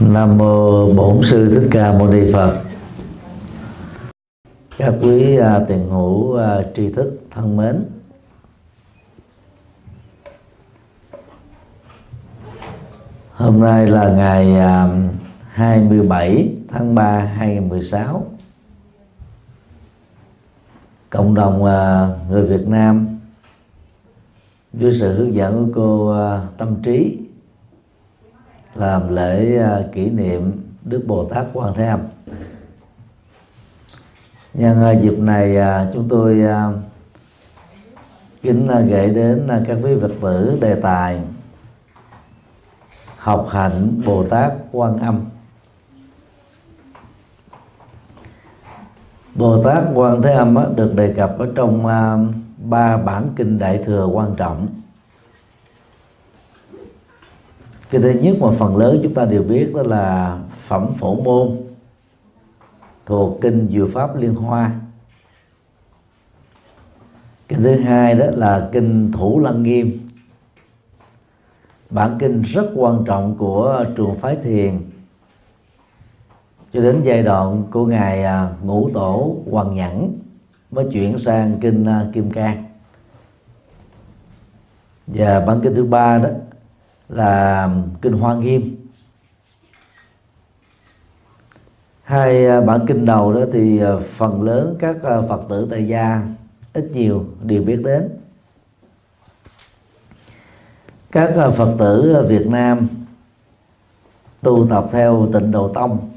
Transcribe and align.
Nam 0.00 0.38
mô 0.38 0.88
Bổn 0.94 1.22
sư 1.22 1.50
Thích 1.54 1.68
Ca 1.70 1.92
Mâu 1.92 2.08
Ni 2.08 2.32
Phật. 2.32 2.62
Các 4.78 4.94
quý 5.02 5.36
à, 5.36 5.60
tiền 5.68 5.90
hữu 5.90 6.36
à, 6.36 6.62
tri 6.76 6.92
thức 6.92 7.20
thân 7.30 7.56
mến. 7.56 7.84
Hôm 13.32 13.60
nay 13.60 13.86
là 13.86 14.12
ngày 14.12 14.58
à, 14.58 14.88
27 15.48 16.54
tháng 16.68 16.94
3 16.94 17.18
2016. 17.20 18.26
Cộng 21.10 21.34
đồng 21.34 21.64
à, 21.64 22.08
người 22.30 22.42
Việt 22.46 22.68
Nam 22.68 23.06
dưới 24.72 24.96
sự 25.00 25.14
hướng 25.14 25.34
dẫn 25.34 25.66
của 25.66 25.72
cô 25.74 26.10
à, 26.10 26.42
Tâm 26.58 26.82
Trí 26.82 27.18
làm 28.74 29.14
lễ 29.14 29.56
à, 29.56 29.80
kỷ 29.92 30.10
niệm 30.10 30.52
Đức 30.84 31.04
Bồ 31.06 31.24
Tát 31.24 31.46
Quan 31.52 31.74
Thế 31.74 31.86
Âm. 31.86 32.00
Nhân 34.54 34.82
à, 34.82 34.92
dịp 34.92 35.18
này 35.18 35.56
à, 35.56 35.90
chúng 35.94 36.08
tôi 36.08 36.44
kính 38.42 38.68
gửi 38.88 39.10
đến 39.10 39.48
các 39.66 39.78
quý 39.82 39.90
Phật 40.00 40.12
tử 40.20 40.58
đề 40.60 40.74
tài 40.74 41.20
học 43.16 43.46
hạnh 43.50 44.02
Bồ 44.04 44.24
Tát 44.26 44.52
Quan 44.72 44.98
Âm. 44.98 45.24
Bồ 49.34 49.62
Tát 49.62 49.84
Quan 49.94 50.22
Thế 50.22 50.32
Âm 50.32 50.58
được 50.76 50.94
đề 50.94 51.12
cập 51.16 51.38
ở 51.38 51.48
trong 51.54 51.86
ba 52.58 52.96
bản 52.96 53.28
kinh 53.36 53.58
Đại 53.58 53.78
thừa 53.78 54.06
quan 54.06 54.34
trọng 54.36 54.79
cái 57.90 58.00
thứ 58.00 58.10
nhất 58.10 58.36
mà 58.40 58.50
phần 58.58 58.76
lớn 58.76 59.00
chúng 59.02 59.14
ta 59.14 59.24
đều 59.24 59.42
biết 59.42 59.72
đó 59.74 59.82
là 59.82 60.38
phẩm 60.58 60.86
phổ 60.98 61.14
môn 61.14 61.60
thuộc 63.06 63.38
kinh 63.40 63.68
Dừa 63.72 63.86
Pháp 63.86 64.16
Liên 64.16 64.34
Hoa. 64.34 64.80
Cái 67.48 67.58
thứ 67.62 67.80
hai 67.80 68.14
đó 68.14 68.26
là 68.30 68.68
kinh 68.72 69.12
Thủ 69.12 69.40
Lăng 69.40 69.62
Nghiêm. 69.62 70.06
Bản 71.90 72.16
kinh 72.18 72.42
rất 72.42 72.70
quan 72.74 73.04
trọng 73.06 73.36
của 73.38 73.84
trường 73.96 74.14
phái 74.14 74.36
thiền. 74.36 74.80
Cho 76.72 76.80
đến 76.80 77.02
giai 77.02 77.22
đoạn 77.22 77.64
của 77.70 77.86
ngài 77.86 78.24
à, 78.24 78.48
ngũ 78.62 78.90
tổ 78.94 79.36
hoàng 79.50 79.74
nhẫn 79.74 80.18
mới 80.70 80.86
chuyển 80.92 81.18
sang 81.18 81.54
kinh 81.60 81.84
à, 81.84 82.06
kim 82.12 82.30
cang. 82.30 82.64
Và 85.06 85.40
bản 85.40 85.60
kinh 85.62 85.74
thứ 85.74 85.84
ba 85.84 86.18
đó 86.18 86.28
là 87.10 87.68
kinh 88.02 88.12
hoa 88.12 88.34
nghiêm. 88.34 88.76
Hai 92.02 92.46
à, 92.46 92.60
bản 92.60 92.80
kinh 92.86 93.04
đầu 93.04 93.32
đó 93.32 93.40
thì 93.52 93.80
à, 93.80 93.92
phần 94.10 94.42
lớn 94.42 94.76
các 94.78 94.96
à, 95.02 95.20
phật 95.28 95.42
tử 95.48 95.68
tại 95.70 95.88
gia 95.88 96.22
ít 96.72 96.90
nhiều 96.92 97.24
đều 97.42 97.62
biết 97.62 97.80
đến. 97.84 98.08
Các 101.12 101.34
phật 101.56 101.76
tử 101.78 102.26
việt 102.28 102.46
nam 102.46 102.88
tu 104.42 104.66
tập 104.70 104.86
theo 104.92 105.28
tịnh 105.32 105.50
độ 105.50 105.68
tông. 105.68 106.10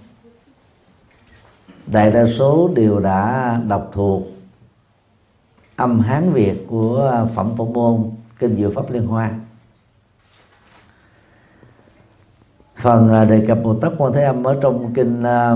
Đại 1.88 2.12
đa 2.12 2.26
số 2.38 2.70
đều 2.76 3.00
đã 3.00 3.60
đọc 3.68 3.90
thuộc 3.94 4.24
âm 5.76 6.00
hán 6.00 6.34
việt 6.34 6.66
của 6.68 7.28
phẩm 7.36 7.54
phổ 7.58 7.66
môn 7.66 8.12
kinh 8.40 8.56
diệu 8.56 8.72
pháp 8.76 8.92
liên 8.92 9.08
hoa. 9.08 9.40
Phần 12.84 13.10
à, 13.10 13.26
đề 13.26 13.46
cập 13.48 13.58
bồ 13.64 13.76
tát 13.76 13.92
quan 13.98 14.14
thế 14.14 14.24
âm 14.24 14.44
ở 14.44 14.58
trong 14.62 14.94
kinh 14.94 15.24
à, 15.24 15.56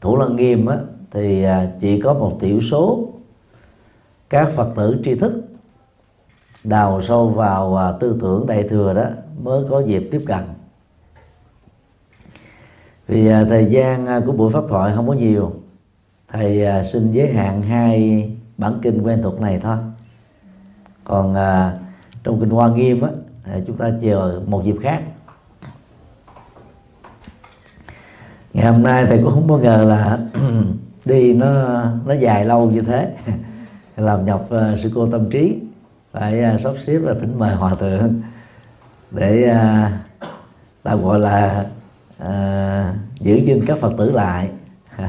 thủ 0.00 0.16
lăng 0.16 0.36
nghiêm 0.36 0.66
á, 0.66 0.76
thì 1.10 1.42
à, 1.42 1.66
chỉ 1.80 2.00
có 2.00 2.14
một 2.14 2.36
tiểu 2.40 2.60
số 2.70 3.08
các 4.30 4.48
phật 4.56 4.70
tử 4.76 5.00
tri 5.04 5.14
thức 5.14 5.44
đào 6.64 7.02
sâu 7.02 7.28
vào 7.28 7.96
tư 8.00 8.18
tưởng 8.20 8.46
đại 8.46 8.62
thừa 8.68 8.94
đó 8.94 9.04
mới 9.42 9.64
có 9.70 9.80
dịp 9.80 10.08
tiếp 10.12 10.24
cận. 10.26 10.40
Vì 13.08 13.28
thời 13.48 13.66
gian 13.66 14.22
của 14.26 14.32
buổi 14.32 14.52
pháp 14.52 14.64
thoại 14.68 14.92
không 14.96 15.08
có 15.08 15.14
nhiều 15.14 15.52
thầy 16.28 16.66
xin 16.84 17.12
giới 17.12 17.32
hạn 17.32 17.62
hai 17.62 18.30
bản 18.58 18.78
kinh 18.82 19.02
quen 19.02 19.20
thuộc 19.22 19.40
này 19.40 19.60
thôi. 19.62 19.76
Còn 21.04 21.34
trong 22.24 22.40
kinh 22.40 22.50
hoa 22.50 22.68
nghiêm 22.68 23.00
á 23.00 23.10
chúng 23.66 23.76
ta 23.76 23.90
chờ 24.02 24.42
một 24.46 24.64
dịp 24.64 24.76
khác. 24.82 25.02
Ngày 28.54 28.72
hôm 28.72 28.82
nay 28.82 29.06
thầy 29.06 29.18
cũng 29.18 29.30
không 29.30 29.46
bao 29.46 29.58
ngờ 29.58 29.84
là 29.88 30.18
đi 31.04 31.34
nó 31.34 31.82
nó 32.06 32.14
dài 32.14 32.44
lâu 32.44 32.70
như 32.70 32.80
thế. 32.80 33.16
Làm 33.96 34.24
nhọc 34.24 34.46
ờ, 34.50 34.70
uh, 34.72 34.78
sư 34.78 34.90
cô 34.94 35.08
tâm 35.10 35.30
trí. 35.30 35.58
Phải 36.12 36.54
uh, 36.54 36.60
sắp 36.60 36.72
xếp 36.86 36.98
là 36.98 37.14
thỉnh 37.20 37.38
mời 37.38 37.54
hòa 37.54 37.74
thượng 37.74 38.22
để 39.10 39.42
ờ, 39.42 39.86
uh, 39.86 40.28
tạm 40.82 41.02
gọi 41.02 41.18
là 41.18 41.66
uh, 42.22 42.96
giữ 43.20 43.40
chân 43.46 43.60
các 43.66 43.78
phật 43.78 43.92
tử 43.98 44.10
lại. 44.10 44.50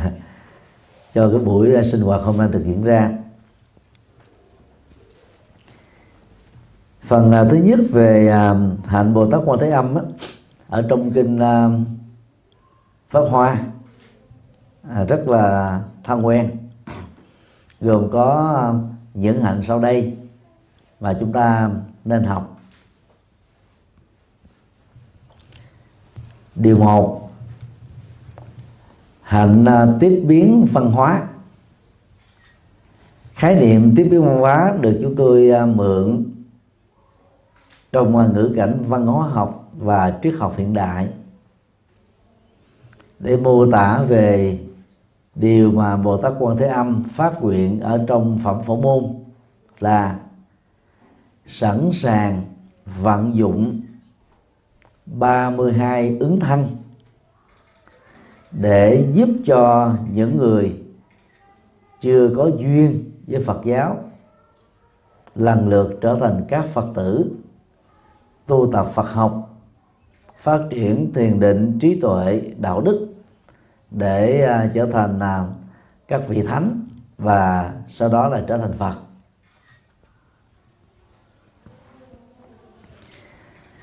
Cho 1.14 1.30
cái 1.30 1.40
buổi 1.40 1.80
uh, 1.80 1.86
sinh 1.86 2.02
hoạt 2.02 2.22
hôm 2.22 2.38
nay 2.38 2.48
được 2.52 2.64
diễn 2.66 2.84
ra. 2.84 3.12
Phần 7.02 7.32
uh, 7.42 7.52
thứ 7.52 7.58
nhất 7.58 7.80
về 7.92 8.34
uh, 8.52 8.88
hạnh 8.88 9.14
bồ 9.14 9.32
tát 9.32 9.42
quan 9.46 9.60
thế 9.60 9.70
âm 9.70 9.96
á, 9.96 10.02
ở 10.70 10.86
trong 10.90 11.12
kinh 11.12 11.36
uh, 11.36 12.03
pháp 13.14 13.26
hoa 13.30 13.64
à, 14.90 15.04
rất 15.04 15.28
là 15.28 15.82
thân 16.04 16.26
quen. 16.26 16.58
Gồm 17.82 18.10
có 18.12 18.56
à, 18.62 18.66
những 19.14 19.42
hạnh 19.42 19.62
sau 19.64 19.80
đây 19.80 20.18
mà 21.00 21.18
chúng 21.20 21.32
ta 21.32 21.70
nên 22.06 22.24
học. 22.24 22.60
Điều 26.56 26.78
một 26.78 27.30
hạnh 29.22 29.66
à, 29.66 29.88
tiếp 30.00 30.24
biến 30.28 30.68
văn 30.72 30.92
hóa. 30.92 31.28
Khái 33.34 33.56
niệm 33.56 33.94
tiếp 33.96 34.08
biến 34.12 34.26
văn 34.26 34.40
hóa 34.40 34.74
được 34.82 35.00
chúng 35.02 35.16
tôi 35.16 35.50
à, 35.50 35.66
mượn 35.66 36.26
trong 37.92 38.34
ngữ 38.34 38.54
cảnh 38.56 38.84
văn 38.88 39.08
hóa 39.08 39.28
học 39.28 39.70
và 39.78 40.20
triết 40.24 40.34
học 40.40 40.54
hiện 40.58 40.74
đại 40.74 41.08
để 43.24 43.38
mô 43.38 43.72
tả 43.72 44.04
về 44.08 44.60
điều 45.36 45.72
mà 45.72 45.98
Bồ 45.98 46.18
Tát 46.18 46.34
Quan 46.40 46.58
Thế 46.58 46.68
Âm 46.68 47.04
phát 47.04 47.42
nguyện 47.42 47.80
ở 47.80 48.06
trong 48.08 48.40
phẩm 48.44 48.62
phổ 48.62 48.76
môn 48.76 49.04
là 49.80 50.20
sẵn 51.46 51.90
sàng 51.94 52.44
vận 52.86 53.36
dụng 53.36 53.82
32 55.06 56.18
ứng 56.20 56.40
thân 56.40 56.68
để 58.52 59.08
giúp 59.14 59.30
cho 59.46 59.94
những 60.14 60.38
người 60.38 60.82
chưa 62.02 62.30
có 62.36 62.50
duyên 62.58 63.12
với 63.28 63.42
Phật 63.42 63.62
giáo 63.64 63.98
lần 65.36 65.70
lượt 65.70 65.98
trở 66.02 66.16
thành 66.16 66.46
các 66.48 66.66
Phật 66.66 66.86
tử, 66.96 67.32
tu 68.48 68.70
tập 68.74 68.88
Phật 68.94 69.12
học, 69.12 69.50
phát 70.38 70.60
triển 70.70 71.14
thiền 71.14 71.40
định 71.40 71.80
trí 71.80 72.00
tuệ, 72.00 72.42
đạo 72.58 72.82
đức 72.82 73.13
để 73.94 74.42
à, 74.42 74.70
trở 74.74 74.86
thành 74.86 75.20
à, 75.20 75.44
các 76.08 76.22
vị 76.28 76.42
thánh 76.42 76.82
và 77.18 77.74
sau 77.90 78.10
đó 78.10 78.28
là 78.28 78.44
trở 78.48 78.58
thành 78.58 78.74
phật. 78.78 78.96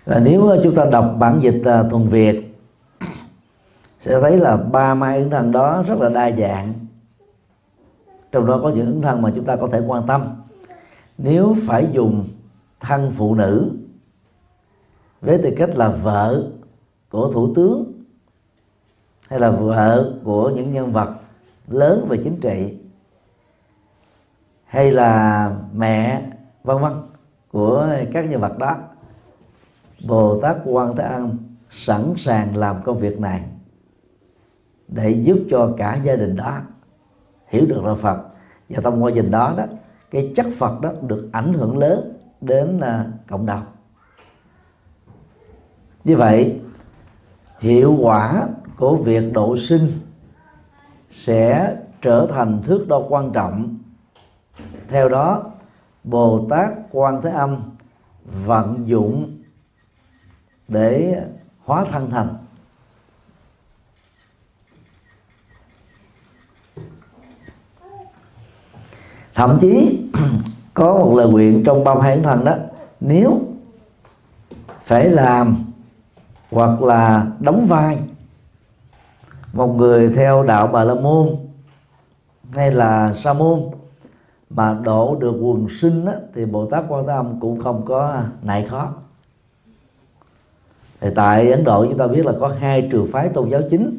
Và 0.04 0.20
nếu 0.24 0.56
chúng 0.62 0.74
ta 0.74 0.84
đọc 0.92 1.14
bản 1.18 1.38
dịch 1.42 1.62
à, 1.64 1.82
thuần 1.82 2.08
việt, 2.08 2.58
sẽ 4.00 4.20
thấy 4.20 4.36
là 4.36 4.56
ba 4.56 4.94
mai 4.94 5.18
ứng 5.18 5.30
thân 5.30 5.52
đó 5.52 5.82
rất 5.82 5.98
là 5.98 6.08
đa 6.08 6.30
dạng. 6.30 6.72
Trong 8.32 8.46
đó 8.46 8.60
có 8.62 8.68
những 8.68 8.86
ứng 8.86 9.02
thân 9.02 9.22
mà 9.22 9.32
chúng 9.34 9.44
ta 9.44 9.56
có 9.56 9.66
thể 9.66 9.82
quan 9.86 10.06
tâm. 10.06 10.22
Nếu 11.18 11.56
phải 11.66 11.88
dùng 11.92 12.24
thân 12.80 13.12
phụ 13.16 13.34
nữ 13.34 13.70
với 15.20 15.38
tư 15.42 15.50
cách 15.56 15.70
là 15.76 15.88
vợ 15.88 16.44
của 17.10 17.32
thủ 17.32 17.54
tướng 17.54 17.89
hay 19.30 19.40
là 19.40 19.50
vợ 19.50 20.12
của 20.24 20.50
những 20.50 20.72
nhân 20.72 20.92
vật 20.92 21.14
lớn 21.68 22.06
về 22.08 22.18
chính 22.24 22.40
trị 22.40 22.78
hay 24.64 24.90
là 24.90 25.52
mẹ 25.72 26.22
vân 26.64 26.78
vân 26.78 26.92
của 27.50 27.88
các 28.12 28.30
nhân 28.30 28.40
vật 28.40 28.58
đó 28.58 28.76
bồ 30.06 30.40
tát 30.40 30.56
quan 30.64 30.96
thế 30.96 31.04
âm 31.04 31.38
sẵn 31.70 32.14
sàng 32.16 32.56
làm 32.56 32.82
công 32.82 32.98
việc 32.98 33.20
này 33.20 33.42
để 34.88 35.10
giúp 35.10 35.38
cho 35.50 35.74
cả 35.76 35.94
gia 35.94 36.16
đình 36.16 36.36
đó 36.36 36.60
hiểu 37.48 37.66
được 37.66 37.84
là 37.84 37.94
phật. 37.94 38.22
Và 38.68 38.80
thông 38.80 39.04
qua 39.04 39.10
trình 39.14 39.30
đó 39.30 39.54
đó 39.56 39.64
cái 40.10 40.32
chất 40.36 40.46
phật 40.58 40.80
đó 40.80 40.92
được 41.02 41.28
ảnh 41.32 41.52
hưởng 41.52 41.78
lớn 41.78 42.18
đến 42.40 42.78
uh, 42.78 43.06
cộng 43.28 43.46
đồng. 43.46 43.64
Như 46.04 46.16
vậy 46.16 46.60
hiệu 47.60 47.96
quả 48.00 48.46
của 48.80 48.96
việc 48.96 49.32
độ 49.32 49.56
sinh 49.56 50.00
sẽ 51.10 51.76
trở 52.02 52.26
thành 52.30 52.62
thước 52.62 52.88
đo 52.88 53.02
quan 53.08 53.32
trọng. 53.32 53.78
Theo 54.88 55.08
đó, 55.08 55.44
bồ 56.04 56.46
tát 56.50 56.68
quan 56.90 57.22
thế 57.22 57.30
âm 57.30 57.56
vận 58.24 58.88
dụng 58.88 59.36
để 60.68 61.22
hóa 61.64 61.84
thân 61.90 62.10
thành. 62.10 62.34
Thậm 69.34 69.58
chí, 69.60 70.02
có 70.74 70.94
một 70.94 71.14
lời 71.16 71.28
nguyện 71.28 71.62
trong 71.66 71.84
ba 71.84 71.94
hai 72.02 72.20
thần 72.20 72.44
đó, 72.44 72.54
nếu 73.00 73.40
phải 74.82 75.08
làm 75.08 75.56
hoặc 76.50 76.82
là 76.82 77.26
đóng 77.40 77.66
vai 77.68 77.98
một 79.52 79.66
người 79.66 80.12
theo 80.16 80.42
đạo 80.42 80.66
bà 80.66 80.84
la 80.84 80.94
môn 80.94 81.36
hay 82.52 82.70
là 82.70 83.12
sa 83.14 83.32
môn 83.32 83.60
mà 84.50 84.78
đổ 84.82 85.16
được 85.20 85.32
quần 85.40 85.66
sinh 85.80 86.06
á, 86.06 86.14
thì 86.34 86.44
bồ 86.44 86.66
tát 86.66 86.84
quan 86.88 87.06
thế 87.06 87.12
âm 87.12 87.40
cũng 87.40 87.60
không 87.60 87.84
có 87.84 88.22
nại 88.42 88.66
khó. 88.66 88.92
Thì 91.00 91.08
tại 91.14 91.50
ấn 91.50 91.64
độ 91.64 91.86
chúng 91.86 91.98
ta 91.98 92.06
biết 92.06 92.26
là 92.26 92.32
có 92.40 92.48
hai 92.58 92.88
trường 92.92 93.08
phái 93.12 93.28
tôn 93.28 93.50
giáo 93.50 93.60
chính. 93.70 93.98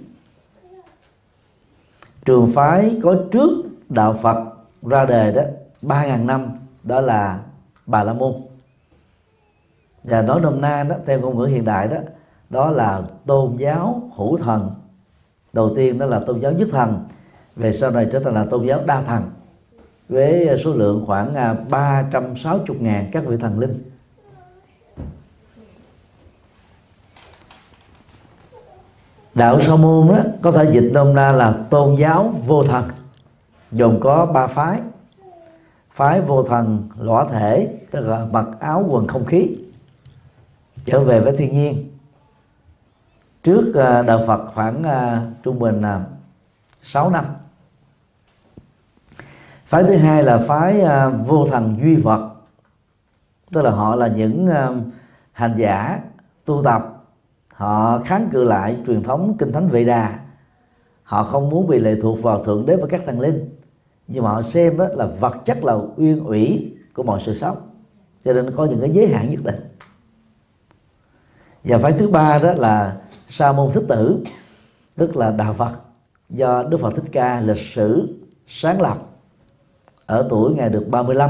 Trường 2.26 2.52
phái 2.56 3.00
có 3.04 3.16
trước 3.32 3.50
đạo 3.90 4.14
phật 4.14 4.38
ra 4.82 5.06
đề 5.06 5.32
đó 5.32 5.42
ba 5.82 6.06
ngàn 6.06 6.28
năm 6.28 6.50
đó 6.84 7.02
là 7.02 7.40
bà 7.86 8.04
la 8.04 8.14
môn. 8.14 8.34
Và 10.04 10.22
nói 10.22 10.42
nôm 10.42 10.62
na 10.62 10.84
đó 10.84 10.96
theo 11.06 11.20
ngôn 11.20 11.38
ngữ 11.38 11.46
hiện 11.46 11.66
đại 11.66 11.88
đó 11.88 11.98
đó 12.50 12.72
là 12.72 13.02
tôn 13.26 13.56
giáo 13.58 14.02
hữu 14.16 14.38
thần 14.38 14.72
đầu 15.54 15.74
tiên 15.76 16.00
đó 16.00 16.06
là 16.06 16.20
tôn 16.20 16.40
giáo 16.40 16.52
nhất 16.52 16.68
thần 16.72 17.06
về 17.56 17.72
sau 17.72 17.92
này 17.92 18.10
trở 18.12 18.20
thành 18.20 18.34
là 18.34 18.46
tôn 18.46 18.68
giáo 18.68 18.80
đa 18.86 19.02
thần 19.02 19.24
với 20.10 20.58
số 20.64 20.74
lượng 20.74 21.04
khoảng 21.08 21.34
360 21.70 22.78
à, 22.80 22.84
ngàn 22.84 23.10
các 23.12 23.26
vị 23.26 23.38
thần 23.38 23.60
linh. 23.60 23.92
Đạo 29.34 29.62
sa 29.62 29.76
môn 29.76 30.08
đó 30.08 30.18
có 30.42 30.52
thể 30.52 30.72
dịch 30.72 30.90
nôm 30.94 31.16
na 31.16 31.32
là 31.32 31.54
tôn 31.70 31.96
giáo 31.96 32.34
vô 32.48 32.64
thần 32.64 32.86
gồm 33.72 34.00
có 34.00 34.26
ba 34.26 34.48
phái. 34.48 34.80
Phái 35.92 36.22
vô 36.22 36.44
thần 36.44 36.90
lõa 37.00 37.28
thể 37.28 37.78
tức 37.92 38.08
là 38.08 38.26
mặc 38.32 38.46
áo 38.60 38.86
quần 38.90 39.08
không 39.08 39.26
khí 39.26 39.56
trở 40.86 41.00
về 41.00 41.20
với 41.20 41.38
thiên 41.38 41.54
nhiên 41.54 41.91
trước 43.44 43.72
ờ, 43.76 44.04
đạo 44.04 44.22
Phật 44.28 44.46
khoảng 44.54 44.84
ờ, 44.84 45.22
trung 45.44 45.60
bình 45.60 45.82
ờ, 45.82 45.90
là 45.90 46.06
6 46.82 47.10
năm. 47.10 47.26
Phái 49.66 49.84
thứ 49.84 49.96
hai 49.96 50.24
là 50.24 50.38
phái 50.38 50.84
vô 51.26 51.48
thần 51.52 51.78
duy 51.82 51.96
vật. 51.96 52.30
Tức 53.52 53.62
là 53.62 53.72
họ 53.72 53.96
là 53.96 54.08
những 54.08 54.48
hành 55.32 55.56
giả 55.58 56.00
tu 56.46 56.64
tập. 56.64 57.04
Họ 57.48 58.00
kháng 58.00 58.30
cự 58.32 58.44
lại 58.44 58.78
truyền 58.88 59.04
thống 59.04 59.36
kinh 59.40 59.52
thánh 59.52 59.70
vệ 59.70 59.86
đà. 59.86 60.20
Họ 61.04 61.24
không 61.24 61.50
muốn 61.50 61.68
bị 61.68 61.80
lệ 61.80 61.96
thuộc 62.02 62.22
vào 62.22 62.44
thượng 62.44 62.66
đế 62.66 62.76
và 62.76 62.88
các 62.90 63.02
thần 63.06 63.20
linh. 63.20 63.50
Nhưng 64.08 64.24
mà 64.24 64.30
họ 64.30 64.42
xem 64.42 64.78
đó 64.78 64.88
là 64.92 65.06
vật 65.06 65.36
chất 65.46 65.64
là 65.64 65.78
uyên 65.96 66.26
ủy 66.26 66.76
của 66.94 67.04
mọi 67.04 67.22
sự 67.26 67.36
sống. 67.36 67.58
Cho 68.26 68.34
nên 68.34 68.56
có 68.58 68.66
những 68.66 68.82
cái 68.82 68.90
giới 68.90 69.08
hạn 69.08 69.32
nhất 69.32 69.40
định. 69.44 69.60
Và 71.64 71.78
phái 71.78 71.92
thứ 71.94 72.08
ba 72.08 72.40
đó 72.40 72.54
là 72.54 72.98
sa 73.32 73.52
môn 73.52 73.72
thích 73.72 73.84
tử, 73.88 74.24
tức 74.96 75.18
là 75.18 75.32
đạo 75.32 75.54
phật, 75.54 75.72
do 76.30 76.64
đức 76.64 76.78
phật 76.78 76.96
thích 76.96 77.06
ca 77.12 77.40
lịch 77.40 77.66
sử 77.74 78.18
sáng 78.48 78.82
lập 78.82 78.98
ở 80.06 80.28
tuổi 80.30 80.56
ngài 80.56 80.70
được 80.70 80.88
35 80.90 81.30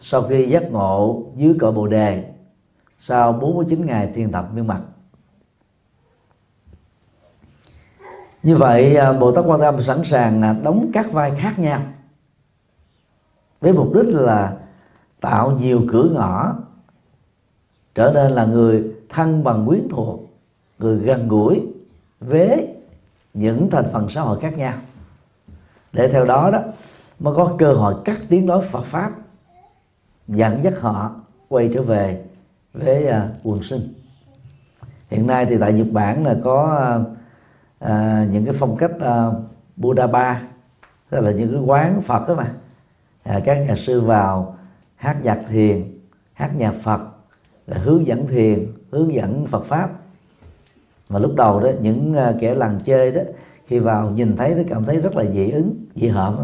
sau 0.00 0.22
khi 0.22 0.46
giác 0.46 0.62
ngộ 0.72 1.22
dưới 1.36 1.56
cội 1.60 1.72
bồ 1.72 1.86
đề, 1.86 2.34
sau 3.00 3.32
49 3.32 3.86
ngày 3.86 4.12
thiền 4.14 4.32
tập 4.32 4.48
miên 4.54 4.66
mật 4.66 4.80
như 8.42 8.56
vậy 8.56 8.96
à, 8.96 9.12
bồ 9.12 9.32
tát 9.32 9.44
quan 9.46 9.60
tâm 9.60 9.82
sẵn 9.82 10.04
sàng 10.04 10.42
à, 10.42 10.52
đóng 10.62 10.90
các 10.92 11.12
vai 11.12 11.32
khác 11.36 11.58
nhau 11.58 11.80
với 13.60 13.72
mục 13.72 13.94
đích 13.94 14.14
là 14.14 14.56
tạo 15.20 15.50
nhiều 15.50 15.82
cửa 15.88 16.08
ngõ, 16.12 16.54
trở 17.94 18.12
nên 18.14 18.32
là 18.32 18.44
người 18.44 18.84
thân 19.08 19.44
bằng 19.44 19.66
quyến 19.66 19.88
thuộc 19.90 20.25
người 20.78 20.98
gần 20.98 21.28
gũi 21.28 21.66
với 22.20 22.74
những 23.34 23.70
thành 23.70 23.84
phần 23.92 24.08
xã 24.08 24.20
hội 24.20 24.40
khác 24.40 24.56
nhau. 24.56 24.74
Để 25.92 26.08
theo 26.08 26.24
đó 26.24 26.50
đó 26.50 26.60
mới 27.20 27.34
có 27.34 27.54
cơ 27.58 27.72
hội 27.72 27.94
cắt 28.04 28.18
tiếng 28.28 28.46
nói 28.46 28.64
Phật 28.70 28.84
pháp 28.84 29.10
dẫn 30.28 30.62
dắt 30.62 30.80
họ 30.80 31.14
quay 31.48 31.70
trở 31.74 31.82
về 31.82 32.24
với 32.72 33.06
uh, 33.06 33.12
quần 33.42 33.62
sinh. 33.62 33.92
Hiện 35.08 35.26
nay 35.26 35.46
thì 35.46 35.56
tại 35.60 35.72
Nhật 35.72 35.86
Bản 35.92 36.26
là 36.26 36.36
có 36.44 36.90
uh, 37.00 37.06
uh, 37.84 38.30
những 38.30 38.44
cái 38.44 38.54
phong 38.58 38.76
cách 38.76 38.92
uh, 38.96 39.34
Buddha 39.76 40.06
ba 40.06 40.42
tức 41.10 41.20
là 41.20 41.30
những 41.30 41.52
cái 41.52 41.60
quán 41.60 42.02
Phật 42.02 42.28
đó 42.28 42.34
mà. 42.34 42.52
À, 43.22 43.40
các 43.44 43.54
nhà 43.54 43.74
sư 43.76 44.00
vào 44.00 44.56
hát 44.96 45.16
nhạc 45.22 45.40
thiền 45.48 45.98
hát 46.32 46.50
nhạc 46.56 46.74
Phật 46.82 47.00
hướng 47.66 48.06
dẫn 48.06 48.26
thiền 48.26 48.72
hướng 48.90 49.14
dẫn 49.14 49.46
Phật 49.46 49.64
pháp 49.64 49.90
mà 51.08 51.18
lúc 51.18 51.34
đầu 51.34 51.60
đó, 51.60 51.70
những 51.80 52.14
à, 52.14 52.34
kẻ 52.40 52.54
làng 52.54 52.80
chơi 52.84 53.12
đó, 53.12 53.20
khi 53.66 53.78
vào 53.78 54.10
nhìn 54.10 54.36
thấy 54.36 54.54
nó 54.54 54.62
cảm 54.68 54.84
thấy 54.84 55.00
rất 55.00 55.16
là 55.16 55.24
dị 55.34 55.50
ứng, 55.50 55.74
dị 55.94 56.08
hợm 56.08 56.36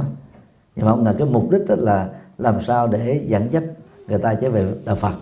nhưng 0.76 0.86
mà 0.86 0.92
ông 0.92 1.04
là 1.04 1.14
cái 1.18 1.28
mục 1.28 1.50
đích 1.50 1.62
đó 1.68 1.74
là 1.78 2.08
làm 2.38 2.62
sao 2.62 2.86
để 2.86 3.24
dẫn 3.26 3.52
dắt 3.52 3.62
người 4.08 4.18
ta 4.18 4.34
trở 4.34 4.50
về 4.50 4.72
đạo 4.84 4.96
Phật. 4.96 5.14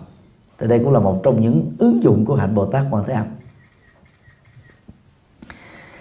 Thì 0.57 0.67
đây 0.67 0.79
cũng 0.79 0.93
là 0.93 0.99
một 0.99 1.19
trong 1.23 1.41
những 1.41 1.71
ứng 1.77 2.03
dụng 2.03 2.25
của 2.25 2.35
hạnh 2.35 2.55
Bồ 2.55 2.65
Tát 2.65 2.85
Quan 2.91 3.03
Thế 3.07 3.13
Âm. 3.13 3.25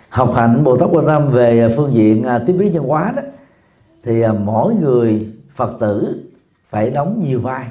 Học 0.08 0.32
hạnh 0.34 0.64
Bồ 0.64 0.76
Tát 0.76 0.88
Quan 0.92 1.06
Thế 1.06 1.12
Âm 1.12 1.30
về 1.30 1.74
phương 1.76 1.92
diện 1.92 2.22
à, 2.22 2.38
tiếp 2.46 2.52
biến 2.52 2.72
nhân 2.72 2.84
hóa 2.84 3.12
đó, 3.16 3.22
thì 4.02 4.20
à, 4.20 4.32
mỗi 4.32 4.74
người 4.74 5.32
Phật 5.54 5.76
tử 5.80 6.24
phải 6.70 6.90
đóng 6.90 7.22
nhiều 7.24 7.40
vai. 7.40 7.66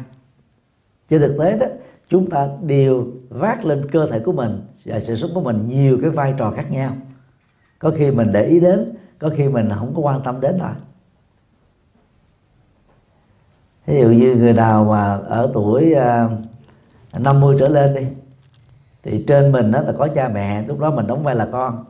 Trên 1.10 1.22
thực 1.22 1.38
tế 1.40 1.58
đó, 1.58 1.66
chúng 2.10 2.30
ta 2.30 2.48
đều 2.62 3.08
vác 3.30 3.66
lên 3.66 3.90
cơ 3.92 4.08
thể 4.12 4.20
của 4.20 4.32
mình 4.32 4.62
và 4.86 5.00
sự 5.00 5.16
xuất 5.16 5.32
của 5.34 5.42
mình 5.42 5.68
nhiều 5.68 5.98
cái 6.02 6.10
vai 6.10 6.34
trò 6.38 6.52
khác 6.52 6.72
nhau. 6.72 6.92
Có 7.80 7.92
khi 7.98 8.12
mình 8.12 8.32
để 8.32 8.46
ý 8.46 8.60
đến 8.60 8.96
có 9.20 9.30
khi 9.36 9.48
mình 9.48 9.70
không 9.76 9.94
có 9.96 10.02
quan 10.02 10.22
tâm 10.24 10.42
đến 10.42 10.58
thôi 10.60 10.72
ví 13.90 14.00
dụ 14.02 14.10
như 14.10 14.36
người 14.36 14.54
nào 14.54 14.86
mà 14.86 15.18
ở 15.18 15.52
tuổi 15.54 15.94
à, 15.94 16.30
uh, 17.16 17.22
50 17.22 17.56
trở 17.60 17.70
lên 17.70 17.96
đi 17.96 18.08
thì 19.04 19.24
trên 19.28 19.52
mình 19.52 19.72
đó 19.72 19.82
là 19.82 19.92
có 19.98 20.08
cha 20.08 20.30
mẹ 20.34 20.64
lúc 20.68 20.80
đó 20.80 20.92
mình 20.92 21.08
đóng 21.08 21.24
vai 21.24 21.36
là 21.36 21.48
con. 21.52 21.86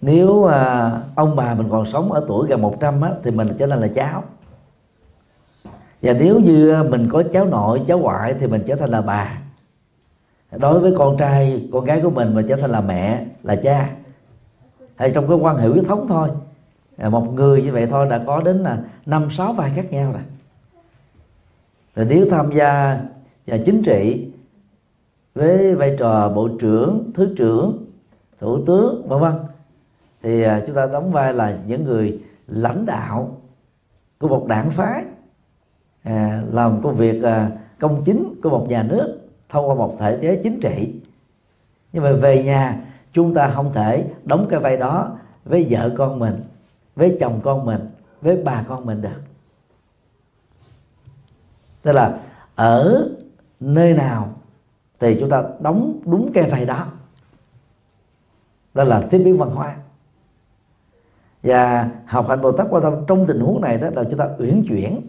Nếu 0.00 0.28
uh, 0.28 0.52
ông 1.14 1.36
bà 1.36 1.54
mình 1.54 1.68
còn 1.70 1.86
sống 1.86 2.12
ở 2.12 2.24
tuổi 2.28 2.48
gần 2.48 2.62
100 2.62 3.00
á, 3.00 3.10
thì 3.22 3.30
mình 3.30 3.48
trở 3.58 3.66
nên 3.66 3.78
là 3.78 3.88
cháu. 3.88 4.24
Và 6.02 6.12
nếu 6.12 6.40
như 6.40 6.72
à, 6.74 6.82
mình 6.82 7.08
có 7.10 7.22
cháu 7.32 7.44
nội 7.44 7.82
cháu 7.86 7.98
ngoại 7.98 8.34
thì 8.40 8.46
mình 8.46 8.62
trở 8.66 8.76
thành 8.76 8.90
là 8.90 9.00
bà 9.00 9.41
đối 10.58 10.80
với 10.80 10.94
con 10.98 11.16
trai 11.16 11.68
con 11.72 11.84
gái 11.84 12.00
của 12.02 12.10
mình 12.10 12.34
mà 12.34 12.42
trở 12.48 12.56
thành 12.56 12.70
là 12.70 12.80
mẹ 12.80 13.26
là 13.42 13.56
cha. 13.56 13.90
Hay 14.96 15.10
trong 15.14 15.28
cái 15.28 15.36
quan 15.36 15.56
hệ 15.56 15.68
huyết 15.68 15.84
thống 15.84 16.06
thôi. 16.08 16.28
À, 16.96 17.08
một 17.08 17.32
người 17.34 17.62
như 17.62 17.72
vậy 17.72 17.86
thôi 17.86 18.06
đã 18.10 18.20
có 18.26 18.40
đến 18.40 18.58
là 18.58 18.78
năm 19.06 19.28
sáu 19.30 19.52
vai 19.52 19.72
khác 19.74 19.92
nhau 19.92 20.12
rồi. 20.12 20.22
Rồi 21.96 22.06
nếu 22.10 22.26
tham 22.30 22.52
gia 22.52 23.00
chính 23.46 23.82
trị 23.82 24.28
với 25.34 25.74
vai 25.74 25.96
trò 25.98 26.28
bộ 26.28 26.48
trưởng 26.60 27.10
thứ 27.14 27.34
trưởng 27.36 27.86
thủ 28.40 28.64
tướng 28.66 29.08
vân 29.08 29.20
vân 29.20 29.32
thì 30.22 30.42
à, 30.42 30.62
chúng 30.66 30.76
ta 30.76 30.86
đóng 30.86 31.12
vai 31.12 31.34
là 31.34 31.58
những 31.66 31.84
người 31.84 32.20
lãnh 32.46 32.86
đạo 32.86 33.36
của 34.18 34.28
một 34.28 34.46
đảng 34.48 34.70
phái 34.70 35.04
à, 36.02 36.42
làm 36.52 36.82
công 36.82 36.94
việc 36.94 37.22
à, 37.22 37.50
công 37.78 38.02
chính 38.04 38.34
của 38.42 38.50
một 38.50 38.66
nhà 38.68 38.82
nước 38.82 39.21
thông 39.52 39.68
qua 39.68 39.74
một 39.74 39.96
thể 39.98 40.18
chế 40.22 40.40
chính 40.42 40.60
trị. 40.60 40.94
Nhưng 41.92 42.02
mà 42.02 42.12
về 42.12 42.44
nhà, 42.44 42.80
chúng 43.12 43.34
ta 43.34 43.50
không 43.54 43.72
thể 43.72 44.04
đóng 44.24 44.46
cái 44.50 44.60
vai 44.60 44.76
đó 44.76 45.18
với 45.44 45.66
vợ 45.70 45.94
con 45.98 46.18
mình, 46.18 46.42
với 46.96 47.16
chồng 47.20 47.40
con 47.44 47.64
mình, 47.64 47.88
với 48.20 48.42
bà 48.44 48.64
con 48.68 48.86
mình 48.86 49.02
được. 49.02 49.20
Tức 51.82 51.92
là 51.92 52.18
ở 52.54 53.08
nơi 53.60 53.94
nào 53.94 54.28
thì 55.00 55.16
chúng 55.20 55.30
ta 55.30 55.42
đóng 55.60 56.00
đúng 56.04 56.30
cái 56.34 56.50
vai 56.50 56.66
đó. 56.66 56.86
Đó 58.74 58.84
là 58.84 59.02
tiếp 59.10 59.18
biến 59.18 59.38
văn 59.38 59.50
hóa. 59.50 59.76
Và 61.42 61.90
học 62.06 62.28
hành 62.28 62.40
bồ 62.40 62.52
tát 62.52 62.66
quan 62.70 62.82
tâm 62.82 62.94
trong 63.08 63.26
tình 63.26 63.40
huống 63.40 63.60
này 63.60 63.78
đó 63.78 63.88
là 63.94 64.04
chúng 64.10 64.18
ta 64.18 64.28
uyển 64.38 64.64
chuyển 64.68 65.00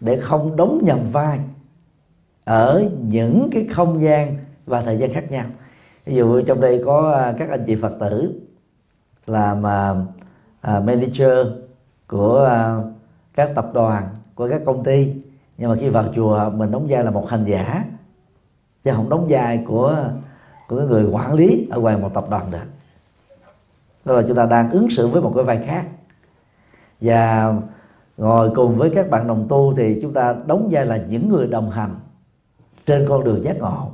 để 0.00 0.20
không 0.20 0.56
đóng 0.56 0.78
nhầm 0.82 0.98
vai 1.12 1.40
ở 2.44 2.84
những 3.02 3.48
cái 3.52 3.66
không 3.66 4.00
gian 4.00 4.36
và 4.66 4.82
thời 4.82 4.98
gian 4.98 5.12
khác 5.12 5.30
nhau. 5.30 5.44
Ví 6.06 6.14
dụ 6.14 6.40
trong 6.40 6.60
đây 6.60 6.82
có 6.86 7.12
à, 7.12 7.34
các 7.38 7.50
anh 7.50 7.64
chị 7.66 7.76
phật 7.76 7.92
tử 8.00 8.40
làm 9.26 9.66
à, 9.66 9.94
à, 10.60 10.76
uh, 10.76 10.84
manager 10.84 11.46
của 12.08 12.50
uh, 12.78 12.92
các 13.34 13.50
tập 13.54 13.70
đoàn 13.74 14.04
của 14.34 14.48
các 14.48 14.62
công 14.64 14.84
ty. 14.84 15.14
Nhưng 15.58 15.70
mà 15.70 15.76
khi 15.80 15.88
vào 15.88 16.04
chùa 16.16 16.50
mình 16.54 16.70
đóng 16.70 16.86
vai 16.88 17.04
là 17.04 17.10
một 17.10 17.28
hành 17.28 17.44
giả 17.44 17.84
chứ 18.84 18.90
không 18.94 19.08
đóng 19.08 19.26
vai 19.28 19.64
của 19.66 20.04
của 20.68 20.78
cái 20.78 20.86
người 20.86 21.04
quản 21.04 21.34
lý 21.34 21.68
ở 21.70 21.80
ngoài 21.80 21.96
một 21.96 22.14
tập 22.14 22.24
đoàn 22.30 22.50
được. 22.50 22.58
Đó 24.04 24.14
là 24.14 24.22
chúng 24.28 24.36
ta 24.36 24.46
đang 24.46 24.70
ứng 24.70 24.90
xử 24.90 25.08
với 25.08 25.22
một 25.22 25.32
cái 25.34 25.44
vai 25.44 25.58
khác. 25.66 25.86
Và 27.00 27.54
ngồi 28.16 28.50
cùng 28.54 28.76
với 28.76 28.90
các 28.94 29.10
bạn 29.10 29.26
đồng 29.26 29.46
tu 29.48 29.74
thì 29.76 29.98
chúng 30.02 30.12
ta 30.12 30.34
đóng 30.46 30.68
vai 30.72 30.86
là 30.86 30.96
những 30.96 31.28
người 31.28 31.46
đồng 31.46 31.70
hành 31.70 31.94
trên 32.86 33.06
con 33.08 33.24
đường 33.24 33.44
giác 33.44 33.56
ngộ. 33.58 33.90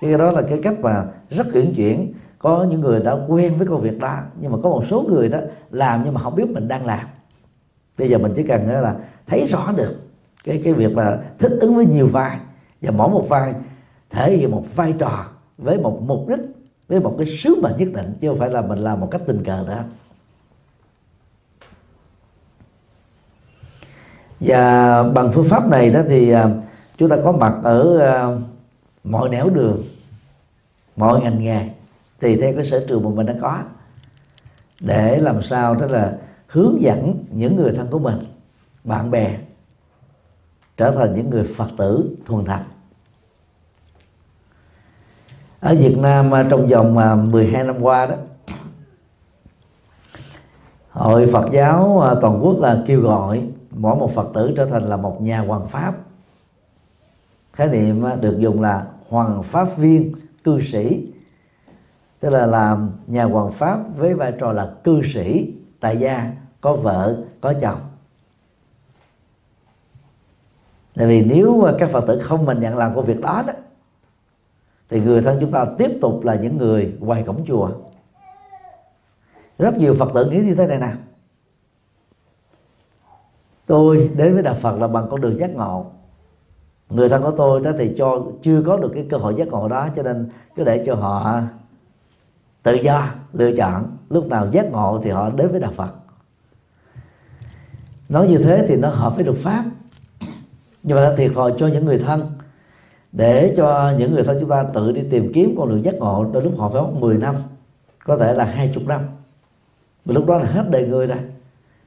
Thì 0.00 0.12
đó 0.18 0.30
là 0.30 0.42
cái 0.42 0.60
cách 0.62 0.74
mà 0.80 1.04
rất 1.30 1.46
uyển 1.54 1.74
chuyển. 1.76 2.12
Có 2.38 2.66
những 2.70 2.80
người 2.80 3.00
đã 3.00 3.16
quen 3.28 3.54
với 3.58 3.66
công 3.66 3.80
việc 3.80 3.98
đó, 3.98 4.18
nhưng 4.40 4.52
mà 4.52 4.58
có 4.62 4.68
một 4.68 4.84
số 4.90 5.02
người 5.08 5.28
đó 5.28 5.38
làm 5.70 6.00
nhưng 6.04 6.14
mà 6.14 6.20
không 6.20 6.36
biết 6.36 6.50
mình 6.50 6.68
đang 6.68 6.86
làm. 6.86 7.06
Bây 7.98 8.08
giờ 8.08 8.18
mình 8.18 8.32
chỉ 8.36 8.42
cần 8.42 8.68
ờ, 8.68 8.80
là 8.80 8.96
thấy 9.26 9.44
rõ 9.44 9.72
được 9.76 9.94
cái 10.44 10.60
cái 10.64 10.72
việc 10.72 10.92
mà 10.94 11.18
thích 11.38 11.52
ứng 11.60 11.76
với 11.76 11.86
nhiều 11.86 12.06
vai. 12.06 12.38
Và 12.80 12.90
mỗi 12.90 13.08
một 13.08 13.24
vai 13.28 13.54
thể 14.10 14.36
hiện 14.36 14.50
một 14.50 14.64
vai 14.74 14.94
trò 14.98 15.26
với 15.58 15.78
một 15.78 16.02
mục 16.02 16.28
đích, 16.28 16.40
với 16.88 17.00
một 17.00 17.14
cái 17.18 17.26
sứ 17.42 17.54
mệnh 17.62 17.76
nhất 17.78 17.88
định, 17.94 18.14
chứ 18.20 18.28
không 18.28 18.38
phải 18.38 18.50
là 18.50 18.62
mình 18.62 18.78
làm 18.78 19.00
một 19.00 19.08
cách 19.10 19.22
tình 19.26 19.44
cờ 19.44 19.64
đó 19.68 19.78
và 24.40 25.02
bằng 25.02 25.32
phương 25.32 25.44
pháp 25.44 25.68
này 25.68 25.90
đó 25.90 26.00
thì 26.08 26.30
ờ, 26.30 26.50
chúng 26.96 27.08
ta 27.08 27.16
có 27.24 27.32
mặt 27.32 27.54
ở 27.62 27.98
ờ, 27.98 28.38
mọi 29.04 29.28
nẻo 29.28 29.50
đường, 29.50 29.82
mọi 30.96 31.20
ngành 31.20 31.42
nghề. 31.42 31.68
Tùy 32.20 32.36
theo 32.36 32.54
cái 32.54 32.64
sở 32.64 32.84
trường 32.88 33.04
mà 33.04 33.10
mình 33.10 33.26
đã 33.26 33.34
có. 33.40 33.58
Để 34.80 35.18
làm 35.18 35.42
sao 35.42 35.74
đó 35.74 35.86
là 35.86 36.18
hướng 36.46 36.76
dẫn 36.80 37.24
những 37.30 37.56
người 37.56 37.72
thân 37.72 37.88
của 37.90 37.98
mình, 37.98 38.18
bạn 38.84 39.10
bè, 39.10 39.38
trở 40.76 40.90
thành 40.90 41.14
những 41.14 41.30
người 41.30 41.44
phật 41.56 41.68
tử 41.78 42.16
thuần 42.26 42.44
thành 42.44 42.64
ở 45.64 45.74
Việt 45.74 45.98
Nam 45.98 46.30
ờ, 46.30 46.42
trong 46.50 46.68
vòng 46.68 46.98
ờ, 46.98 47.16
12 47.16 47.64
năm 47.64 47.76
qua 47.80 48.06
đó, 48.06 48.14
Hội 50.90 51.26
Phật 51.32 51.48
giáo 51.52 52.04
toàn 52.22 52.40
quốc 52.44 52.56
là 52.60 52.82
kêu 52.86 53.00
gọi 53.00 53.42
mỗi 53.70 53.96
một 53.96 54.14
Phật 54.14 54.30
tử 54.34 54.52
trở 54.56 54.66
thành 54.66 54.82
là 54.82 54.96
một 54.96 55.22
nhà 55.22 55.40
hoàng 55.40 55.68
pháp 55.68 55.94
khái 57.54 57.68
niệm 57.68 58.04
được 58.20 58.38
dùng 58.38 58.60
là 58.60 58.86
hoàng 59.08 59.42
pháp 59.42 59.76
viên 59.76 60.12
cư 60.44 60.60
sĩ. 60.72 61.12
Tức 62.20 62.30
là 62.30 62.46
làm 62.46 62.90
nhà 63.06 63.24
hoàng 63.24 63.52
pháp 63.52 63.78
với 63.96 64.14
vai 64.14 64.32
trò 64.38 64.52
là 64.52 64.74
cư 64.84 65.02
sĩ 65.12 65.54
tại 65.80 65.96
gia, 65.96 66.32
có 66.60 66.76
vợ, 66.76 67.24
có 67.40 67.54
chồng. 67.60 67.80
Tại 70.94 71.06
vì 71.06 71.24
nếu 71.24 71.66
các 71.78 71.90
phật 71.90 72.04
tử 72.06 72.20
không 72.22 72.44
mình 72.44 72.60
nhận 72.60 72.76
làm 72.76 72.94
công 72.94 73.04
việc 73.04 73.20
đó 73.20 73.44
đó, 73.46 73.52
thì 74.88 75.00
người 75.00 75.22
thân 75.22 75.38
chúng 75.40 75.52
ta 75.52 75.66
tiếp 75.78 75.90
tục 76.00 76.24
là 76.24 76.34
những 76.34 76.58
người 76.58 76.96
ngoài 77.00 77.22
cổng 77.26 77.44
chùa. 77.46 77.70
Rất 79.58 79.76
nhiều 79.76 79.94
phật 79.98 80.10
tử 80.14 80.30
nghĩ 80.30 80.38
như 80.38 80.54
thế 80.54 80.66
này 80.66 80.78
nè. 80.78 80.92
Tôi 83.66 84.10
đến 84.16 84.34
với 84.34 84.42
đạo 84.42 84.54
phật 84.54 84.78
là 84.78 84.88
bằng 84.88 85.06
con 85.10 85.20
đường 85.20 85.38
giác 85.38 85.50
ngộ 85.50 85.86
người 86.90 87.08
thân 87.08 87.22
của 87.22 87.30
tôi 87.36 87.60
đó 87.60 87.70
thì 87.78 87.94
cho, 87.98 88.22
chưa 88.42 88.62
có 88.66 88.76
được 88.76 88.90
cái 88.94 89.06
cơ 89.10 89.16
hội 89.16 89.34
giác 89.38 89.48
ngộ 89.48 89.68
đó, 89.68 89.88
cho 89.96 90.02
nên 90.02 90.28
cứ 90.56 90.64
để 90.64 90.82
cho 90.86 90.94
họ 90.94 91.40
tự 92.62 92.74
do, 92.74 93.08
lựa 93.32 93.56
chọn. 93.56 93.96
Lúc 94.10 94.26
nào 94.26 94.48
giác 94.52 94.72
ngộ 94.72 95.00
thì 95.04 95.10
họ 95.10 95.30
đến 95.30 95.50
với 95.50 95.60
đạo 95.60 95.72
phật. 95.76 95.90
Nói 98.08 98.28
như 98.28 98.38
thế 98.38 98.64
thì 98.68 98.76
nó 98.76 98.88
hợp 98.88 99.16
với 99.16 99.24
luật 99.24 99.38
pháp. 99.38 99.64
Nhưng 100.82 100.96
mà 100.96 101.04
nó 101.04 101.16
thiệt 101.16 101.30
thòi 101.34 101.54
cho 101.58 101.66
những 101.66 101.84
người 101.84 101.98
thân. 101.98 102.32
Để 103.12 103.54
cho 103.56 103.92
những 103.98 104.14
người 104.14 104.24
thân 104.24 104.36
chúng 104.40 104.50
ta 104.50 104.64
tự 104.74 104.92
đi 104.92 105.02
tìm 105.10 105.32
kiếm 105.34 105.54
con 105.58 105.68
đường 105.68 105.84
giác 105.84 105.94
ngộ, 105.94 106.30
đôi 106.32 106.42
lúc 106.42 106.58
họ 106.58 106.68
phải 106.68 106.82
mất 106.82 106.90
10 107.00 107.18
năm, 107.18 107.34
có 108.04 108.16
thể 108.16 108.34
là 108.34 108.44
hai 108.44 108.70
chục 108.74 108.86
năm. 108.86 109.00
Mà 110.04 110.14
lúc 110.14 110.26
đó 110.26 110.38
là 110.38 110.46
hết 110.46 110.64
đời 110.70 110.88
người 110.88 111.06
rồi. 111.06 111.18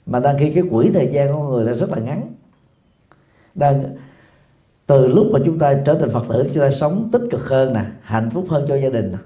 Mà 0.06 0.20
đang 0.20 0.38
khi 0.40 0.52
cái 0.52 0.64
quỹ 0.72 0.92
thời 0.94 1.10
gian 1.14 1.34
của 1.34 1.44
người 1.44 1.66
là 1.66 1.72
rất 1.72 1.90
là 1.90 1.98
ngắn. 1.98 2.34
Đang 3.56 3.84
từ 4.88 5.08
lúc 5.08 5.28
mà 5.32 5.40
chúng 5.46 5.60
ta 5.60 5.74
trở 5.86 5.96
thành 5.96 6.14
phật 6.14 6.26
tử 6.30 6.50
chúng 6.54 6.64
ta 6.64 6.72
sống 6.72 7.10
tích 7.12 7.22
cực 7.32 7.48
hơn 7.48 7.74
nè 7.74 7.86
hạnh 8.02 8.30
phúc 8.30 8.46
hơn 8.50 8.66
cho 8.68 8.76
gia 8.76 8.90
đình 8.90 9.12
nè 9.12 9.18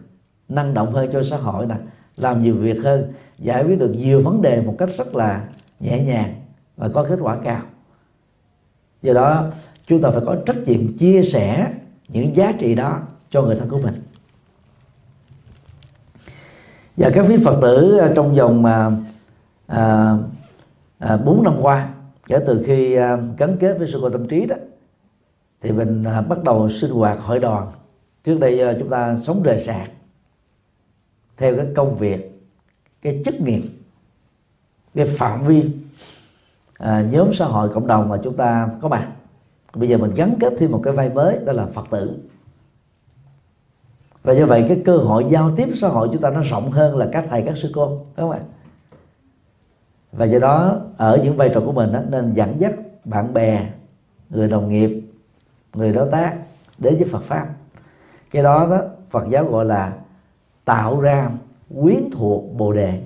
năng 0.50 0.74
động 0.74 0.94
hơn 0.94 1.10
cho 1.14 1.24
xã 1.24 1.38
hội 1.38 1.66
nè 1.66 1.76
làm 2.18 2.44
nhiều 2.44 2.56
việc 2.56 2.78
hơn 2.84 3.14
giải 3.38 3.64
quyết 3.64 3.80
được 3.80 3.92
nhiều 3.98 4.22
vấn 4.22 4.42
đề 4.42 4.62
một 4.62 4.76
cách 4.78 4.90
rất 4.98 5.16
là 5.16 5.48
nhẹ 5.80 6.04
nhàng 6.04 6.34
và 6.78 6.90
có 6.90 7.04
kết 7.10 7.20
quả 7.22 7.38
cao. 7.44 7.62
Do 9.02 9.14
đó 9.14 9.46
chúng 9.88 10.02
ta 10.02 10.10
phải 10.10 10.22
có 10.26 10.36
trách 10.46 10.58
nhiệm 10.66 10.98
chia 10.98 11.22
sẻ 11.24 11.72
những 12.08 12.36
giá 12.36 12.54
trị 12.60 12.76
đó 12.76 13.00
cho 13.30 13.42
người 13.42 13.56
thân 13.56 13.70
của 13.70 13.80
mình. 13.84 13.94
Và 16.98 17.10
các 17.14 17.26
quý 17.30 17.38
phật 17.46 17.60
tử 17.62 17.98
à, 17.98 18.12
trong 18.16 18.36
vòng 18.36 18.62
mà 18.62 18.92
à, 19.68 19.78
à, 19.78 20.18
à 21.00 21.18
4 21.18 21.44
năm 21.44 21.54
qua 21.62 21.90
kể 22.28 22.40
từ 22.48 22.64
khi 22.66 22.96
à, 22.96 23.18
gắn 23.38 23.58
kết 23.60 23.78
với 23.78 23.88
sư 23.88 24.00
cô 24.02 24.10
tâm 24.10 24.28
trí 24.28 24.46
đó 24.46 24.56
thì 25.62 25.72
mình 25.72 26.04
à, 26.04 26.22
bắt 26.22 26.44
đầu 26.44 26.70
sinh 26.70 26.92
hoạt 26.92 27.20
hội 27.20 27.40
đoàn. 27.40 27.72
Trước 28.24 28.40
đây 28.40 28.62
à, 28.62 28.74
chúng 28.80 28.90
ta 28.90 29.18
sống 29.24 29.44
rời 29.44 29.64
rạc 29.68 29.92
theo 31.38 31.56
cái 31.56 31.68
công 31.76 31.98
việc 31.98 32.42
cái 33.02 33.22
chức 33.26 33.42
nghiệp 33.42 33.62
cái 34.96 35.06
phạm 35.06 35.46
vi 35.46 35.70
à, 36.78 37.06
nhóm 37.12 37.34
xã 37.34 37.46
hội 37.46 37.70
cộng 37.70 37.88
đồng 37.88 38.10
mà 38.10 38.18
chúng 38.24 38.38
ta 38.38 38.70
có 38.82 38.88
mặt. 38.88 39.12
Bây 39.74 39.90
giờ 39.90 39.98
mình 39.98 40.14
gắn 40.16 40.34
kết 40.40 40.54
thêm 40.58 40.72
một 40.72 40.82
cái 40.84 40.94
vai 40.94 41.10
mới 41.10 41.40
đó 41.46 41.54
là 41.54 41.66
phật 41.66 41.88
tử. 41.90 42.18
Và 44.24 44.34
do 44.34 44.46
vậy 44.46 44.66
cái 44.68 44.82
cơ 44.86 44.98
hội 44.98 45.26
giao 45.30 45.56
tiếp 45.56 45.70
xã 45.76 45.88
hội 45.88 46.10
chúng 46.12 46.22
ta 46.22 46.30
nó 46.30 46.42
rộng 46.42 46.72
hơn 46.72 46.98
là 46.98 47.10
các 47.12 47.26
thầy 47.30 47.42
các 47.42 47.58
sư 47.58 47.72
cô 47.74 47.88
đúng 47.88 48.06
không 48.16 48.32
ạ? 48.32 48.40
Và 50.12 50.26
do 50.26 50.40
đó 50.40 50.82
ở 50.98 51.20
những 51.24 51.38
vai 51.38 51.50
trò 51.54 51.62
của 51.66 51.72
mình 51.72 51.94
đó, 51.94 52.00
nên 52.10 52.34
dẫn 52.34 52.60
dắt 52.60 52.74
bạn 53.06 53.34
bè 53.34 53.70
người 54.30 54.48
đồng 54.48 54.70
nghiệp 54.70 55.01
người 55.74 55.94
đối 55.94 56.12
tác 56.12 56.38
đến 56.78 56.96
với 56.96 57.10
Phật 57.10 57.24
pháp. 57.24 57.48
Cái 58.32 58.44
đó 58.44 58.68
đó 58.70 58.78
Phật 59.10 59.24
giáo 59.30 59.46
gọi 59.46 59.66
là 59.66 59.94
tạo 60.66 61.02
ra 61.02 61.32
quyến 61.82 62.10
thuộc 62.12 62.44
bồ 62.58 62.74
đề. 62.74 63.02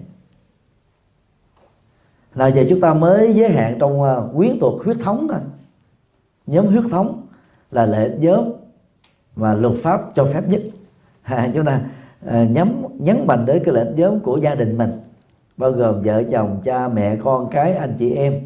Là 2.34 2.48
giờ 2.48 2.66
chúng 2.70 2.82
ta 2.82 2.94
mới 2.94 3.34
giới 3.34 3.50
hạn 3.50 3.78
trong 3.80 4.02
ờ, 4.02 4.30
quyến 4.36 4.60
thuộc 4.60 4.84
huyết 4.84 4.98
thống 5.00 5.28
thôi. 5.30 5.40
Nhóm 6.48 6.66
huyết 6.66 6.84
thống 6.92 7.22
là 7.72 7.86
lệ 7.86 8.18
nhóm 8.20 8.52
mà 9.36 9.54
luật 9.54 9.74
pháp 9.84 10.02
cho 10.16 10.26
phép 10.34 10.48
nhất. 10.48 10.62
À, 11.24 11.50
chúng 11.54 11.66
ta 11.66 11.82
à, 12.26 12.44
nhắm 12.44 12.84
nhấn 12.94 13.28
mạnh 13.28 13.46
đến 13.46 13.64
cái 13.66 13.74
lệnh 13.74 13.96
nhóm 13.96 14.20
của 14.20 14.38
gia 14.38 14.56
đình 14.56 14.78
mình 14.78 14.92
bao 15.58 15.72
gồm 15.72 16.02
vợ 16.02 16.24
chồng 16.32 16.62
cha 16.66 16.88
mẹ 16.88 17.16
con 17.24 17.50
cái 17.52 17.74
anh 17.74 17.94
chị 17.98 18.12
em 18.12 18.42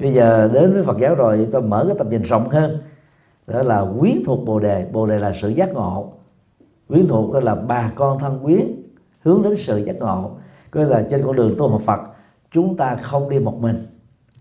bây 0.00 0.12
giờ 0.12 0.50
đến 0.52 0.72
với 0.72 0.82
Phật 0.82 0.98
giáo 0.98 1.14
rồi, 1.14 1.48
tôi 1.52 1.62
mở 1.62 1.84
cái 1.88 1.96
tầm 1.98 2.10
nhìn 2.10 2.22
rộng 2.22 2.48
hơn. 2.48 2.78
Đó 3.46 3.62
là 3.62 3.86
quyến 4.00 4.16
thuộc 4.26 4.44
bồ 4.46 4.58
đề. 4.58 4.86
Bồ 4.92 5.06
đề 5.06 5.18
là 5.18 5.32
sự 5.42 5.48
giác 5.48 5.72
ngộ. 5.72 6.12
Quyến 6.88 7.08
thuộc 7.08 7.34
đó 7.34 7.40
là 7.40 7.54
bà 7.54 7.92
con 7.94 8.18
thân 8.18 8.38
quyến, 8.42 8.66
hướng 9.22 9.42
đến 9.42 9.54
sự 9.56 9.78
giác 9.78 9.96
ngộ. 9.98 10.30
Coi 10.70 10.84
là 10.84 11.06
trên 11.10 11.22
con 11.26 11.36
đường 11.36 11.54
tu 11.58 11.68
học 11.68 11.80
Phật, 11.84 12.00
chúng 12.52 12.76
ta 12.76 12.96
không 12.96 13.30
đi 13.30 13.38
một 13.38 13.60
mình, 13.60 13.86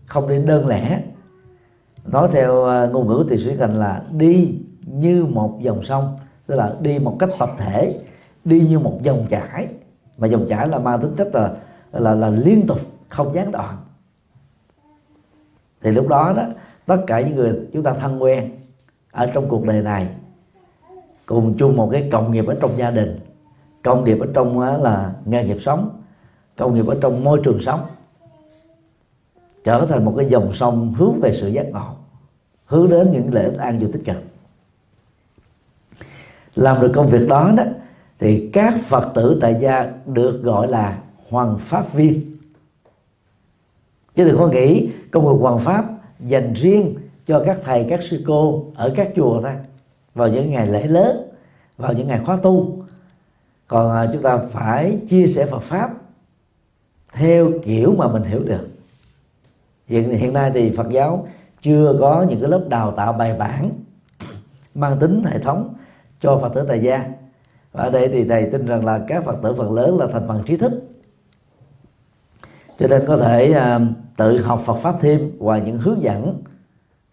không 0.06 0.28
đi 0.28 0.44
đơn 0.46 0.68
lẻ. 0.68 1.02
Nói 2.06 2.28
theo 2.32 2.66
à, 2.66 2.88
ngôn 2.88 3.08
ngữ 3.08 3.26
thì 3.30 3.38
sĩ 3.38 3.56
thành 3.56 3.80
là 3.80 4.04
đi 4.12 4.60
như 4.86 5.26
một 5.26 5.60
dòng 5.62 5.84
sông, 5.84 6.18
tức 6.48 6.56
là 6.56 6.76
đi 6.82 7.00
một 7.00 7.16
cách 7.20 7.30
tập 7.40 7.50
thể, 7.58 8.00
đi 8.46 8.62
như 8.70 8.80
một 8.80 9.00
dòng 9.04 9.26
chảy. 9.30 9.68
Mà 10.18 10.28
dòng 10.28 10.46
chảy 10.50 10.68
là 10.68 10.80
mang 10.80 11.02
tính 11.02 11.14
chất 11.18 11.36
là 11.36 11.52
là 11.92 12.16
là 12.16 12.30
liên 12.30 12.68
tục, 12.68 12.80
không 13.10 13.34
gián 13.34 13.52
đoạn 13.52 13.78
thì 15.82 15.92
lúc 15.92 16.08
đó 16.08 16.34
đó, 16.38 16.44
tất 16.86 16.98
cả 17.08 17.22
những 17.22 17.36
người 17.36 17.60
chúng 17.74 17.84
ta 17.84 17.94
thân 17.94 18.24
quen 18.24 18.52
ở 19.12 19.26
trong 19.34 19.50
cuộc 19.50 19.66
đời 19.66 19.82
này, 19.82 20.08
cùng 21.26 21.56
chung 21.58 21.78
một 21.78 21.90
cái 21.92 22.10
cộng 22.12 22.32
nghiệp 22.32 22.48
ở 22.48 22.56
trong 22.62 22.72
gia 22.78 22.92
đình. 22.92 23.20
Công 23.84 24.04
nghiệp 24.04 24.18
ở 24.20 24.28
trong 24.34 24.60
là 24.60 25.14
nghề 25.26 25.44
nghiệp 25.44 25.58
sống 25.62 26.00
công 26.60 26.76
nghiệp 26.76 26.88
ở 26.88 26.98
trong 27.02 27.24
môi 27.24 27.42
trường 27.44 27.60
sống. 27.60 27.82
Trở 29.64 29.86
thành 29.86 30.06
một 30.06 30.14
cái 30.18 30.26
dòng 30.26 30.54
sông 30.54 30.94
hướng 30.94 31.20
về 31.22 31.38
sự 31.42 31.48
giác 31.48 31.66
ngộ, 31.72 31.96
hướng 32.66 32.90
đến 32.90 33.12
những 33.12 33.34
lợi 33.34 33.46
ích 33.46 33.58
an 33.58 33.80
vui 33.80 33.90
tích 33.94 34.02
cực. 34.06 34.24
Làm 36.56 36.82
được 36.82 36.92
công 36.96 37.10
việc 37.10 37.28
đó 37.28 37.52
đó, 37.58 37.64
thì 38.20 38.50
các 38.54 38.74
phật 38.84 39.12
tử 39.16 39.38
tại 39.42 39.58
gia 39.60 39.92
được 40.06 40.42
gọi 40.44 40.68
là 40.68 41.00
hoàng 41.30 41.58
pháp 41.60 41.94
viên 41.94 42.38
chứ 44.20 44.26
đừng 44.26 44.38
có 44.38 44.48
nghĩ 44.48 44.90
công 45.12 45.28
việc 45.28 45.42
hoàn 45.42 45.60
pháp 45.60 45.86
dành 46.20 46.54
riêng 46.54 46.96
cho 47.26 47.44
các 47.46 47.60
thầy, 47.66 47.86
các 47.90 48.00
sư 48.10 48.24
cô 48.28 48.66
ở 48.76 48.94
các 48.96 49.10
chùa 49.16 49.42
ta 49.42 49.56
vào 50.16 50.28
những 50.28 50.52
ngày 50.52 50.68
lễ 50.68 50.88
lớn, 50.88 51.32
vào 51.78 51.94
những 51.94 52.08
ngày 52.08 52.20
khóa 52.26 52.38
tu. 52.44 52.84
Còn 53.68 53.92
à, 53.92 54.10
chúng 54.14 54.22
ta 54.22 54.38
phải 54.38 54.98
chia 55.10 55.28
sẻ 55.28 55.46
Phật 55.46 55.60
pháp 55.60 55.90
theo 57.14 57.52
kiểu 57.64 57.96
mà 57.98 58.08
mình 58.08 58.24
hiểu 58.24 58.44
được. 58.44 58.68
Hiện 59.88 60.10
hiện 60.10 60.34
nay 60.34 60.52
thì 60.54 60.70
Phật 60.70 60.90
giáo 60.90 61.28
chưa 61.62 61.98
có 62.00 62.26
những 62.30 62.40
cái 62.40 62.50
lớp 62.50 62.66
đào 62.70 62.92
tạo 62.92 63.14
bài 63.14 63.36
bản 63.40 63.70
mang 64.76 65.00
tính 65.00 65.24
hệ 65.26 65.40
thống 65.40 65.74
cho 66.22 66.40
Phật 66.42 66.54
tử 66.54 66.66
tại 66.68 66.80
gia. 66.80 67.06
Và 67.72 67.84
ở 67.84 67.90
đây 67.90 68.08
thì 68.08 68.28
thầy 68.28 68.50
tin 68.52 68.66
rằng 68.66 68.86
là 68.86 69.02
các 69.08 69.24
Phật 69.24 69.36
tử 69.44 69.54
phần 69.58 69.74
lớn 69.74 69.98
là 69.98 70.08
thành 70.12 70.28
phần 70.28 70.44
trí 70.46 70.58
thức 70.58 70.89
cho 72.80 72.88
nên 72.88 73.04
có 73.08 73.18
thể 73.18 73.56
uh, 73.58 73.82
tự 74.18 74.42
học 74.42 74.62
Phật 74.66 74.74
pháp 74.74 74.96
thêm 75.02 75.32
ngoài 75.38 75.62
những 75.66 75.78
hướng 75.78 76.02
dẫn 76.02 76.44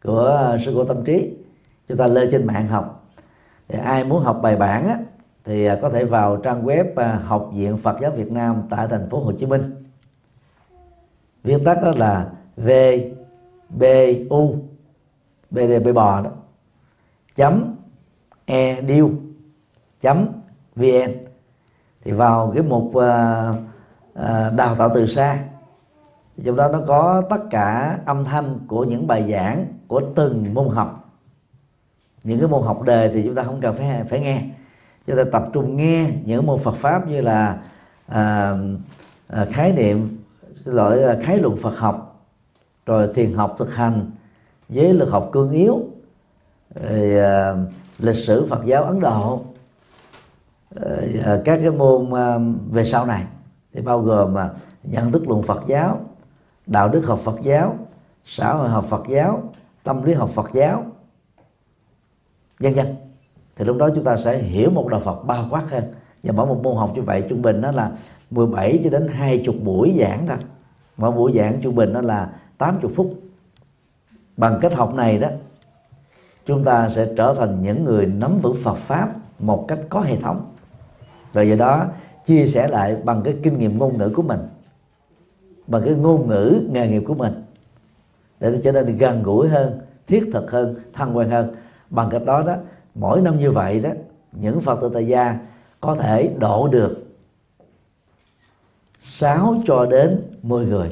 của 0.04 0.58
sư 0.64 0.73
cô 0.75 0.85
tâm 0.85 1.04
trí 1.04 1.35
chúng 1.88 1.99
ta 1.99 2.06
lên 2.06 2.28
trên 2.32 2.46
mạng 2.46 2.68
học. 2.68 3.08
Thì 3.68 3.78
ai 3.78 4.04
muốn 4.04 4.23
học 4.23 4.40
bài 4.42 4.56
bản 4.56 4.88
á, 4.88 4.99
thì 5.44 5.66
à, 5.66 5.78
có 5.82 5.90
thể 5.90 6.04
vào 6.04 6.37
trang 6.37 6.66
web 6.66 6.85
à, 6.96 7.20
học 7.25 7.50
viện 7.54 7.78
Phật 7.78 7.96
giáo 8.00 8.11
Việt 8.11 8.32
Nam 8.32 8.62
tại 8.70 8.88
thành 8.88 9.11
phố 9.11 9.20
Hồ 9.20 9.32
Chí 9.32 9.46
Minh. 9.46 9.85
Viết 11.44 11.58
tắt 11.64 11.78
đó 11.82 11.90
là 11.90 12.28
v 12.56 12.70
b 13.68 13.85
u 14.30 14.56
b 15.50 15.58
b 15.85 15.94
bò 15.94 16.20
đó. 16.20 16.30
Chấm 17.37 17.76
e 18.44 18.80
điêu. 18.80 19.11
Chấm 20.00 20.26
vn 20.76 21.12
thì 22.04 22.12
vào 22.12 22.52
cái 22.54 22.62
mục 22.62 22.92
đào 24.56 24.75
tạo 24.78 24.90
từ 24.94 25.06
xa 25.06 25.44
trong 26.45 26.57
đó 26.57 26.69
nó 26.69 26.81
có 26.87 27.23
tất 27.31 27.40
cả 27.50 27.99
âm 28.05 28.25
thanh 28.25 28.59
của 28.66 28.85
những 28.85 29.07
bài 29.07 29.33
giảng 29.33 29.66
của 29.88 30.02
từng 30.14 30.55
môn 30.55 30.69
học. 30.69 31.11
Những 32.25 32.38
cái 32.38 32.49
môn 32.49 32.62
học 32.62 32.83
đề 32.83 33.11
thì 33.14 33.23
chúng 33.23 33.35
ta 33.35 33.43
không 33.43 33.61
cần 33.61 33.75
phải 33.76 34.05
phải 34.05 34.21
nghe. 34.21 34.43
Chúng 35.07 35.16
ta 35.16 35.23
tập 35.33 35.43
trung 35.52 35.76
nghe 35.76 36.11
những 36.25 36.47
môn 36.47 36.61
Phật 36.61 36.75
pháp 36.75 37.09
như 37.09 37.21
là 37.21 37.59
à, 38.07 38.55
à, 39.28 39.45
khái 39.45 39.73
niệm 39.73 40.19
loại 40.64 41.02
à, 41.02 41.16
khái 41.23 41.38
luận 41.38 41.57
Phật 41.57 41.78
học 41.78 42.25
rồi 42.87 43.11
thiền 43.14 43.35
học 43.35 43.55
thực 43.59 43.75
hành 43.75 44.11
giới 44.69 44.93
lực 44.93 45.11
học 45.11 45.28
cương 45.33 45.50
yếu 45.50 45.85
rồi, 46.75 47.19
à, 47.19 47.55
lịch 47.99 48.16
sử 48.16 48.47
Phật 48.47 48.64
giáo 48.64 48.85
Ấn 48.85 49.00
Độ 49.00 49.43
à, 51.25 51.37
các 51.45 51.57
cái 51.62 51.71
môn 51.71 52.11
à, 52.14 52.38
về 52.71 52.85
sau 52.85 53.07
này. 53.07 53.25
Thì 53.73 53.81
bao 53.81 54.00
gồm 54.00 54.35
mà 54.35 54.50
nhận 54.83 55.12
thức 55.12 55.28
luận 55.28 55.43
Phật 55.43 55.62
giáo 55.66 56.00
đạo 56.66 56.88
đức 56.88 57.06
học 57.06 57.18
Phật 57.18 57.40
giáo, 57.42 57.76
xã 58.25 58.52
hội 58.52 58.68
học 58.68 58.85
Phật 58.88 59.02
giáo, 59.08 59.42
tâm 59.82 60.02
lý 60.02 60.12
học 60.12 60.30
Phật 60.30 60.50
giáo. 60.52 60.85
Vân 62.61 62.75
vân. 62.75 62.87
Thì 63.56 63.64
lúc 63.64 63.76
đó 63.76 63.88
chúng 63.94 64.04
ta 64.04 64.16
sẽ 64.16 64.38
hiểu 64.38 64.70
một 64.70 64.88
đạo 64.88 65.00
Phật 65.04 65.23
bao 65.26 65.46
quát 65.50 65.70
hơn. 65.70 65.85
Và 66.23 66.32
mỗi 66.32 66.46
một 66.46 66.61
môn 66.62 66.76
học 66.76 66.92
như 66.94 67.02
vậy 67.02 67.25
trung 67.28 67.42
bình 67.42 67.61
nó 67.61 67.73
là 67.73 67.92
17 68.30 68.80
cho 68.85 68.90
đến 68.90 69.08
20 69.08 69.61
buổi 69.64 69.96
giảng 70.00 70.26
đó 70.26 70.35
mỗi 70.96 71.12
buổi 71.12 71.32
giảng 71.32 71.61
trung 71.62 71.75
bình 71.75 71.92
nó 71.92 72.00
là 72.00 72.30
80 72.58 72.92
phút. 72.96 73.14
Bằng 74.37 74.58
cách 74.61 74.75
học 74.75 74.94
này 74.94 75.18
đó, 75.18 75.28
chúng 76.46 76.64
ta 76.64 76.88
sẽ 76.88 77.08
trở 77.16 77.35
thành 77.38 77.62
những 77.62 77.85
người 77.85 78.06
nắm 78.06 78.38
vững 78.42 78.56
Phật 78.62 78.76
pháp 78.76 79.14
một 79.38 79.64
cách 79.68 79.78
có 79.88 80.00
hệ 80.00 80.16
thống. 80.16 80.46
Và 81.32 81.42
do 81.42 81.56
đó, 81.56 81.87
chia 82.25 82.46
sẻ 82.46 82.68
lại 82.68 82.96
bằng 83.04 83.23
cái 83.23 83.35
kinh 83.42 83.58
nghiệm 83.58 83.78
ngôn 83.78 83.99
ngữ 83.99 84.11
của 84.14 84.23
mình 84.23 84.40
bằng 85.66 85.82
cái 85.85 85.94
ngôn 85.94 86.28
ngữ 86.28 86.61
nghề 86.70 86.88
nghiệp 86.88 87.02
của 87.06 87.14
mình. 87.14 87.42
Để 88.40 88.50
nó 88.50 88.58
trở 88.64 88.73
nên 88.73 88.99
gần 88.99 89.23
gũi 89.23 89.49
hơn, 89.49 89.80
thiết 90.06 90.30
thực 90.32 90.50
hơn 90.50 90.75
thân 90.92 91.16
quen 91.16 91.30
hơn. 91.30 91.54
Bằng 91.90 92.08
cách 92.11 92.23
đó 92.25 92.42
đó, 92.42 92.54
mỗi 92.94 93.20
năm 93.20 93.38
như 93.38 93.50
vậy 93.52 93.80
đó, 93.80 93.90
những 94.32 94.61
phật 94.61 94.80
tử 94.80 94.90
tại 94.94 95.06
gia 95.06 95.38
có 95.80 95.96
thể 95.96 96.30
độ 96.38 96.68
được 96.68 97.06
6 99.00 99.54
cho 99.67 99.86
đến 99.86 100.23
10 100.43 100.67
người. 100.67 100.91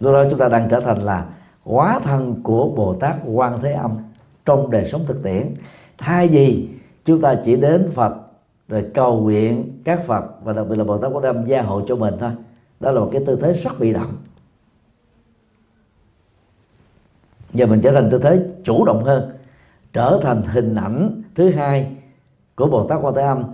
Lúc 0.00 0.12
đó 0.12 0.24
chúng 0.30 0.38
ta 0.38 0.48
đang 0.48 0.68
trở 0.70 0.80
thành 0.80 0.98
là 0.98 1.26
hóa 1.62 2.00
thân 2.04 2.42
của 2.42 2.68
Bồ 2.68 2.94
Tát 2.94 3.16
Quan 3.24 3.60
Thế 3.62 3.72
Âm 3.72 3.98
trong 4.44 4.70
đời 4.70 4.88
sống 4.92 5.04
thực 5.06 5.22
tiễn. 5.22 5.54
Thay 5.98 6.28
vì 6.28 6.68
chúng 7.04 7.20
ta 7.20 7.34
chỉ 7.44 7.56
đến 7.56 7.90
Phật, 7.94 8.14
rồi 8.68 8.86
cầu 8.94 9.20
nguyện 9.20 9.78
các 9.84 10.06
Phật 10.06 10.24
và 10.44 10.52
đặc 10.52 10.66
biệt 10.68 10.76
là 10.76 10.84
Bồ 10.84 10.98
Tát 10.98 11.12
Quan 11.12 11.22
Thế 11.22 11.28
Âm 11.28 11.46
gia 11.46 11.62
hộ 11.62 11.82
cho 11.88 11.96
mình 11.96 12.14
thôi 12.20 12.30
đó 12.82 12.90
là 12.90 13.00
một 13.00 13.08
cái 13.12 13.22
tư 13.26 13.38
thế 13.42 13.52
rất 13.52 13.80
bị 13.80 13.92
động 13.92 14.16
giờ 17.54 17.66
mình 17.66 17.80
trở 17.80 17.92
thành 17.92 18.10
tư 18.10 18.18
thế 18.18 18.46
chủ 18.64 18.84
động 18.84 19.04
hơn, 19.04 19.30
trở 19.92 20.20
thành 20.22 20.42
hình 20.42 20.74
ảnh 20.74 21.22
thứ 21.34 21.50
hai 21.50 21.96
của 22.56 22.66
Bồ 22.66 22.86
Tát 22.88 22.98
Quan 23.02 23.14
Thế 23.14 23.22
Âm, 23.22 23.44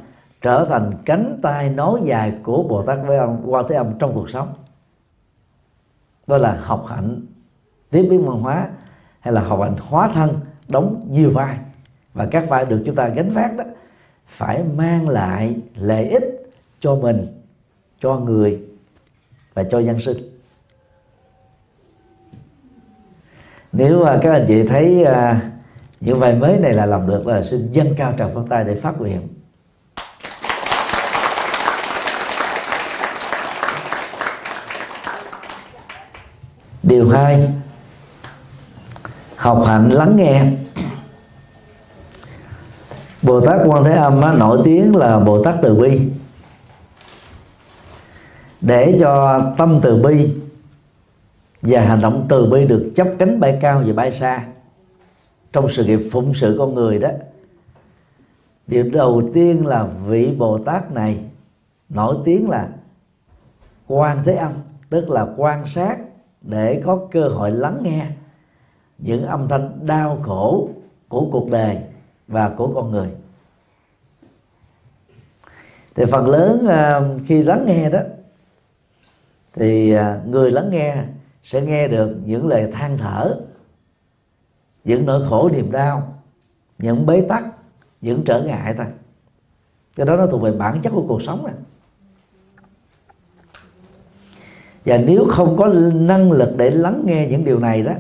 trở 0.43 0.67
thành 0.69 0.93
cánh 1.05 1.39
tay 1.43 1.71
nối 1.71 2.01
dài 2.05 2.33
của 2.43 2.63
Bồ 2.63 2.83
Tát 2.83 2.99
Quan 3.47 3.65
Thế 3.69 3.75
Âm 3.75 3.99
trong 3.99 4.15
cuộc 4.15 4.31
sống. 4.31 4.53
Đó 6.27 6.39
là 6.39 6.61
học 6.63 6.85
hạnh 6.89 7.21
tiếp 7.91 8.07
biến 8.11 8.27
văn 8.27 8.41
hóa, 8.41 8.69
hay 9.21 9.35
là 9.35 9.41
học 9.41 9.61
hạnh 9.63 9.77
hóa 9.81 10.11
thân, 10.15 10.35
đóng 10.69 11.07
nhiều 11.11 11.31
vai. 11.31 11.59
Và 12.15 12.27
các 12.31 12.49
vai 12.49 12.65
được 12.65 12.83
chúng 12.87 12.95
ta 12.95 13.09
gánh 13.09 13.31
phát 13.35 13.57
đó, 13.57 13.65
phải 14.27 14.65
mang 14.77 15.09
lại 15.09 15.57
lợi 15.77 16.09
ích 16.09 16.51
cho 16.81 16.95
mình, 16.95 17.27
cho 18.01 18.17
người 18.17 18.68
và 19.59 19.65
cho 19.71 19.79
dân 19.79 20.01
sinh. 20.01 20.17
Nếu 23.73 24.03
à, 24.03 24.19
các 24.23 24.33
anh 24.33 24.45
chị 24.49 24.67
thấy 24.67 25.05
à, 25.05 25.41
những 26.01 26.21
bài 26.21 26.35
mới 26.35 26.59
này 26.59 26.73
là 26.73 26.87
làm 26.87 27.07
được 27.07 27.27
là 27.27 27.43
xin 27.43 27.73
dâng 27.73 27.95
cao 27.97 28.13
trào 28.19 28.31
pháo 28.35 28.47
tay 28.49 28.65
để 28.65 28.75
phát 28.75 29.01
nguyện. 29.01 29.29
Điều 36.83 37.09
hai 37.09 37.51
học 39.37 39.65
hạnh 39.67 39.89
lắng 39.89 40.17
nghe. 40.17 40.43
Bồ 43.23 43.41
tát 43.41 43.61
quan 43.67 43.85
thế 43.85 43.93
âm 43.93 44.23
á, 44.23 44.33
nổi 44.33 44.61
tiếng 44.65 44.97
là 44.97 45.19
bồ 45.19 45.43
tát 45.43 45.55
từ 45.63 45.75
bi 45.75 46.01
để 48.61 48.97
cho 49.01 49.43
tâm 49.59 49.79
từ 49.83 50.03
bi 50.03 50.41
và 51.63 51.81
hành 51.81 52.01
động 52.01 52.27
từ 52.29 52.51
bi 52.51 52.67
được 52.67 52.93
chấp 52.97 53.09
cánh 53.19 53.41
bay 53.41 53.59
cao 53.61 53.83
và 53.87 53.93
bay 53.93 54.13
xa. 54.13 54.47
Trong 55.53 55.69
sự 55.71 55.85
nghiệp 55.85 56.01
phụng 56.13 56.35
sự 56.35 56.57
con 56.59 56.75
người 56.75 56.99
đó 56.99 57.09
điều 58.67 58.91
đầu 58.93 59.31
tiên 59.35 59.67
là 59.67 59.85
vị 60.07 60.35
bồ 60.39 60.59
tát 60.59 60.93
này 60.93 61.19
nổi 61.89 62.17
tiếng 62.25 62.51
là 62.51 62.69
quan 63.87 64.19
thế 64.25 64.35
âm, 64.35 64.53
tức 64.91 65.11
là 65.11 65.27
quan 65.37 65.67
sát 65.67 65.99
để 66.43 66.83
có 66.85 67.01
cơ 67.11 67.29
hội 67.29 67.51
lắng 67.51 67.79
nghe 67.83 68.07
những 68.99 69.27
âm 69.27 69.49
thanh 69.49 69.87
đau 69.87 70.19
khổ 70.23 70.69
của 71.09 71.29
cuộc 71.33 71.51
đời 71.51 71.79
và 72.29 72.49
của 72.49 72.73
con 72.75 72.91
người. 72.91 73.09
Thì 75.95 76.05
phần 76.05 76.29
lớn 76.29 76.67
ờ, 76.69 77.19
khi 77.27 77.43
lắng 77.43 77.65
nghe 77.67 77.91
đó 77.91 78.01
thì 79.59 79.93
à, 79.93 80.21
người 80.27 80.51
lắng 80.51 80.71
nghe 80.71 80.97
sẽ 81.43 81.61
nghe 81.61 81.89
được 81.89 82.17
những 82.25 82.49
lời 82.49 82.71
than 82.73 82.99
thở, 82.99 83.41
những 84.85 85.07
nỗi 85.07 85.29
khổ 85.29 85.51
niềm 85.53 85.73
đau, 85.73 86.15
những 86.79 87.07
bế 87.07 87.21
tắc, 87.21 87.45
những 88.01 88.23
trở 88.25 88.43
ngại 88.43 88.75
thôi. 88.75 88.87
Cái 89.97 90.07
đó 90.07 90.17
nó 90.17 90.27
thuộc 90.27 90.43
về 90.43 90.53
bản 90.53 90.81
chất 90.83 90.91
của 90.91 91.05
cuộc 91.09 91.23
sống 91.23 91.45
này 91.47 91.55
và 94.85 94.99
nếu 94.99 95.27
không 95.29 95.57
có 95.57 95.69
năng 95.95 96.33
lực 96.33 96.55
để 96.57 96.71
lắng 96.71 97.03
nghe 97.07 97.27
những 97.31 97.45
điều 97.45 97.59
này 97.59 97.83
đó, 97.83 97.93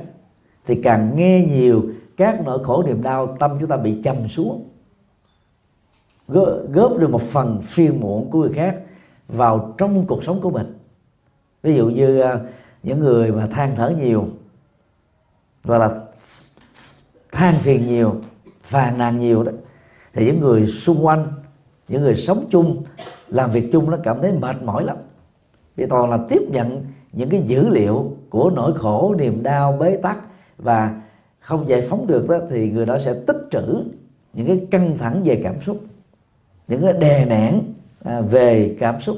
thì 0.66 0.82
càng 0.82 1.16
nghe 1.16 1.46
nhiều 1.50 1.82
các 2.16 2.40
nỗi 2.44 2.64
khổ 2.64 2.82
niềm 2.86 3.02
đau, 3.02 3.36
tâm 3.40 3.56
chúng 3.60 3.68
ta 3.68 3.76
bị 3.76 4.02
trầm 4.04 4.28
xuống. 4.28 4.68
Góp 6.72 6.98
được 6.98 7.10
một 7.10 7.22
phần 7.22 7.62
phiền 7.62 8.00
muộn 8.00 8.30
của 8.30 8.40
người 8.40 8.52
khác 8.52 8.80
vào 9.28 9.74
trong 9.78 10.06
cuộc 10.06 10.24
sống 10.24 10.40
của 10.40 10.50
mình 10.50 10.77
ví 11.62 11.76
dụ 11.76 11.86
như 11.86 12.20
à, 12.20 12.38
những 12.82 13.00
người 13.00 13.32
mà 13.32 13.46
than 13.46 13.76
thở 13.76 13.90
nhiều 13.90 14.28
và 15.64 15.78
là 15.78 16.00
than 17.32 17.58
phiền 17.58 17.86
nhiều 17.86 18.14
phàn 18.62 18.98
nàn 18.98 19.18
nhiều 19.18 19.42
đó 19.42 19.52
thì 20.14 20.26
những 20.26 20.40
người 20.40 20.66
xung 20.66 21.06
quanh 21.06 21.26
những 21.88 22.02
người 22.02 22.16
sống 22.16 22.44
chung 22.50 22.82
làm 23.28 23.50
việc 23.50 23.68
chung 23.72 23.90
nó 23.90 23.96
cảm 24.02 24.22
thấy 24.22 24.32
mệt 24.32 24.62
mỏi 24.62 24.84
lắm. 24.84 24.96
Vì 25.76 25.86
toàn 25.86 26.10
là 26.10 26.18
tiếp 26.28 26.42
nhận 26.48 26.84
những 27.12 27.28
cái 27.28 27.42
dữ 27.42 27.68
liệu 27.68 28.16
của 28.30 28.50
nỗi 28.50 28.72
khổ 28.74 29.14
niềm 29.18 29.42
đau 29.42 29.72
bế 29.72 29.96
tắc 29.96 30.18
và 30.58 31.00
không 31.40 31.68
giải 31.68 31.86
phóng 31.90 32.06
được 32.06 32.28
đó 32.28 32.38
thì 32.50 32.70
người 32.70 32.86
đó 32.86 32.98
sẽ 32.98 33.14
tích 33.26 33.36
trữ 33.50 33.84
những 34.32 34.46
cái 34.46 34.66
căng 34.70 34.98
thẳng 34.98 35.22
về 35.24 35.40
cảm 35.44 35.60
xúc 35.60 35.80
những 36.68 36.82
cái 36.82 36.92
đè 36.92 37.24
nén 37.24 37.62
à, 38.04 38.20
về 38.20 38.76
cảm 38.78 39.00
xúc. 39.00 39.16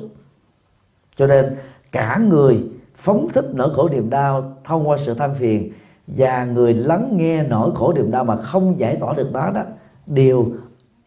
Cho 1.16 1.26
nên 1.26 1.57
cả 1.92 2.18
người 2.29 2.70
phóng 2.94 3.29
thích 3.33 3.44
nỗi 3.55 3.74
khổ 3.74 3.88
niềm 3.88 4.11
đau 4.11 4.57
thông 4.64 4.88
qua 4.88 4.98
sự 5.07 5.14
than 5.14 5.35
phiền 5.35 5.72
và 6.07 6.44
người 6.44 6.74
lắng 6.74 7.16
nghe 7.16 7.42
nỗi 7.42 7.70
khổ 7.74 7.92
niềm 7.92 8.11
đau 8.11 8.24
mà 8.24 8.37
không 8.37 8.79
giải 8.79 8.96
tỏa 8.96 9.14
được 9.14 9.33
đó 9.33 9.50
đó 9.55 9.62
đều 10.07 10.53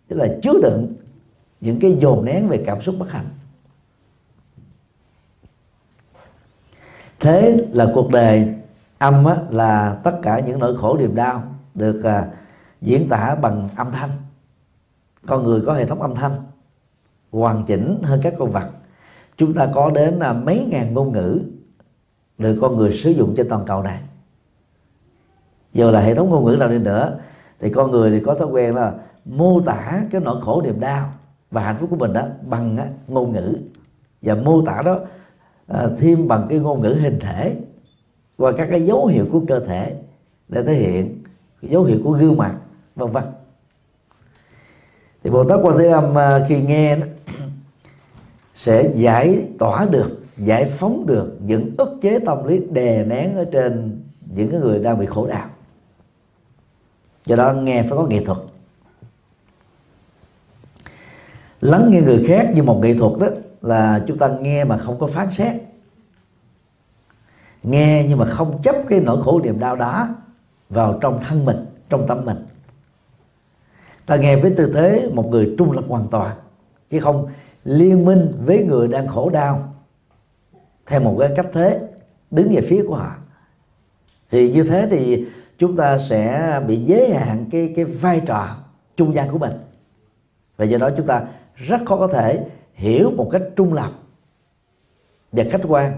tức 0.08 0.16
là 0.16 0.28
chứa 0.44 0.54
đựng 0.62 0.94
những 1.62 1.80
cái 1.80 1.98
dồn 2.00 2.26
nén 2.26 2.48
về 2.48 2.64
cảm 2.66 2.82
xúc 2.82 2.96
bất 3.00 3.12
hạnh. 3.12 3.26
Thế 7.20 7.68
là 7.72 7.92
cuộc 7.96 8.12
đời 8.12 8.56
âm 8.98 9.26
á, 9.26 9.38
là 9.50 9.98
tất 10.04 10.20
cả 10.22 10.40
những 10.40 10.60
nỗi 10.60 10.78
khổ 10.78 10.98
niềm 10.98 11.16
đau 11.16 11.44
được 11.74 12.04
à, 12.04 12.28
diễn 12.82 13.10
tả 13.10 13.36
bằng 13.36 13.70
âm 13.76 13.92
thanh. 13.92 14.10
Con 15.28 15.44
người 15.44 15.62
có 15.66 15.74
hệ 15.74 15.86
thống 15.86 16.02
âm 16.02 16.16
thanh 16.16 16.32
hoàn 17.32 17.66
chỉnh 17.66 18.02
hơn 18.04 18.20
các 18.24 18.34
con 18.40 18.52
vật 18.52 18.70
chúng 19.46 19.54
ta 19.54 19.70
có 19.74 19.90
đến 19.90 20.14
là 20.14 20.34
mấy 20.34 20.68
ngàn 20.70 20.94
ngôn 20.94 21.12
ngữ 21.12 21.42
được 22.38 22.58
con 22.62 22.78
người 22.78 22.98
sử 23.04 23.12
dụng 23.12 23.34
trên 23.38 23.50
toàn 23.50 23.66
cầu 23.66 23.84
này. 23.84 24.00
Dù 25.74 25.92
là 25.92 26.00
hệ 26.00 26.16
thống 26.16 26.30
ngôn 26.30 26.46
ngữ 26.46 26.56
nào 26.56 26.70
đi 26.70 26.80
nữa 26.80 27.20
thì 27.60 27.70
con 27.70 27.92
người 27.92 28.12
thì 28.12 28.20
có 28.26 28.36
thói 28.36 28.48
quen 28.48 28.76
là 28.76 28.94
mô 29.26 29.62
tả 29.62 30.02
cái 30.12 30.22
nỗi 30.22 30.42
khổ 30.42 30.62
niềm 30.62 30.80
đau 30.80 31.12
và 31.52 31.62
hạnh 31.62 31.78
phúc 31.80 31.90
của 31.90 31.96
mình 31.96 32.14
đó 32.14 32.22
bằng 32.46 32.78
á, 32.78 32.88
ngôn 33.08 33.34
ngữ. 33.34 33.56
Và 34.22 34.36
mô 34.36 34.62
tả 34.66 34.82
đó 34.82 35.00
à, 35.68 35.88
thêm 35.98 36.28
bằng 36.28 36.46
cái 36.50 36.60
ngôn 36.60 36.82
ngữ 36.82 36.98
hình 37.02 37.20
thể 37.20 37.56
qua 38.38 38.52
các 38.58 38.68
cái 38.72 38.86
dấu 38.86 39.06
hiệu 39.06 39.26
của 39.32 39.42
cơ 39.48 39.60
thể 39.60 39.96
để 40.50 40.64
thể 40.64 40.74
hiện 40.74 41.24
dấu 41.62 41.84
hiệu 41.84 42.00
của 42.04 42.12
gương 42.12 42.38
mặt 42.38 42.56
vân 42.96 43.12
vân. 43.12 43.24
Thì 45.24 45.30
bồ 45.30 45.44
tát 45.44 45.60
quan 45.64 45.78
thế 45.78 45.88
âm 45.88 46.18
à, 46.18 46.46
khi 46.48 46.62
nghe 46.62 46.96
đó, 46.96 47.06
sẽ 48.54 48.92
giải 48.96 49.48
tỏa 49.60 49.86
được, 49.86 50.24
giải 50.38 50.66
phóng 50.66 51.06
được 51.06 51.38
những 51.42 51.72
ức 51.78 51.98
chế 52.02 52.20
tâm 52.20 52.48
lý 52.48 52.60
đè 52.72 53.06
nén 53.06 53.36
ở 53.36 53.46
trên 53.52 54.02
những 54.36 54.52
cái 54.52 54.60
người 54.60 54.80
đang 54.80 55.00
bị 55.00 55.06
khổ 55.06 55.28
đau. 55.28 55.50
Do 57.26 57.36
đó 57.36 57.54
nghe 57.54 57.82
phải 57.82 57.92
có 57.92 58.06
nghệ 58.06 58.26
thuật. 58.26 58.38
Lắng 61.62 61.88
nghe 61.92 62.02
người 62.02 62.26
khác 62.28 62.52
như 62.56 62.64
một 62.64 62.80
nghệ 62.82 62.94
thuật 62.94 63.12
đó 63.20 63.28
là 63.62 64.04
chúng 64.08 64.18
ta 64.18 64.28
nghe 64.28 64.64
mà 64.64 64.78
không 64.78 65.00
có 65.00 65.08
phán 65.08 65.32
xét. 65.32 65.62
Nghe 67.64 68.06
nhưng 68.10 68.18
mà 68.18 68.26
không 68.26 68.62
chấp 68.62 68.76
cái 68.88 69.00
nỗi 69.00 69.24
khổ 69.24 69.42
niềm 69.44 69.60
đau 69.60 69.76
đó 69.76 70.10
vào 70.70 70.98
trong 71.02 71.20
thân 71.28 71.46
mình, 71.46 71.66
trong 71.90 72.08
tâm 72.08 72.26
mình. 72.26 72.46
Ta 74.06 74.16
nghe 74.16 74.36
với 74.36 74.54
tư 74.58 74.72
thế 74.74 75.10
một 75.14 75.28
người 75.30 75.56
trung 75.58 75.72
lập 75.72 75.84
hoàn 75.88 76.08
toàn, 76.08 76.36
chứ 76.90 77.00
không 77.00 77.28
liên 77.64 78.06
minh 78.06 78.34
với 78.46 78.64
người 78.64 78.88
đang 78.88 79.08
khổ 79.08 79.30
đau. 79.30 79.74
Theo 80.86 81.00
một 81.00 81.16
cái 81.20 81.30
cách 81.36 81.48
thế, 81.54 81.82
đứng 82.32 82.56
về 82.56 82.62
phía 82.62 82.84
của 82.88 82.96
họ. 82.96 83.16
Thì 84.32 84.52
như 84.52 84.64
thế 84.64 84.88
thì 84.92 85.26
chúng 85.58 85.76
ta 85.76 85.98
sẽ 85.98 86.60
bị 86.68 86.78
giới 86.78 87.14
hạn 87.14 87.46
cái 87.52 87.74
cái 87.76 87.86
vai 87.86 88.22
trò 88.26 88.58
trung 88.96 89.14
gian 89.16 89.32
của 89.32 89.38
mình. 89.38 89.54
Và 90.58 90.66
do 90.66 90.78
đó 90.78 90.90
chúng 90.98 91.06
ta 91.08 91.24
rất 91.56 91.82
khó 91.86 91.98
có 91.98 92.08
thể 92.08 92.46
hiểu 92.74 93.12
một 93.12 93.30
cách 93.32 93.42
trung 93.56 93.74
lập 93.74 93.92
và 95.32 95.44
khách 95.52 95.62
quan 95.68 95.94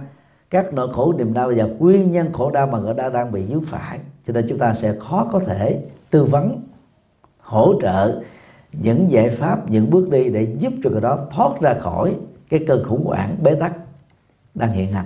các 0.49 0.73
nỗi 0.73 0.93
khổ 0.93 1.13
niềm 1.17 1.33
đau 1.33 1.51
và 1.55 1.63
nguyên 1.63 2.11
nhân 2.11 2.33
khổ 2.33 2.51
đau 2.51 2.67
mà 2.67 2.79
người 2.79 2.93
ta 2.97 3.09
đang 3.09 3.31
bị 3.31 3.45
vướng 3.45 3.65
phải. 3.65 3.99
Cho 4.27 4.33
nên 4.33 4.45
chúng 4.49 4.57
ta 4.57 4.73
sẽ 4.73 4.93
khó 4.99 5.29
có 5.31 5.39
thể 5.39 5.81
tư 6.09 6.25
vấn, 6.25 6.63
hỗ 7.39 7.81
trợ 7.81 8.21
những 8.81 9.11
giải 9.11 9.29
pháp, 9.29 9.71
những 9.71 9.89
bước 9.89 10.09
đi 10.09 10.29
để 10.29 10.55
giúp 10.59 10.73
cho 10.83 10.89
người 10.89 11.01
đó 11.01 11.19
thoát 11.31 11.61
ra 11.61 11.75
khỏi 11.81 12.15
cái 12.49 12.65
cơn 12.67 12.83
khủng 12.83 13.05
hoảng 13.05 13.35
bế 13.43 13.55
tắc 13.55 13.73
đang 14.55 14.71
hiện 14.71 14.91
hành. 14.91 15.05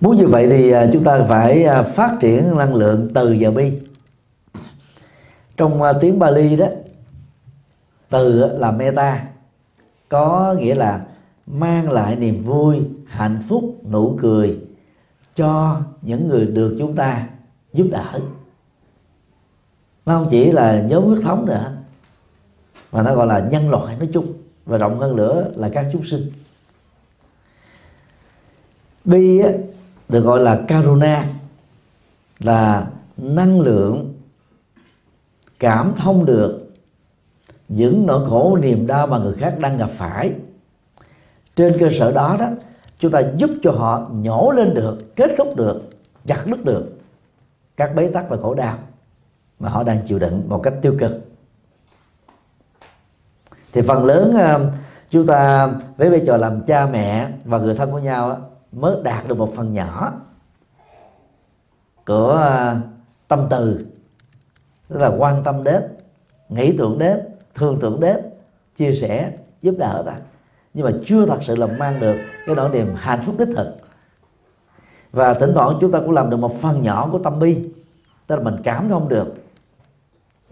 Muốn 0.00 0.16
như 0.16 0.26
vậy 0.26 0.48
thì 0.50 0.70
à, 0.70 0.86
chúng 0.92 1.04
ta 1.04 1.24
phải 1.28 1.64
à, 1.64 1.82
phát 1.82 2.16
triển 2.20 2.56
năng 2.56 2.74
lượng 2.74 3.08
từ 3.14 3.36
và 3.40 3.50
bi. 3.50 3.72
Trong 5.56 5.82
à, 5.82 5.92
tiếng 6.00 6.18
Bali 6.18 6.56
đó, 6.56 6.66
từ 8.10 8.58
là 8.58 8.70
meta, 8.70 9.24
có 10.08 10.54
nghĩa 10.58 10.74
là 10.74 11.04
mang 11.46 11.90
lại 11.90 12.16
niềm 12.16 12.42
vui, 12.42 12.80
hạnh 13.06 13.40
phúc, 13.48 13.76
nụ 13.90 14.16
cười 14.20 14.58
cho 15.36 15.80
những 16.02 16.28
người 16.28 16.46
được 16.46 16.76
chúng 16.78 16.96
ta 16.96 17.28
giúp 17.72 17.86
đỡ 17.90 18.20
nó 20.06 20.18
không 20.18 20.28
chỉ 20.30 20.52
là 20.52 20.80
nhóm 20.80 21.04
huyết 21.04 21.22
thống 21.22 21.46
nữa 21.46 21.72
mà 22.92 23.02
nó 23.02 23.14
gọi 23.14 23.26
là 23.26 23.48
nhân 23.50 23.70
loại 23.70 23.96
nói 23.96 24.08
chung 24.12 24.32
và 24.66 24.78
rộng 24.78 24.98
hơn 24.98 25.16
nữa 25.16 25.50
là 25.54 25.68
các 25.72 25.86
chúng 25.92 26.04
sinh. 26.04 26.32
Bi 29.04 29.38
á, 29.38 29.50
được 30.08 30.20
gọi 30.20 30.40
là 30.40 30.64
karuna 30.68 31.26
là 32.38 32.86
năng 33.16 33.60
lượng 33.60 34.14
cảm 35.58 35.94
thông 35.98 36.26
được 36.26 36.72
những 37.68 38.06
nỗi 38.06 38.28
khổ 38.28 38.56
niềm 38.56 38.86
đau 38.86 39.06
mà 39.06 39.18
người 39.18 39.34
khác 39.34 39.56
đang 39.58 39.78
gặp 39.78 39.90
phải. 39.96 40.32
Trên 41.56 41.76
cơ 41.80 41.88
sở 41.98 42.12
đó 42.12 42.36
đó 42.40 42.48
chúng 42.98 43.12
ta 43.12 43.22
giúp 43.36 43.50
cho 43.62 43.70
họ 43.70 44.08
nhổ 44.12 44.52
lên 44.56 44.74
được 44.74 45.16
kết 45.16 45.30
thúc 45.38 45.56
được 45.56 45.80
chặt 46.26 46.46
đứt 46.46 46.64
được 46.64 46.98
các 47.76 47.94
bế 47.94 48.08
tắc 48.08 48.28
và 48.28 48.36
khổ 48.36 48.54
đau 48.54 48.78
mà 49.58 49.68
họ 49.68 49.82
đang 49.82 49.98
chịu 50.06 50.18
đựng 50.18 50.48
một 50.48 50.60
cách 50.62 50.74
tiêu 50.82 50.94
cực. 50.98 51.12
Thì 53.72 53.82
phần 53.82 54.04
lớn 54.04 54.34
ờ, 54.38 54.70
chúng 55.10 55.26
ta 55.26 55.68
với 55.96 56.10
vai 56.10 56.22
trò 56.26 56.36
làm 56.36 56.60
cha 56.60 56.86
mẹ 56.86 57.28
và 57.44 57.58
người 57.58 57.74
thân 57.74 57.90
của 57.90 57.98
nhau 57.98 58.50
mới 58.72 58.96
đạt 59.04 59.28
được 59.28 59.38
một 59.38 59.52
phần 59.56 59.74
nhỏ 59.74 60.12
của 62.06 62.28
ờ, 62.28 62.76
tâm 63.28 63.46
từ. 63.50 63.86
Tức 64.88 64.98
là 64.98 65.08
quan 65.18 65.44
tâm 65.44 65.64
đến, 65.64 65.82
nghĩ 66.48 66.76
tưởng 66.78 66.98
đến, 66.98 67.20
thương 67.54 67.78
tưởng 67.80 68.00
đến, 68.00 68.16
chia 68.76 68.94
sẻ, 68.94 69.32
giúp 69.62 69.74
đỡ 69.78 70.02
ta. 70.06 70.16
Nhưng 70.74 70.84
mà 70.86 70.92
chưa 71.06 71.26
thật 71.26 71.38
sự 71.42 71.56
là 71.56 71.66
mang 71.66 72.00
được 72.00 72.16
cái 72.46 72.54
nỗi 72.54 72.68
niềm 72.68 72.94
hạnh 72.96 73.20
phúc 73.26 73.34
đích 73.38 73.48
thực. 73.56 73.76
Và 75.12 75.34
thỉnh 75.34 75.50
thoảng 75.54 75.78
chúng 75.80 75.92
ta 75.92 76.00
cũng 76.00 76.10
làm 76.10 76.30
được 76.30 76.36
một 76.36 76.60
phần 76.60 76.82
nhỏ 76.82 77.08
của 77.12 77.18
tâm 77.18 77.38
bi. 77.38 77.68
Tức 78.26 78.36
là 78.36 78.42
mình 78.42 78.56
cảm 78.64 78.88
thông 78.88 79.08
được 79.08 79.34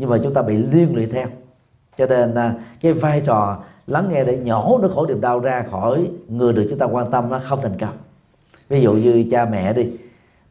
nhưng 0.00 0.10
mà 0.10 0.18
chúng 0.22 0.34
ta 0.34 0.42
bị 0.42 0.56
liên 0.56 0.94
lụy 0.94 1.06
theo. 1.06 1.26
Cho 1.98 2.06
nên 2.06 2.34
à, 2.34 2.54
cái 2.80 2.92
vai 2.92 3.22
trò 3.26 3.62
lắng 3.86 4.08
nghe 4.10 4.24
để 4.24 4.38
nhổ 4.38 4.78
nó 4.82 4.88
khổ 4.94 5.06
niềm 5.06 5.20
đau 5.20 5.40
ra 5.40 5.64
khỏi 5.70 6.10
người 6.28 6.52
được 6.52 6.66
chúng 6.70 6.78
ta 6.78 6.86
quan 6.86 7.10
tâm 7.10 7.30
nó 7.30 7.40
không 7.44 7.58
thành 7.62 7.78
công. 7.78 7.96
Ví 8.68 8.80
dụ 8.80 8.92
như 8.92 9.24
cha 9.30 9.44
mẹ 9.44 9.72
đi, 9.72 9.90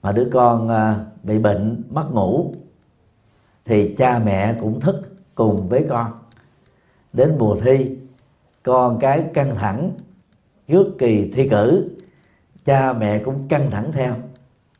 mà 0.02 0.12
đứa 0.12 0.30
con 0.32 0.70
à, 0.70 1.06
bị 1.24 1.40
bệnh, 1.40 1.84
mất 1.90 2.06
ngủ, 2.14 2.54
thì 3.66 3.96
cha 3.96 4.22
mẹ 4.26 4.56
cũng 4.62 4.80
thức 4.80 4.96
cùng 5.36 5.68
với 5.70 5.86
con. 5.90 6.12
Đến 7.14 7.36
mùa 7.40 7.56
thi, 7.56 7.98
con 8.64 9.00
cái 9.00 9.24
căng 9.34 9.56
thẳng 9.56 9.92
trước 10.68 10.88
kỳ 10.98 11.32
thi 11.34 11.50
cử, 11.50 11.90
cha 12.66 12.94
mẹ 12.94 13.20
cũng 13.20 13.48
căng 13.48 13.72
thẳng 13.72 13.92
theo, 13.92 14.14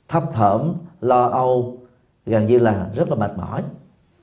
thấp 0.08 0.24
thỏm, 0.34 0.74
lo 1.02 1.26
âu, 1.26 1.78
gần 2.26 2.46
như 2.46 2.60
là 2.60 2.90
rất 2.96 3.10
là 3.10 3.16
mệt 3.16 3.32
mỏi 3.38 3.64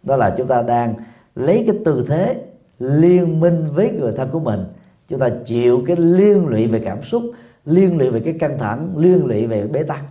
đó 0.07 0.17
là 0.17 0.35
chúng 0.39 0.47
ta 0.47 0.63
đang 0.63 0.95
lấy 1.35 1.65
cái 1.67 1.77
tư 1.85 2.05
thế 2.09 2.43
liên 2.79 3.41
minh 3.41 3.67
với 3.73 3.91
người 3.91 4.13
thân 4.13 4.29
của 4.33 4.41
mình. 4.41 4.65
Chúng 5.09 5.19
ta 5.19 5.29
chịu 5.47 5.83
cái 5.87 5.97
liên 5.97 6.47
lụy 6.47 6.67
về 6.67 6.81
cảm 6.85 7.03
xúc, 7.03 7.23
liên 7.65 7.99
lụy 7.99 8.11
về 8.11 8.21
cái 8.21 8.37
căng 8.41 8.59
thẳng, 8.59 8.99
liên 8.99 9.27
lụy 9.27 9.47
về 9.47 9.67
bế 9.67 9.83
tắc. 9.83 10.05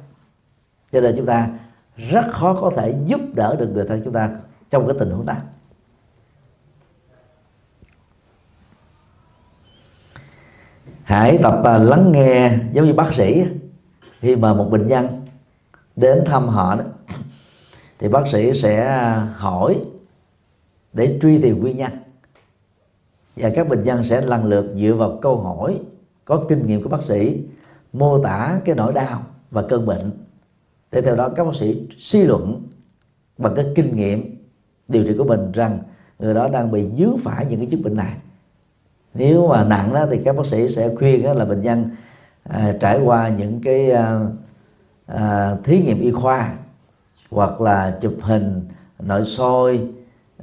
Cho 0.92 1.02
nên 1.02 1.16
chúng 1.18 1.26
ta 1.26 1.50
rất 1.98 2.26
khó 2.32 2.54
có 2.62 2.72
thể 2.76 2.96
giúp 3.06 3.22
đỡ 3.34 3.56
được 3.56 3.70
người 3.74 3.86
thân 3.88 4.02
chúng 4.04 4.14
ta 4.14 4.30
trong 4.70 4.88
cái 4.88 4.96
tình 5.00 5.10
huống 5.10 5.26
đó. 5.26 5.36
Hãy 11.04 11.40
tập 11.44 11.62
à, 11.64 11.78
lắng 11.78 12.12
nghe, 12.12 12.58
giống 12.74 12.86
như 12.86 12.94
bác 12.94 13.14
sĩ 13.14 13.46
khi 14.20 14.36
mà 14.36 14.54
một 14.54 14.70
bệnh 14.72 14.88
nhân 14.88 15.08
đến 15.96 16.24
thăm 16.26 16.48
họ 16.48 16.76
đó 16.76 16.84
thì 18.00 18.08
bác 18.08 18.28
sĩ 18.28 18.54
sẽ 18.54 18.86
à, 18.86 19.34
hỏi 19.36 19.82
để 20.94 21.20
truy 21.22 21.42
tìm 21.42 21.62
nguyên 21.62 21.78
nhân. 21.78 21.92
Và 23.36 23.52
các 23.56 23.70
bệnh 23.70 23.84
nhân 23.84 24.04
sẽ 24.04 24.22
lần 24.22 24.46
lượt 24.46 24.76
dựa 24.76 24.94
vào 24.94 25.20
câu 25.22 25.38
hỏi 25.38 25.80
có 26.26 26.46
kinh 26.50 26.68
nghiệm 26.68 26.84
của 26.84 26.90
bác 26.90 27.04
sĩ 27.04 27.44
mô 27.94 28.24
tả 28.24 28.60
cái 28.66 28.76
nỗi 28.76 28.94
đau 28.94 29.24
và 29.52 29.62
cơn 29.62 29.86
bệnh. 29.86 30.12
Để 30.92 31.02
theo 31.02 31.16
đó 31.16 31.30
các 31.30 31.44
bác 31.44 31.56
sĩ 31.56 31.88
suy 31.98 32.24
luận 32.24 32.68
bằng 33.38 33.56
cái 33.56 33.66
kinh 33.76 33.96
nghiệm 33.96 34.36
điều 34.88 35.04
trị 35.04 35.16
của 35.18 35.24
mình 35.24 35.52
rằng 35.52 35.80
người 36.20 36.34
đó 36.34 36.48
đang 36.48 36.72
bị 36.72 36.90
dướng 36.98 37.18
phải 37.18 37.46
những 37.46 37.60
cái 37.60 37.68
chứng 37.72 37.82
bệnh 37.82 37.96
này. 37.96 38.14
Nếu 39.14 39.48
mà 39.48 39.64
nặng 39.64 39.94
đó 39.94 40.06
thì 40.12 40.22
các 40.26 40.36
bác 40.36 40.46
sĩ 40.46 40.70
sẽ 40.70 40.96
khuyên 40.96 41.24
đó 41.24 41.34
là 41.34 41.46
bệnh 41.46 41.62
nhân 41.62 41.90
à, 42.44 42.76
trải 42.80 43.02
qua 43.02 43.30
những 43.30 43.62
cái 43.64 43.92
à, 43.92 44.20
à, 45.06 45.56
thí 45.64 45.82
nghiệm 45.82 46.02
y 46.02 46.12
khoa 46.12 46.56
hoặc 47.30 47.62
là 47.62 47.98
chụp 48.02 48.14
hình 48.22 48.62
nội 49.00 49.26
soi 49.26 49.88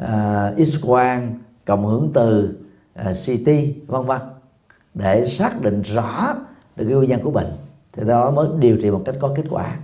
à, 0.01 0.53
uh, 0.61 0.67
x 0.67 0.75
quang 0.87 1.39
cộng 1.65 1.87
hưởng 1.87 2.11
từ 2.15 2.59
à, 2.95 3.11
uh, 3.11 3.17
ct 3.17 3.51
vân 3.87 4.05
vân 4.07 4.21
để 4.95 5.29
xác 5.29 5.63
định 5.63 5.83
rõ 5.83 6.35
được 6.77 6.85
cái 6.85 6.95
nguyên 6.97 7.11
nhân 7.11 7.21
của 7.23 7.31
bệnh. 7.31 7.53
Thì 7.93 8.05
đó 8.07 8.31
mới 8.31 8.49
điều 8.59 8.77
trị 8.77 8.91
một 8.91 9.03
cách 9.05 9.15
có 9.21 9.33
kết 9.37 9.45
quả. 9.51 9.77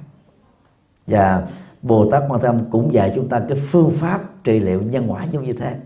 Và 1.07 1.47
Bồ 1.83 2.11
Tát 2.11 2.23
Quan 2.29 2.41
Tâm 2.41 2.61
cũng 2.71 2.95
dạy 2.95 3.13
chúng 3.15 3.29
ta 3.29 3.41
cái 3.49 3.59
phương 3.67 3.91
pháp 3.91 4.45
trị 4.45 4.61
liệu 4.61 4.83
nhân 4.83 5.13
quả 5.13 5.25
giống 5.25 5.45
như 5.45 5.53
thế 5.53 5.77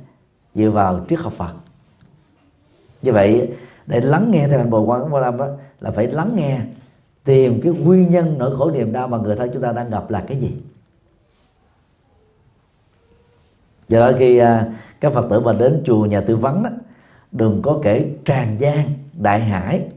dựa 0.54 0.70
vào 0.70 1.06
triết 1.08 1.18
học 1.18 1.32
Phật. 1.32 1.52
Như 3.02 3.12
vậy 3.12 3.50
để 3.86 4.00
lắng 4.00 4.30
nghe 4.30 4.48
theo 4.48 4.58
hành 4.58 4.70
Bồ 4.70 4.80
Quan 4.82 5.00
Tâm 5.10 5.38
đó 5.38 5.48
là 5.80 5.90
phải 5.90 6.06
lắng 6.06 6.32
nghe 6.36 6.60
tìm 7.24 7.60
cái 7.62 7.72
nguyên 7.72 8.10
nhân 8.10 8.38
nỗi 8.38 8.56
khổ 8.56 8.70
niềm 8.70 8.92
đau 8.92 9.08
mà 9.08 9.18
người 9.18 9.36
thân 9.36 9.50
chúng 9.52 9.62
ta 9.62 9.72
đang 9.72 9.90
gặp 9.90 10.10
là 10.10 10.24
cái 10.28 10.36
gì. 10.40 10.52
Do 13.88 14.00
đó 14.00 14.12
khi 14.18 14.38
à, 14.38 14.66
các 15.00 15.12
phật 15.12 15.30
tử 15.30 15.40
mà 15.40 15.52
đến 15.52 15.82
chùa 15.84 16.04
nhà 16.04 16.20
tư 16.20 16.36
vấn 16.36 16.62
đó, 16.62 16.70
đừng 17.32 17.62
có 17.62 17.80
kể 17.82 18.06
tràn 18.24 18.60
gian 18.60 18.84
đại 19.12 19.40
hải. 19.40 19.88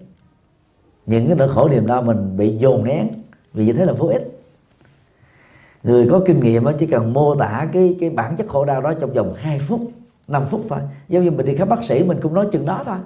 Những 1.06 1.28
cái 1.28 1.36
nỗi 1.36 1.50
khổ 1.54 1.70
niềm 1.70 1.88
đau 1.88 2.02
mình 2.02 2.38
bị 2.38 2.58
dồn 2.58 2.84
nén 2.84 3.08
vì 3.54 3.66
như 3.66 3.74
thế 3.74 3.86
là 3.86 3.94
vô 3.94 4.08
ích. 4.08 4.40
Người 5.84 6.08
có 6.10 6.22
kinh 6.26 6.40
nghiệm 6.40 6.64
chỉ 6.80 6.88
cần 6.88 7.14
mô 7.14 7.36
tả 7.36 7.68
cái 7.74 7.98
cái 8.00 8.10
bản 8.10 8.36
chất 8.36 8.48
khổ 8.48 8.66
đau 8.66 8.82
đó 8.82 8.94
trong 8.94 9.14
vòng 9.14 9.34
2 9.38 9.60
phút 9.60 9.82
5 10.28 10.46
phút 10.46 10.66
thôi. 10.70 10.80
Giống 11.10 11.24
như 11.24 11.32
mình 11.32 11.46
đi 11.46 11.56
khám 11.56 11.70
bác 11.70 11.84
sĩ 11.84 12.04
mình 12.04 12.20
cũng 12.22 12.34
nói 12.34 12.48
chừng 12.52 12.66
đó 12.66 12.84
thôi. 12.86 12.98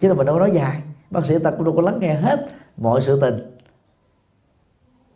Chứ 0.00 0.08
là 0.08 0.14
mình 0.14 0.26
đâu 0.26 0.34
có 0.34 0.40
nói 0.40 0.50
dài. 0.54 0.82
Bác 1.10 1.26
sĩ 1.26 1.34
ta 1.44 1.50
cũng 1.50 1.64
đâu 1.64 1.76
có 1.76 1.82
lắng 1.82 1.98
nghe 2.00 2.14
hết 2.14 2.46
mọi 2.76 3.02
sự 3.02 3.20
tình. 3.20 3.34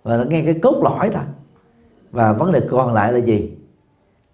Và 0.02 0.16
nó 0.16 0.24
nghe 0.24 0.42
cái 0.44 0.54
cốt 0.62 0.80
lõi 0.82 1.10
thôi. 1.10 1.24
Và 2.10 2.32
vấn 2.32 2.52
đề 2.52 2.60
còn 2.70 2.94
lại 2.94 3.12
là 3.12 3.18
gì? 3.18 3.57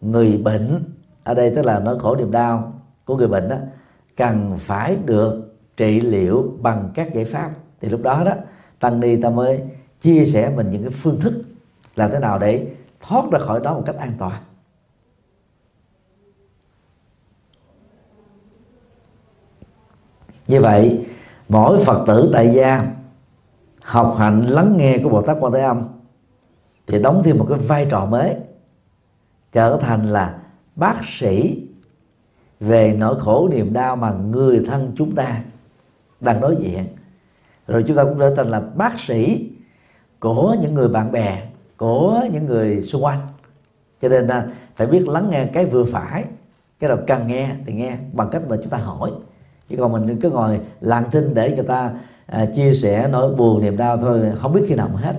Người 0.05 0.37
bệnh, 0.37 0.85
ở 1.25 1.35
đây 1.35 1.53
tức 1.55 1.63
là 1.63 1.79
nỗi 1.79 1.99
khổ 1.99 2.17
niềm 2.17 2.31
đau 2.31 2.73
của 3.05 3.17
người 3.17 3.29
bệnh 3.29 3.49
đó, 3.49 3.57
cần 4.17 4.59
phải 4.59 4.97
được 5.05 5.55
trị 5.77 6.01
liệu 6.01 6.57
bằng 6.61 6.91
các 6.95 7.15
giải 7.15 7.25
pháp. 7.25 7.51
Thì 7.81 7.89
lúc 7.89 8.03
đó 8.03 8.23
đó, 8.25 8.33
tăng 8.81 9.01
ni 9.01 9.23
ta 9.23 9.31
mới 9.31 9.63
chia 10.01 10.25
sẻ 10.27 10.53
mình 10.57 10.71
những 10.71 10.83
cái 10.83 10.91
phương 10.91 11.21
thức 11.21 11.43
làm 11.97 12.11
thế 12.11 12.19
nào 12.19 12.39
để 12.39 12.67
thoát 13.01 13.25
ra 13.31 13.39
khỏi 13.39 13.61
đó 13.61 13.75
một 13.75 13.83
cách 13.87 13.97
an 13.97 14.13
toàn. 14.19 14.43
Như 20.47 20.61
vậy, 20.61 21.07
mỗi 21.49 21.85
phật 21.85 22.05
tử 22.07 22.31
tại 22.33 22.55
gia 22.55 22.87
học 23.83 24.15
hành 24.19 24.43
lắng 24.43 24.77
nghe 24.77 24.99
của 24.99 25.09
bồ 25.09 25.23
tát 25.23 25.37
quan 25.41 25.53
thế 25.53 25.61
âm 25.61 25.89
thì 26.87 27.03
đóng 27.03 27.23
thêm 27.25 27.39
một 27.39 27.47
cái 27.49 27.59
vai 27.59 27.87
trò 27.91 28.07
mới 28.07 28.37
trở 29.55 29.79
thành 29.81 30.13
là 30.13 30.39
bác 30.77 31.01
sĩ 31.19 31.63
về 32.61 32.95
nỗi 32.99 33.21
khổ 33.21 33.49
niềm 33.53 33.73
đau 33.73 33.97
mà 33.97 34.13
người 34.13 34.65
thân 34.67 34.93
chúng 34.97 35.15
ta 35.15 35.41
đang 36.21 36.41
đối 36.41 36.57
diện. 36.57 36.87
Rồi 37.67 37.85
chúng 37.87 37.97
ta 37.97 38.05
cũng 38.05 38.19
trở 38.19 38.35
thành 38.35 38.51
là 38.51 38.61
bác 38.61 39.01
sĩ 39.07 39.51
của 40.21 40.57
những 40.61 40.75
người 40.75 40.89
bạn 40.89 41.13
bè 41.13 41.43
của 41.77 42.21
những 42.33 42.47
người 42.47 42.83
xung 42.83 43.05
quanh. 43.05 43.27
Cho 44.03 44.09
nên 44.09 44.27
là 44.27 44.47
phải 44.77 44.87
biết 44.87 45.09
lắng 45.09 45.31
nghe 45.31 45.47
cái 45.53 45.67
vừa 45.67 45.85
phải 45.85 46.25
cái 46.81 46.89
nào 46.89 46.99
cần 47.07 47.27
nghe 47.27 47.51
thì 47.67 47.73
nghe 47.73 47.97
bằng 48.13 48.29
cách 48.33 48.43
mà 48.49 48.57
chúng 48.57 48.71
ta 48.71 48.79
hỏi. 48.79 49.11
Chứ 49.69 49.77
còn 49.77 49.93
mình 49.93 50.19
cứ 50.21 50.31
ngồi 50.31 50.61
lặng 50.81 51.05
thinh 51.11 51.35
để 51.35 51.55
người 51.55 51.65
ta 51.65 51.91
à, 52.27 52.47
chia 52.47 52.75
sẻ 52.75 53.09
nỗi 53.13 53.35
buồn 53.35 53.61
niềm 53.61 53.77
đau 53.77 53.97
thôi 53.97 54.33
không 54.37 54.53
biết 54.53 54.63
khi 54.69 54.75
nào 54.75 54.89
mà 54.95 55.01
hết. 55.01 55.15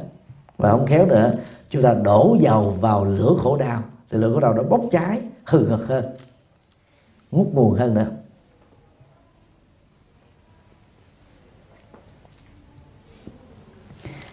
Và 0.58 0.71
không 0.71 0.86
khéo 0.86 1.06
nữa 1.06 1.34
chúng 1.69 1.82
ta 1.84 1.93
đổ 1.93 2.38
dầu 2.39 2.78
vào 2.82 3.06
lửa 3.06 3.34
khổ 3.38 3.58
đau 3.58 3.82
thì 4.15 4.21
lửa 4.21 4.34
bắt 4.34 4.39
đầu 4.41 4.54
nó 4.54 4.63
bốc 4.63 4.82
cháy 4.91 5.21
hừng 5.45 5.69
hực 5.69 5.88
hơn 5.88 6.06
ngút 7.32 7.47
nguồn 7.47 7.73
hơn 7.73 7.93
nữa. 7.93 8.08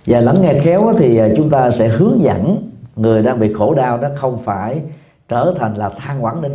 Và 0.06 0.20
lắng 0.20 0.34
nghe 0.40 0.60
khéo 0.60 0.92
thì 0.98 1.16
à, 1.16 1.28
chúng 1.36 1.50
ta 1.50 1.70
sẽ 1.70 1.88
hướng 1.88 2.20
dẫn 2.20 2.70
người 2.96 3.22
đang 3.22 3.40
bị 3.40 3.52
khổ 3.52 3.74
đau 3.74 3.98
đó 3.98 4.08
không 4.16 4.42
phải 4.42 4.82
trở 5.28 5.54
thành 5.58 5.74
là 5.74 5.88
than 5.88 6.24
quảng 6.24 6.42
ninh. 6.42 6.54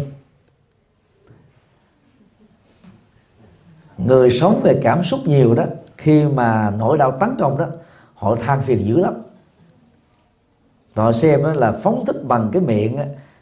Người 3.98 4.32
sống 4.32 4.62
về 4.63 4.80
cảm 4.84 5.04
xúc 5.04 5.20
nhiều 5.26 5.56
đó, 5.56 5.63
khi 5.98 6.26
mà 6.26 6.74
nỗi 6.78 6.98
đau 6.98 7.18
tấn 7.20 7.30
công 7.40 7.58
đó, 7.58 7.66
họ 8.16 8.36
than 8.36 8.62
phiền 8.62 8.86
dữ 8.88 8.98
lắm 8.98 9.13
họ 11.04 11.12
xem 11.12 11.44
đó 11.44 11.54
là 11.54 11.72
phóng 11.72 12.06
thích 12.06 12.24
bằng 12.28 12.50
cái 12.54 12.62
miệng 12.62 12.98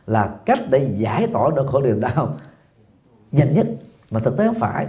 là 0.07 0.35
cách 0.45 0.59
để 0.69 0.91
giải 0.95 1.27
tỏa 1.33 1.49
nỗi 1.55 1.67
khổ 1.67 1.81
niềm 1.81 1.99
đau 1.99 2.29
nhanh 3.31 3.53
nhất. 3.53 3.67
Mà 4.11 4.19
thực 4.19 4.37
tế 4.37 4.45
không 4.45 4.59
phải. 4.59 4.87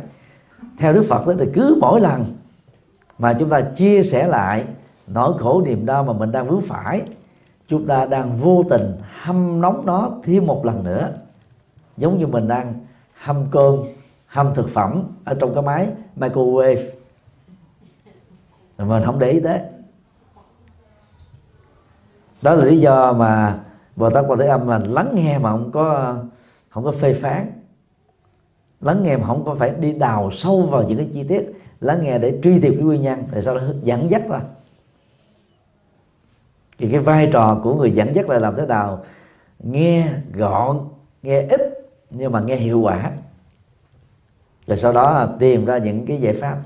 Theo 0.78 0.92
đức 0.92 1.04
phật 1.08 1.26
đó 1.26 1.32
thì 1.38 1.46
cứ 1.54 1.78
mỗi 1.80 2.00
lần 2.00 2.24
mà 3.18 3.32
chúng 3.32 3.48
ta 3.48 3.60
chia 3.60 4.02
sẻ 4.02 4.26
lại 4.26 4.64
nỗi 5.06 5.38
khổ 5.38 5.62
niềm 5.66 5.86
đau 5.86 6.04
mà 6.04 6.12
mình 6.12 6.32
đang 6.32 6.48
vướng 6.48 6.60
phải, 6.60 7.02
chúng 7.68 7.86
ta 7.86 8.06
đang 8.06 8.36
vô 8.36 8.64
tình 8.70 8.92
hâm 9.20 9.60
nóng 9.60 9.86
nó 9.86 10.10
thêm 10.24 10.46
một 10.46 10.66
lần 10.66 10.84
nữa. 10.84 11.10
Giống 11.96 12.18
như 12.18 12.26
mình 12.26 12.48
đang 12.48 12.74
hâm 13.20 13.46
cơm, 13.50 13.76
hâm 14.26 14.54
thực 14.54 14.68
phẩm 14.68 15.02
ở 15.24 15.34
trong 15.40 15.54
cái 15.54 15.62
máy 15.62 15.88
microwave. 16.16 16.82
Mình 18.78 19.02
không 19.04 19.18
để 19.18 19.30
ý 19.30 19.40
thế 19.40 19.70
đó 22.46 22.54
là 22.54 22.64
lý 22.64 22.80
do 22.80 23.12
mà 23.12 23.58
bồ 23.96 24.10
tát 24.10 24.24
quan 24.28 24.38
thế 24.38 24.46
âm 24.46 24.66
mà 24.66 24.78
lắng 24.78 25.12
nghe 25.14 25.38
mà 25.38 25.50
không 25.50 25.70
có 25.72 26.16
không 26.68 26.84
có 26.84 26.92
phê 26.92 27.14
phán. 27.14 27.52
Lắng 28.80 29.02
nghe 29.02 29.16
mà 29.16 29.26
không 29.26 29.44
có 29.44 29.54
phải 29.54 29.70
đi 29.70 29.92
đào 29.92 30.30
sâu 30.30 30.62
vào 30.62 30.82
những 30.82 30.98
cái 30.98 31.08
chi 31.14 31.24
tiết. 31.28 31.52
Lắng 31.80 32.00
nghe 32.02 32.18
để 32.18 32.40
truy 32.42 32.60
tìm 32.60 32.74
cái 32.74 32.82
nguyên 32.82 33.02
nhân 33.02 33.24
rồi 33.32 33.42
sau 33.42 33.54
đó 33.54 33.62
dẫn 33.82 34.10
dắt 34.10 34.22
ra. 34.28 34.40
Thì 36.78 36.88
cái 36.90 37.00
vai 37.00 37.30
trò 37.32 37.60
của 37.62 37.74
người 37.74 37.90
dẫn 37.90 38.14
dắt 38.14 38.28
là 38.28 38.38
làm 38.38 38.54
thế 38.56 38.66
nào? 38.66 39.04
Nghe 39.58 40.08
gọn, 40.34 40.88
nghe 41.22 41.46
ít, 41.46 41.60
nhưng 42.10 42.32
mà 42.32 42.40
nghe 42.40 42.56
hiệu 42.56 42.80
quả. 42.80 43.10
Rồi 44.66 44.76
sau 44.76 44.92
đó 44.92 45.10
là 45.10 45.28
tìm 45.38 45.64
ra 45.64 45.78
những 45.78 46.06
cái 46.06 46.20
giải 46.20 46.34
pháp 46.40 46.58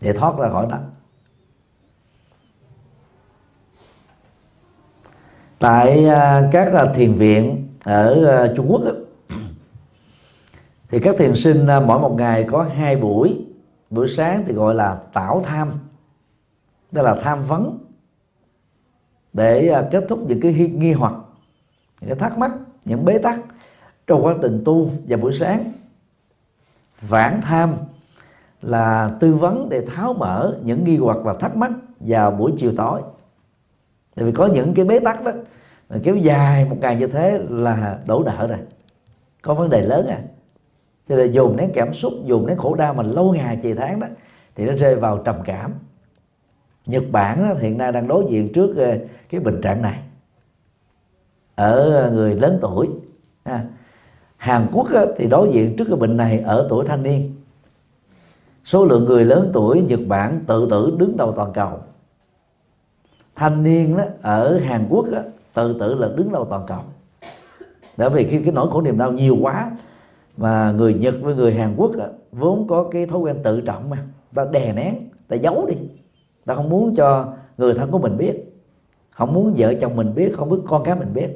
để 0.00 0.12
thoát 0.12 0.38
ra 0.38 0.48
khỏi 0.48 0.66
đó 0.70 0.78
tại 5.62 6.08
à, 6.08 6.48
các 6.52 6.72
à, 6.72 6.92
thiền 6.94 7.14
viện 7.14 7.68
ở 7.84 8.26
à, 8.26 8.52
Trung 8.56 8.66
Quốc 8.70 8.82
thì 10.88 10.98
các 10.98 11.14
thiền 11.18 11.34
sinh 11.34 11.66
mỗi 11.66 12.00
một 12.00 12.14
ngày 12.18 12.46
có 12.50 12.66
hai 12.74 12.96
buổi. 12.96 13.46
Buổi 13.90 14.08
sáng 14.08 14.44
thì 14.46 14.52
gọi 14.52 14.74
là 14.74 14.98
tảo 15.12 15.42
tham 15.46 15.72
đó 16.92 17.02
là 17.02 17.16
tham 17.22 17.44
vấn, 17.44 17.78
để 19.32 19.82
kết 19.90 20.04
thúc 20.08 20.18
những 20.28 20.40
cái 20.40 20.52
nghi 20.52 20.92
hoặc, 20.92 21.14
những 22.00 22.10
cái 22.10 22.18
thắc 22.18 22.38
mắc, 22.38 22.52
những 22.84 23.04
bế 23.04 23.18
tắc 23.18 23.40
trong 24.06 24.24
quá 24.24 24.34
trình 24.42 24.62
tu. 24.64 24.90
Vào 25.08 25.18
buổi 25.18 25.32
sáng 25.32 25.72
vãn 27.00 27.40
tham 27.42 27.74
là 28.62 29.16
tư 29.20 29.34
vấn 29.34 29.68
để 29.68 29.86
tháo 29.94 30.14
mở 30.14 30.56
những 30.64 30.84
nghi 30.84 30.96
hoặc 30.96 31.18
và 31.22 31.34
thắc 31.34 31.56
mắc 31.56 31.72
vào 32.00 32.30
buổi 32.30 32.52
chiều 32.56 32.72
tối 32.76 33.00
tại 34.14 34.24
vì 34.24 34.32
có 34.32 34.46
những 34.46 34.74
cái 34.74 34.84
bế 34.84 34.98
tắc 34.98 35.24
đó 35.24 35.32
mà 35.90 35.96
kéo 36.02 36.16
dài 36.16 36.64
một 36.70 36.76
ngày 36.80 36.96
như 36.96 37.06
thế 37.06 37.40
là 37.50 37.98
đổ 38.06 38.22
nợ 38.26 38.46
rồi. 38.46 38.58
Có 39.42 39.54
vấn 39.54 39.70
đề 39.70 39.82
lớn 39.82 40.06
à. 40.06 40.18
Cho 41.08 41.16
nên 41.16 41.32
dùng 41.32 41.56
nén 41.56 41.70
cảm 41.74 41.94
xúc 41.94 42.12
dùng 42.24 42.46
nén 42.46 42.56
khổ 42.56 42.74
đau 42.74 42.94
mà 42.94 43.02
lâu 43.02 43.32
ngày 43.34 43.58
trì 43.62 43.74
tháng 43.74 44.00
đó 44.00 44.06
thì 44.54 44.64
nó 44.64 44.72
rơi 44.72 44.94
vào 44.94 45.18
trầm 45.18 45.36
cảm. 45.44 45.70
Nhật 46.86 47.02
Bản 47.10 47.48
đó, 47.48 47.54
hiện 47.58 47.78
nay 47.78 47.92
đang 47.92 48.08
đối 48.08 48.24
diện 48.28 48.52
trước 48.52 48.76
ờ, 48.76 48.98
cái 49.28 49.40
bệnh 49.40 49.60
trạng 49.60 49.82
này. 49.82 49.98
Ở 51.54 52.10
người 52.12 52.34
lớn 52.34 52.58
tuổi 52.60 52.88
à, 53.42 53.64
Hàn 54.36 54.66
Quốc 54.72 54.90
đó, 54.92 55.04
thì 55.16 55.28
đối 55.28 55.52
diện 55.52 55.76
trước 55.76 55.84
cái 55.88 55.96
bệnh 55.96 56.16
này 56.16 56.40
ở 56.40 56.66
tuổi 56.70 56.84
thanh 56.88 57.02
niên. 57.02 57.34
Số 58.64 58.84
lượng 58.84 59.04
người 59.04 59.24
lớn 59.24 59.50
tuổi 59.54 59.82
Nhật 59.82 60.00
Bản 60.06 60.40
tự 60.46 60.68
tử 60.70 60.96
đứng 60.98 61.16
đầu 61.16 61.32
toàn 61.36 61.52
cầu 61.52 61.78
thanh 63.42 63.62
niên 63.62 63.96
đó, 63.96 64.04
ở 64.22 64.58
Hàn 64.58 64.86
Quốc 64.90 65.06
đó, 65.12 65.18
tự 65.54 65.76
tử 65.80 65.94
là 65.94 66.08
đứng 66.16 66.32
đầu 66.32 66.44
toàn 66.44 66.64
cầu. 66.66 66.80
Bởi 67.96 68.10
vì 68.10 68.28
khi 68.28 68.42
cái 68.42 68.52
nỗi 68.52 68.70
khổ 68.70 68.80
niềm 68.80 68.98
đau 68.98 69.12
nhiều 69.12 69.36
quá 69.40 69.70
mà 70.36 70.72
người 70.72 70.94
Nhật 70.94 71.14
với 71.22 71.34
người 71.34 71.52
Hàn 71.52 71.74
Quốc 71.76 71.90
đó, 71.98 72.04
vốn 72.32 72.66
có 72.68 72.88
cái 72.90 73.06
thói 73.06 73.18
quen 73.18 73.36
tự 73.44 73.60
trọng 73.60 73.90
mà. 73.90 73.98
Ta 74.34 74.44
đè 74.52 74.72
nén 74.72 74.94
ta 75.28 75.36
giấu 75.36 75.66
đi. 75.66 75.74
Ta 76.44 76.54
không 76.54 76.68
muốn 76.68 76.94
cho 76.96 77.34
người 77.58 77.74
thân 77.74 77.90
của 77.90 77.98
mình 77.98 78.16
biết. 78.16 78.34
Không 79.10 79.34
muốn 79.34 79.54
vợ 79.56 79.74
chồng 79.74 79.96
mình 79.96 80.14
biết 80.14 80.32
không 80.36 80.48
muốn 80.48 80.62
con 80.66 80.84
cái 80.84 80.94
mình 80.94 81.14
biết. 81.14 81.28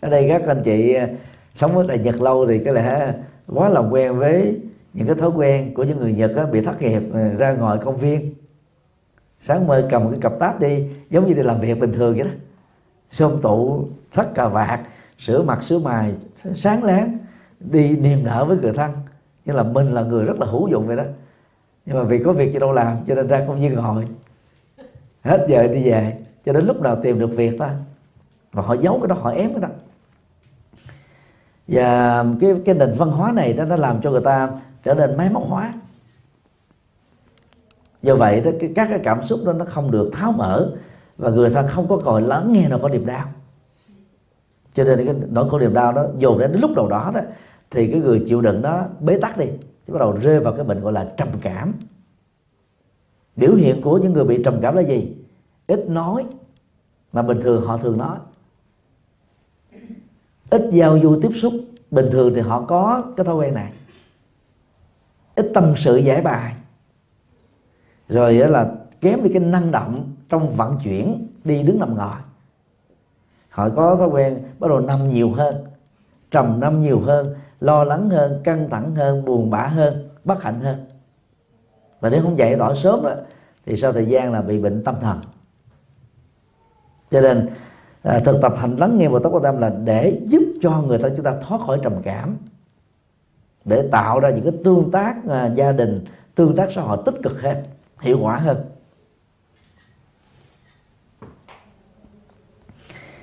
Ở 0.00 0.10
đây 0.10 0.28
các 0.28 0.46
anh 0.46 0.62
chị 0.64 0.94
à, 0.94 1.08
sống 1.54 1.76
ở 1.76 1.84
tại 1.88 1.98
Nhật 1.98 2.20
lâu 2.20 2.46
thì 2.46 2.58
có 2.58 2.72
lẽ 2.72 3.14
quá 3.46 3.68
lòng 3.68 3.92
quen 3.92 4.18
với 4.18 4.60
những 4.94 5.06
cái 5.06 5.16
thói 5.16 5.30
quen 5.30 5.74
của 5.74 5.82
những 5.82 5.98
người 5.98 6.12
Nhật 6.12 6.32
bị 6.52 6.60
thất 6.60 6.82
nghiệp 6.82 7.02
à, 7.14 7.28
ra 7.38 7.52
ngoài 7.52 7.78
công 7.84 7.96
viên 7.96 8.39
sáng 9.40 9.66
mơ 9.66 9.86
cầm 9.90 10.10
cái 10.10 10.20
cặp 10.20 10.32
táp 10.38 10.60
đi, 10.60 10.86
giống 11.10 11.28
như 11.28 11.34
đi 11.34 11.42
làm 11.42 11.60
việc 11.60 11.80
bình 11.80 11.92
thường 11.92 12.14
vậy 12.16 12.24
đó. 12.24 12.30
Xôm 13.10 13.40
tụ 13.42 13.88
thắt 14.12 14.34
cà 14.34 14.48
vạt 14.48 14.80
sửa 15.18 15.42
mặt 15.42 15.62
sửa 15.62 15.78
mài, 15.78 16.14
sáng 16.54 16.84
láng, 16.84 17.18
đi 17.60 17.96
niềm 17.96 18.24
nở 18.24 18.44
với 18.44 18.56
người 18.56 18.72
thân. 18.72 18.92
Nhưng 19.44 19.56
là 19.56 19.62
mình 19.62 19.94
là 19.94 20.02
người 20.02 20.24
rất 20.24 20.40
là 20.40 20.46
hữu 20.46 20.68
dụng 20.68 20.86
vậy 20.86 20.96
đó. 20.96 21.04
Nhưng 21.86 21.96
mà 21.96 22.02
vì 22.02 22.18
có 22.18 22.32
việc 22.32 22.52
gì 22.52 22.58
đâu 22.58 22.72
làm, 22.72 22.96
cho 23.06 23.14
nên 23.14 23.28
ra 23.28 23.44
công 23.46 23.60
viên 23.60 23.74
ngồi. 23.74 24.06
Hết 25.22 25.46
giờ 25.48 25.66
đi 25.66 25.90
về, 25.90 26.18
cho 26.44 26.52
đến 26.52 26.66
lúc 26.66 26.80
nào 26.80 26.98
tìm 27.02 27.18
được 27.18 27.30
việc 27.36 27.58
ta. 27.58 27.74
Và 28.52 28.62
họ 28.62 28.74
giấu 28.74 28.98
cái 29.00 29.08
đó, 29.08 29.16
họ 29.20 29.30
ém 29.30 29.52
cái 29.52 29.60
đó. 29.60 29.68
Và 31.68 32.24
cái 32.40 32.54
cái 32.64 32.74
nền 32.74 32.94
văn 32.98 33.10
hóa 33.10 33.32
này 33.32 33.52
đó, 33.52 33.64
nó 33.64 33.76
làm 33.76 34.00
cho 34.02 34.10
người 34.10 34.24
ta 34.24 34.50
trở 34.82 34.94
nên 34.94 35.16
máy 35.16 35.30
móc 35.30 35.42
hóa 35.42 35.72
do 38.02 38.16
vậy 38.16 38.40
đó 38.40 38.50
các 38.74 38.88
cái 38.90 39.00
cảm 39.02 39.26
xúc 39.26 39.40
đó 39.44 39.52
nó 39.52 39.64
không 39.64 39.90
được 39.90 40.10
tháo 40.12 40.32
mở 40.32 40.72
và 41.16 41.30
người 41.30 41.50
ta 41.50 41.66
không 41.66 41.88
có 41.88 41.96
còn 42.04 42.24
lắng 42.24 42.52
nghe 42.52 42.68
nó 42.68 42.78
có 42.82 42.88
niềm 42.88 43.06
đau. 43.06 43.26
Cho 44.74 44.84
nên 44.84 45.06
cái 45.06 45.14
nỗi 45.30 45.50
khổ 45.50 45.58
niềm 45.58 45.74
đau 45.74 45.92
đó 45.92 46.06
dồn 46.18 46.38
đến 46.38 46.52
lúc 46.60 46.70
đầu 46.76 46.88
đó 46.88 47.12
đó, 47.14 47.20
thì 47.70 47.90
cái 47.90 48.00
người 48.00 48.22
chịu 48.26 48.40
đựng 48.40 48.62
đó 48.62 48.84
bế 49.00 49.18
tắc 49.18 49.38
đi 49.38 49.46
thì 49.86 49.92
bắt 49.92 49.98
đầu 49.98 50.12
rơi 50.12 50.40
vào 50.40 50.52
cái 50.52 50.64
bệnh 50.64 50.80
gọi 50.80 50.92
là 50.92 51.08
trầm 51.16 51.28
cảm. 51.42 51.72
Biểu 53.36 53.54
hiện 53.54 53.82
của 53.82 53.98
những 53.98 54.12
người 54.12 54.24
bị 54.24 54.42
trầm 54.42 54.58
cảm 54.62 54.76
là 54.76 54.82
gì? 54.82 55.16
Ít 55.66 55.88
nói 55.88 56.24
mà 57.12 57.22
bình 57.22 57.40
thường 57.40 57.66
họ 57.66 57.76
thường 57.76 57.98
nói. 57.98 58.18
Ít 60.50 60.62
giao 60.72 60.98
du 61.02 61.20
tiếp 61.22 61.30
xúc, 61.34 61.52
bình 61.90 62.06
thường 62.12 62.34
thì 62.34 62.40
họ 62.40 62.64
có 62.68 63.02
cái 63.16 63.26
thói 63.26 63.34
quen 63.34 63.54
này. 63.54 63.72
Ít 65.34 65.50
tâm 65.54 65.74
sự 65.76 65.96
giải 65.96 66.22
bài 66.22 66.54
rồi 68.10 68.34
là 68.34 68.74
kém 69.00 69.22
đi 69.22 69.30
cái 69.32 69.42
năng 69.42 69.70
động 69.70 70.12
trong 70.28 70.50
vận 70.50 70.78
chuyển 70.78 71.26
đi 71.44 71.62
đứng 71.62 71.78
nằm 71.78 71.96
ngồi. 71.96 72.20
Họ 73.48 73.68
có 73.76 73.96
thói 73.96 74.08
quen 74.08 74.42
bắt 74.58 74.68
đầu 74.68 74.80
nằm 74.80 75.08
nhiều 75.08 75.30
hơn 75.30 75.54
trầm 76.30 76.60
năm 76.60 76.80
nhiều 76.80 77.00
hơn 77.00 77.34
lo 77.60 77.84
lắng 77.84 78.10
hơn 78.10 78.40
căng 78.44 78.70
thẳng 78.70 78.94
hơn 78.94 79.24
buồn 79.24 79.50
bã 79.50 79.66
hơn 79.66 80.08
bất 80.24 80.42
hạnh 80.42 80.60
hơn. 80.60 80.86
Và 82.00 82.10
nếu 82.10 82.22
không 82.22 82.38
dạy 82.38 82.56
rõ 82.56 82.74
sớm 82.74 83.02
đó 83.02 83.10
thì 83.66 83.76
sau 83.76 83.92
thời 83.92 84.06
gian 84.06 84.32
là 84.32 84.42
bị 84.42 84.58
bệnh 84.58 84.84
tâm 84.84 84.94
thần. 85.00 85.20
Cho 87.10 87.20
nên 87.20 87.48
à, 88.02 88.20
thực 88.24 88.42
tập 88.42 88.54
hành 88.56 88.76
lắng 88.76 88.98
nghe 88.98 89.08
và 89.08 89.20
tốc 89.22 89.32
tâm 89.42 89.58
là 89.58 89.72
để 89.84 90.20
giúp 90.26 90.42
cho 90.62 90.82
người 90.82 90.98
ta 90.98 91.08
chúng 91.16 91.24
ta 91.24 91.34
thoát 91.40 91.60
khỏi 91.66 91.78
trầm 91.82 91.92
cảm 92.02 92.36
để 93.64 93.88
tạo 93.92 94.20
ra 94.20 94.30
những 94.30 94.44
cái 94.44 94.52
tương 94.64 94.90
tác 94.90 95.16
à, 95.28 95.46
gia 95.46 95.72
đình 95.72 96.04
tương 96.34 96.56
tác 96.56 96.68
xã 96.74 96.82
hội 96.82 96.98
tích 97.04 97.14
cực 97.22 97.42
hơn 97.42 97.56
hiệu 98.00 98.18
quả 98.20 98.36
hơn. 98.36 98.56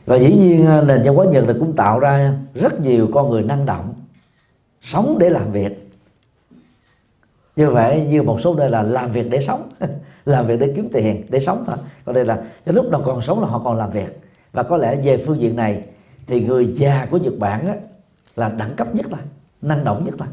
Và 0.05 0.17
dĩ 0.17 0.33
nhiên 0.33 0.65
à, 0.67 0.81
nền 0.81 1.03
văn 1.03 1.15
hóa 1.15 1.25
nhật 1.25 1.47
là 1.47 1.53
cũng 1.59 1.75
tạo 1.75 1.99
ra 1.99 2.33
rất 2.53 2.79
nhiều 2.79 3.09
con 3.13 3.29
người 3.29 3.43
năng 3.43 3.65
động 3.65 3.93
sống 4.81 5.17
để 5.19 5.29
làm 5.29 5.51
việc. 5.51 5.89
Như 7.55 7.69
vậy 7.69 8.07
như 8.09 8.23
một 8.23 8.39
số 8.43 8.55
nơi 8.55 8.69
là 8.69 8.81
làm 8.81 9.11
việc 9.11 9.29
để 9.29 9.41
sống 9.41 9.69
làm 10.25 10.47
việc 10.47 10.59
để 10.59 10.73
kiếm 10.75 10.89
tiền 10.93 11.25
để 11.29 11.39
sống 11.39 11.63
thôi. 11.67 11.75
Còn 12.05 12.15
đây 12.15 12.25
là 12.25 12.43
cho 12.65 12.71
lúc 12.71 12.91
nào 12.91 13.01
còn 13.05 13.21
sống 13.21 13.41
là 13.41 13.47
họ 13.47 13.61
còn 13.63 13.77
làm 13.77 13.91
việc. 13.91 14.19
Và 14.51 14.63
có 14.63 14.77
lẽ 14.77 14.95
về 15.03 15.23
phương 15.25 15.39
diện 15.39 15.55
này 15.55 15.83
thì 16.27 16.41
người 16.41 16.73
già 16.75 17.07
của 17.11 17.17
Nhật 17.17 17.33
Bản 17.39 17.67
á, 17.67 17.75
là 18.35 18.49
đẳng 18.49 18.75
cấp 18.75 18.95
nhất 18.95 19.11
là 19.11 19.17
năng 19.61 19.83
động 19.83 20.05
nhất 20.05 20.15
là 20.19 20.27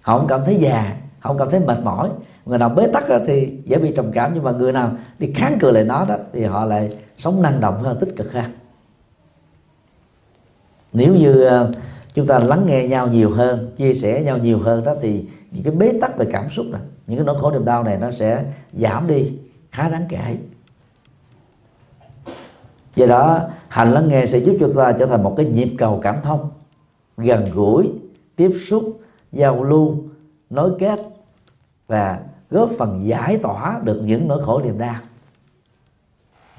họ 0.00 0.18
không 0.18 0.28
cảm 0.28 0.44
thấy 0.44 0.58
già 0.60 0.96
họ 1.20 1.28
không 1.28 1.38
cảm 1.38 1.50
thấy 1.50 1.60
mệt 1.60 1.78
mỏi 1.82 2.10
người 2.46 2.58
nào 2.58 2.68
bế 2.68 2.86
tắc 2.86 3.04
thì 3.26 3.58
dễ 3.64 3.78
bị 3.78 3.92
trầm 3.96 4.12
cảm, 4.12 4.34
nhưng 4.34 4.44
mà 4.44 4.50
người 4.50 4.72
nào 4.72 4.92
đi 5.18 5.32
kháng 5.34 5.58
cự 5.60 5.70
lại 5.70 5.84
nó 5.84 6.04
đó 6.04 6.16
thì 6.32 6.44
họ 6.44 6.64
lại 6.64 6.90
sống 7.16 7.42
năng 7.42 7.60
động 7.60 7.82
hơn, 7.82 7.98
tích 8.00 8.16
cực 8.16 8.32
hơn. 8.32 8.44
Nếu 10.92 11.14
như 11.14 11.44
ờ, 11.44 11.70
chúng 12.14 12.26
ta 12.26 12.38
lắng 12.38 12.62
nghe 12.66 12.88
nhau 12.88 13.08
nhiều 13.08 13.30
hơn, 13.30 13.72
chia 13.76 13.94
sẻ 13.94 14.22
nhau 14.22 14.38
nhiều 14.38 14.58
hơn 14.58 14.84
đó, 14.84 14.94
thì 15.00 15.24
những 15.50 15.62
cái 15.64 15.74
bế 15.74 15.92
tắc 16.00 16.16
về 16.16 16.26
cảm 16.32 16.50
xúc 16.50 16.66
này 16.66 16.80
những 17.06 17.18
cái 17.18 17.26
nỗi 17.26 17.38
khổ 17.40 17.50
niềm 17.50 17.64
đau 17.64 17.84
này 17.84 17.98
nó 17.98 18.10
sẽ 18.10 18.44
giảm 18.72 19.06
đi, 19.06 19.32
khá 19.70 19.88
đáng 19.88 20.06
kể. 20.08 20.36
Do 22.96 23.06
đó, 23.06 23.40
hành 23.68 23.92
lắng 23.92 24.08
nghe 24.08 24.26
sẽ 24.26 24.38
giúp 24.38 24.56
cho 24.60 24.68
ta 24.76 24.92
trở 24.98 25.06
thành 25.06 25.22
một 25.22 25.34
cái 25.36 25.46
nhịp 25.46 25.74
cầu 25.78 26.00
cảm 26.02 26.16
thông, 26.22 26.50
gần 27.16 27.50
gũi, 27.54 27.90
tiếp 28.36 28.52
xúc, 28.68 29.00
giao 29.32 29.64
lưu, 29.64 29.96
nối 30.50 30.72
kết 30.78 31.00
và 31.86 32.20
góp 32.52 32.70
phần 32.78 33.06
giải 33.06 33.38
tỏa 33.42 33.80
được 33.84 34.00
những 34.04 34.28
nỗi 34.28 34.44
khổ 34.44 34.60
niềm 34.62 34.78
đau. 34.78 35.00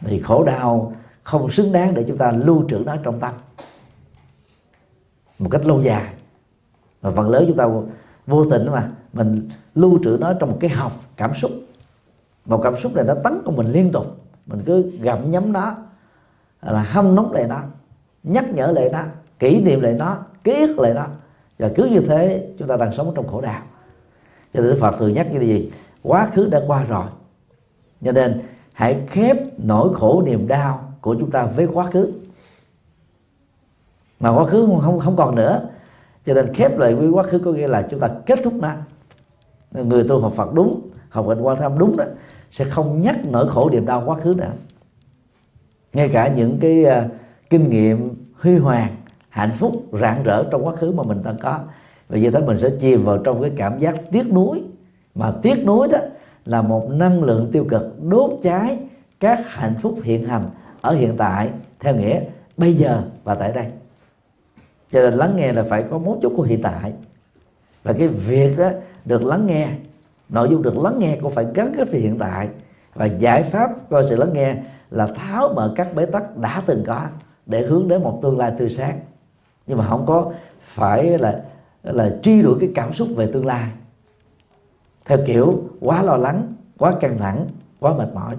Thì 0.01 0.21
khổ 0.21 0.43
đau 0.43 0.93
không 1.23 1.49
xứng 1.49 1.71
đáng 1.71 1.93
để 1.93 2.05
chúng 2.07 2.17
ta 2.17 2.31
lưu 2.31 2.65
trữ 2.69 2.77
nó 2.85 2.95
trong 3.03 3.19
tâm. 3.19 3.33
Một 5.39 5.49
cách 5.51 5.65
lâu 5.65 5.81
dài. 5.81 6.13
Và 7.01 7.11
phần 7.11 7.29
lớn 7.29 7.43
chúng 7.47 7.57
ta 7.57 7.67
vô 8.27 8.45
tình 8.49 8.71
mà 8.71 8.89
mình 9.13 9.49
lưu 9.75 9.99
trữ 10.03 10.17
nó 10.19 10.33
trong 10.33 10.51
một 10.51 10.57
cái 10.59 10.69
học 10.69 10.91
cảm 11.17 11.35
xúc. 11.35 11.51
Một 12.45 12.61
cảm 12.63 12.77
xúc 12.77 12.95
này 12.95 13.05
nó 13.05 13.13
tấn 13.23 13.41
công 13.45 13.55
mình 13.55 13.71
liên 13.71 13.91
tục. 13.91 14.17
Mình 14.45 14.61
cứ 14.65 14.91
gặm 15.01 15.31
nhấm 15.31 15.53
nó, 15.53 15.75
là 16.61 16.83
hâm 16.83 17.15
nóng 17.15 17.31
lại 17.31 17.47
nó, 17.47 17.59
nhắc 18.23 18.45
nhở 18.53 18.67
lại 18.67 18.89
nó, 18.91 19.03
kỷ 19.39 19.61
niệm 19.61 19.81
lại 19.81 19.93
nó, 19.93 20.17
ký 20.43 20.51
ức 20.67 20.79
lại 20.79 20.93
nó. 20.93 21.05
Và 21.59 21.71
cứ 21.75 21.85
như 21.85 21.99
thế, 21.99 22.47
chúng 22.59 22.67
ta 22.67 22.77
đang 22.77 22.93
sống 22.93 23.11
trong 23.15 23.27
khổ 23.27 23.41
đau 23.41 23.61
cho 24.53 24.61
nên 24.61 24.69
Đức 24.69 24.77
Phật 24.81 24.95
thường 24.97 25.13
nhắc 25.13 25.31
như 25.31 25.39
là 25.39 25.45
gì? 25.45 25.71
Quá 26.01 26.29
khứ 26.33 26.47
đã 26.47 26.61
qua 26.67 26.83
rồi. 26.83 27.05
Cho 28.05 28.11
nên 28.11 28.41
hãy 28.73 29.01
khép 29.07 29.37
nỗi 29.57 29.93
khổ 29.93 30.23
niềm 30.25 30.47
đau 30.47 30.93
của 31.01 31.15
chúng 31.19 31.31
ta 31.31 31.45
với 31.45 31.67
quá 31.73 31.85
khứ. 31.91 32.11
Mà 34.19 34.29
quá 34.29 34.45
khứ 34.45 34.65
không 34.65 34.99
không 34.99 35.15
còn 35.15 35.35
nữa. 35.35 35.69
Cho 36.25 36.33
nên 36.33 36.53
khép 36.53 36.77
lại 36.77 36.95
với 36.95 37.09
quá 37.09 37.23
khứ 37.23 37.39
có 37.39 37.51
nghĩa 37.51 37.67
là 37.67 37.87
chúng 37.91 37.99
ta 37.99 38.09
kết 38.25 38.39
thúc 38.43 38.53
nó. 38.53 38.71
Người 39.71 40.07
tu 40.07 40.19
học 40.19 40.33
Phật 40.33 40.53
đúng 40.53 40.81
học 41.09 41.27
hành 41.27 41.41
quan 41.41 41.57
tham 41.57 41.77
đúng 41.77 41.97
đó 41.97 42.05
sẽ 42.51 42.65
không 42.65 43.01
nhắc 43.01 43.15
nỗi 43.25 43.49
khổ 43.49 43.69
niềm 43.69 43.85
đau 43.85 44.03
quá 44.05 44.19
khứ 44.19 44.33
nữa. 44.37 44.51
Ngay 45.93 46.09
cả 46.09 46.27
những 46.27 46.57
cái 46.61 46.85
uh, 46.85 47.11
kinh 47.49 47.69
nghiệm 47.69 48.15
huy 48.39 48.57
hoàng 48.57 48.95
hạnh 49.29 49.51
phúc 49.53 49.83
rạng 49.91 50.23
rỡ 50.23 50.43
trong 50.51 50.65
quá 50.65 50.75
khứ 50.75 50.91
mà 50.91 51.03
mình 51.03 51.23
đang 51.23 51.37
có 51.37 51.59
và 52.13 52.19
như 52.19 52.31
thế 52.31 52.39
mình 52.39 52.57
sẽ 52.57 52.69
chìm 52.79 53.03
vào 53.03 53.17
trong 53.17 53.41
cái 53.41 53.51
cảm 53.57 53.79
giác 53.79 53.95
tiếc 54.11 54.33
nuối. 54.33 54.63
Mà 55.15 55.31
tiếc 55.41 55.65
nuối 55.65 55.87
đó 55.87 55.97
là 56.45 56.61
một 56.61 56.89
năng 56.89 57.23
lượng 57.23 57.49
tiêu 57.51 57.65
cực 57.69 58.03
đốt 58.03 58.31
cháy 58.43 58.79
các 59.19 59.39
hạnh 59.47 59.75
phúc 59.81 59.99
hiện 60.03 60.25
hành 60.25 60.43
ở 60.81 60.93
hiện 60.93 61.17
tại 61.17 61.49
theo 61.79 61.95
nghĩa 61.95 62.21
bây 62.57 62.73
giờ 62.73 63.01
và 63.23 63.35
tại 63.35 63.51
đây. 63.51 63.65
Cho 64.91 64.99
nên 64.99 65.13
lắng 65.13 65.33
nghe 65.35 65.51
là 65.51 65.63
phải 65.69 65.83
có 65.91 65.97
mấu 65.97 66.19
chốt 66.21 66.31
của 66.37 66.43
hiện 66.43 66.61
tại. 66.61 66.93
Và 67.83 67.93
cái 67.93 68.07
việc 68.07 68.57
đó, 68.57 68.69
được 69.05 69.23
lắng 69.23 69.47
nghe 69.47 69.69
nội 70.29 70.47
dung 70.51 70.61
được 70.61 70.77
lắng 70.77 70.99
nghe 70.99 71.17
cũng 71.21 71.31
phải 71.31 71.45
gắn 71.53 71.73
kết 71.77 71.91
với 71.91 71.99
hiện 71.99 72.17
tại. 72.19 72.47
Và 72.93 73.05
giải 73.05 73.43
pháp 73.43 73.89
coi 73.89 74.03
sự 74.09 74.15
lắng 74.15 74.33
nghe 74.33 74.55
là 74.91 75.07
tháo 75.07 75.53
mở 75.55 75.73
các 75.75 75.95
bế 75.95 76.05
tắc 76.05 76.37
đã 76.37 76.63
từng 76.65 76.83
có 76.85 77.01
để 77.45 77.61
hướng 77.61 77.87
đến 77.87 78.03
một 78.03 78.19
tương 78.21 78.37
lai 78.37 78.51
tươi 78.59 78.69
sáng. 78.69 78.99
Nhưng 79.67 79.77
mà 79.77 79.87
không 79.87 80.05
có 80.07 80.31
phải 80.59 81.17
là 81.17 81.41
là 81.83 82.17
truy 82.23 82.41
đuổi 82.41 82.57
cái 82.59 82.69
cảm 82.75 82.93
xúc 82.93 83.07
về 83.15 83.29
tương 83.33 83.45
lai. 83.45 83.69
Theo 85.05 85.17
kiểu, 85.27 85.63
quá 85.79 86.03
lo 86.03 86.17
lắng, 86.17 86.53
quá 86.77 86.93
căng 87.01 87.17
thẳng, 87.17 87.47
quá 87.79 87.93
mệt 87.97 88.07
mỏi. 88.13 88.35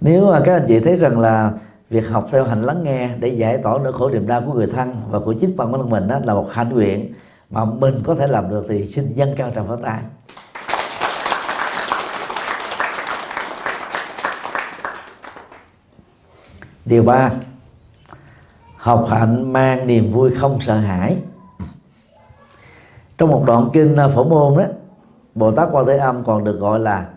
Nếu 0.00 0.26
mà 0.30 0.40
các 0.44 0.52
anh 0.52 0.64
chị 0.68 0.80
thấy 0.80 0.96
rằng 0.96 1.20
là 1.20 1.52
việc 1.90 2.08
học 2.08 2.28
theo 2.32 2.44
hành 2.44 2.62
lắng 2.62 2.84
nghe 2.84 3.10
để 3.20 3.28
giải 3.28 3.58
tỏa 3.58 3.78
nỗi 3.78 3.92
khổ 3.92 4.10
niềm 4.10 4.26
đau 4.26 4.42
của 4.46 4.52
người 4.52 4.66
thân 4.66 4.94
và 5.10 5.18
của 5.18 5.32
chính 5.32 5.56
bản 5.56 5.72
thân 5.72 5.90
mình 5.90 6.08
đó 6.08 6.18
là 6.24 6.34
một 6.34 6.52
hạnh 6.52 6.68
nguyện 6.68 7.12
mà 7.50 7.64
mình 7.64 8.02
có 8.04 8.14
thể 8.14 8.26
làm 8.26 8.50
được 8.50 8.66
thì 8.68 8.88
xin 8.88 9.14
dâng 9.14 9.34
cao 9.36 9.52
tràng 9.54 9.66
pháo 9.68 9.76
tay. 9.76 10.00
Điều 16.84 17.02
ba 17.02 17.30
học 18.78 19.06
hạnh 19.10 19.52
mang 19.52 19.86
niềm 19.86 20.12
vui 20.12 20.34
không 20.34 20.60
sợ 20.60 20.78
hãi. 20.78 21.16
Trong 23.18 23.30
một 23.30 23.44
đoạn 23.46 23.70
kinh 23.72 23.96
phổ 24.14 24.24
môn 24.24 24.58
đó, 24.58 24.64
bồ 25.34 25.50
tát 25.50 25.68
quan 25.72 25.86
thế 25.86 25.96
âm 25.96 26.24
còn 26.24 26.44
được 26.44 26.58
gọi 26.60 26.80
là 26.80 27.10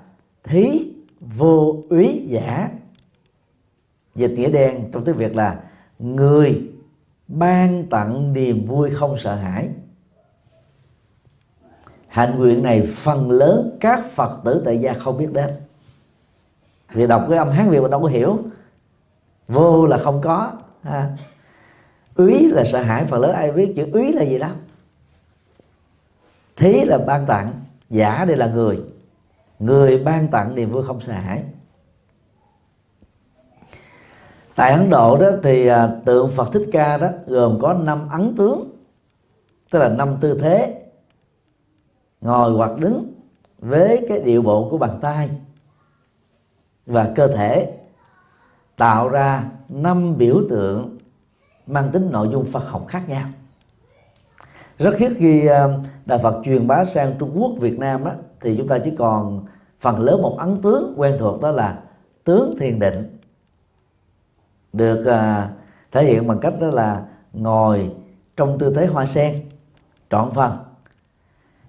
thí 0.43 0.93
vô 1.19 1.81
úy 1.89 2.25
giả. 2.27 2.69
Dịch 4.15 4.31
nghĩa 4.31 4.49
đen 4.49 4.89
trong 4.91 5.05
tiếng 5.05 5.17
việt 5.17 5.35
là 5.35 5.59
người 5.99 6.69
ban 7.27 7.85
tặng 7.89 8.33
niềm 8.33 8.67
vui 8.67 8.89
không 8.89 9.17
sợ 9.17 9.35
hãi. 9.35 9.69
Hạnh 12.07 12.39
nguyện 12.39 12.63
này 12.63 12.81
phần 12.95 13.31
lớn 13.31 13.77
các 13.79 14.05
phật 14.11 14.39
tử 14.43 14.61
tại 14.65 14.77
gia 14.77 14.93
không 14.93 15.17
biết 15.17 15.33
đến. 15.33 15.49
Vì 16.93 17.07
đọc 17.07 17.25
cái 17.29 17.37
âm 17.37 17.49
hán 17.49 17.69
việt 17.69 17.79
mà 17.81 17.87
đâu 17.87 18.01
có 18.01 18.07
hiểu. 18.07 18.39
Vô 19.47 19.85
là 19.85 19.97
không 19.97 20.21
có, 20.21 20.51
ha 20.83 21.17
úy 22.15 22.47
là 22.47 22.63
sợ 22.63 22.81
hãi 22.81 23.05
phần 23.05 23.21
lớn 23.21 23.31
ai 23.31 23.51
biết 23.51 23.73
chữ 23.75 23.87
úy 23.93 24.13
là 24.13 24.23
gì 24.23 24.39
đó. 24.39 24.49
Thí 26.55 26.85
là 26.85 26.97
ban 26.97 27.25
tặng, 27.25 27.49
giả 27.89 28.25
đây 28.25 28.37
là 28.37 28.47
người. 28.47 28.79
Người 29.59 29.97
ban 29.97 30.27
tặng 30.27 30.55
niềm 30.55 30.71
vui 30.71 30.83
không 30.87 31.01
sợ 31.01 31.13
hãi. 31.13 31.43
Tại 34.55 34.71
ấn 34.71 34.89
độ 34.89 35.17
đó 35.17 35.27
thì 35.43 35.67
à, 35.67 35.89
tượng 36.05 36.31
phật 36.31 36.49
thích 36.53 36.69
ca 36.71 36.97
đó 36.97 37.07
gồm 37.27 37.59
có 37.61 37.73
năm 37.73 38.09
ấn 38.09 38.35
tướng, 38.35 38.63
tức 39.69 39.79
là 39.79 39.89
năm 39.89 40.17
tư 40.21 40.39
thế, 40.41 40.81
ngồi 42.21 42.51
hoặc 42.51 42.77
đứng 42.79 43.13
với 43.59 44.05
cái 44.09 44.19
điệu 44.19 44.41
bộ 44.41 44.67
của 44.69 44.77
bàn 44.77 44.99
tay 45.01 45.29
và 46.85 47.11
cơ 47.15 47.27
thể, 47.27 47.77
tạo 48.77 49.09
ra 49.09 49.43
năm 49.69 50.17
biểu 50.17 50.41
tượng 50.49 50.97
mang 51.67 51.89
tính 51.91 52.11
nội 52.11 52.29
dung 52.31 52.45
Phật 52.45 52.63
học 52.69 52.85
khác 52.87 53.09
nhau. 53.09 53.27
Rất 54.77 54.97
hiếm 54.97 55.13
khi 55.17 55.45
ờ, 55.45 55.79
đạo 56.05 56.19
Phật 56.23 56.41
truyền 56.43 56.67
bá 56.67 56.85
sang 56.85 57.13
Trung 57.19 57.31
Quốc, 57.35 57.51
Việt 57.59 57.79
Nam 57.79 58.03
đó, 58.03 58.11
thì 58.41 58.57
chúng 58.57 58.67
ta 58.67 58.79
chỉ 58.79 58.91
còn 58.97 59.45
phần 59.79 59.99
lớn 59.99 60.21
một 60.21 60.35
ấn 60.39 60.61
tướng 60.61 60.93
quen 60.97 61.15
thuộc 61.19 61.41
đó 61.41 61.51
là 61.51 61.79
tướng 62.23 62.53
thiền 62.59 62.79
định, 62.79 63.17
được 64.73 65.05
ờ, 65.05 65.47
thể 65.91 66.03
hiện 66.03 66.27
bằng 66.27 66.39
cách 66.39 66.53
đó 66.61 66.67
là 66.67 67.05
ngồi 67.33 67.91
trong 68.37 68.59
tư 68.59 68.73
thế 68.75 68.85
hoa 68.85 69.05
sen, 69.05 69.41
trọn 70.09 70.31
phần. 70.33 70.57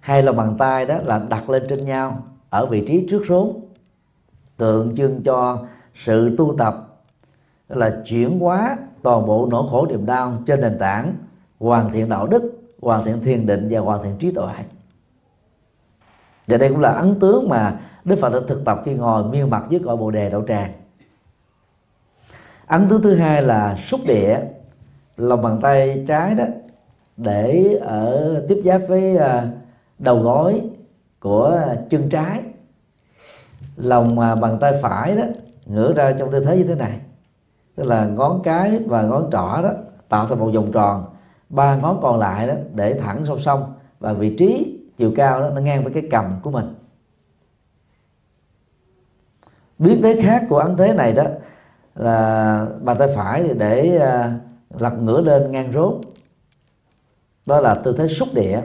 Hay 0.01 0.22
là 0.22 0.32
bàn 0.32 0.57
tay 0.59 0.86
đó 0.86 0.99
là 1.05 1.26
đặt 1.28 1.51
lên 1.51 1.62
trên 1.68 1.84
nhau, 1.84 2.22
ở 2.51 2.66
vị 2.66 2.84
trí 2.86 3.07
trước 3.11 3.22
rốn, 3.28 3.53
tượng 4.57 4.97
trưng 4.97 5.22
cho 5.22 5.66
sự 5.95 6.34
tu 6.38 6.55
tập 6.59 6.91
là 7.76 8.02
chuyển 8.04 8.38
hóa 8.38 8.76
toàn 9.02 9.26
bộ 9.26 9.48
nỗi 9.50 9.66
khổ 9.70 9.86
niềm 9.86 10.06
đau 10.06 10.32
trên 10.46 10.60
nền 10.60 10.78
tảng 10.78 11.14
hoàn 11.60 11.90
thiện 11.90 12.08
đạo 12.08 12.26
đức, 12.26 12.62
hoàn 12.80 13.04
thiện 13.04 13.20
thiền 13.20 13.46
định 13.46 13.68
và 13.70 13.80
hoàn 13.80 14.02
thiện 14.02 14.16
trí 14.18 14.30
tuệ. 14.30 14.48
Và 16.46 16.56
đây 16.56 16.68
cũng 16.68 16.80
là 16.80 16.92
ấn 16.92 17.20
tướng 17.20 17.48
mà 17.48 17.80
đức 18.04 18.16
phật 18.20 18.32
đã 18.32 18.38
thực 18.48 18.64
tập 18.64 18.82
khi 18.84 18.94
ngồi 18.94 19.24
miên 19.24 19.50
mặt 19.50 19.64
dưới 19.68 19.80
cội 19.84 19.96
bồ 19.96 20.10
đề 20.10 20.30
đậu 20.30 20.44
tràng. 20.48 20.72
Ấn 22.66 22.88
tướng 22.88 23.02
thứ 23.02 23.14
hai 23.14 23.42
là 23.42 23.76
xúc 23.76 24.00
địa, 24.06 24.40
lòng 25.16 25.42
bàn 25.42 25.58
tay 25.62 26.04
trái 26.08 26.34
đó, 26.34 26.44
để 27.16 27.78
ở 27.82 28.44
tiếp 28.48 28.62
giáp 28.64 28.80
với 28.88 29.16
à, 29.16 29.48
đầu 29.98 30.18
gối 30.18 30.62
của 31.20 31.60
chân 31.90 32.08
trái. 32.08 32.40
Lòng 33.76 34.18
à, 34.20 34.34
bàn 34.34 34.58
tay 34.60 34.72
phải 34.82 35.16
đó, 35.16 35.24
ngửa 35.66 35.92
ra 35.92 36.12
trong 36.18 36.30
tư 36.30 36.44
thế 36.44 36.56
như 36.56 36.64
thế 36.64 36.74
này 36.74 37.00
tức 37.76 37.84
là 37.84 38.04
ngón 38.04 38.40
cái 38.44 38.78
và 38.86 39.02
ngón 39.02 39.28
trỏ 39.32 39.62
đó 39.62 39.70
tạo 40.08 40.26
thành 40.26 40.38
một 40.38 40.50
vòng 40.54 40.72
tròn. 40.72 41.04
Ba 41.48 41.76
ngón 41.76 41.98
còn 42.02 42.18
lại 42.18 42.46
đó 42.46 42.54
để 42.74 42.94
thẳng 42.94 43.24
song 43.24 43.38
song 43.38 43.72
và 44.00 44.12
vị 44.12 44.36
trí 44.38 44.78
chiều 44.96 45.12
cao 45.16 45.40
đó 45.40 45.50
nó 45.50 45.60
ngang 45.60 45.84
với 45.84 45.92
cái 45.92 46.02
cầm 46.10 46.24
của 46.42 46.50
mình. 46.50 46.74
Biến 49.78 50.02
thế 50.02 50.20
khác 50.22 50.46
của 50.48 50.58
ấn 50.58 50.76
thế 50.76 50.94
này 50.94 51.12
đó 51.12 51.24
là 51.94 52.66
bàn 52.80 52.96
tay 52.98 53.08
phải 53.16 53.42
thì 53.42 53.54
để 53.58 53.98
à, 53.98 54.38
lật 54.78 54.90
ngửa 54.90 55.20
lên 55.20 55.52
ngang 55.52 55.72
rốt 55.72 56.00
đó 57.46 57.60
là 57.60 57.74
tư 57.74 57.94
thế 57.98 58.08
xúc 58.08 58.28
địa. 58.34 58.60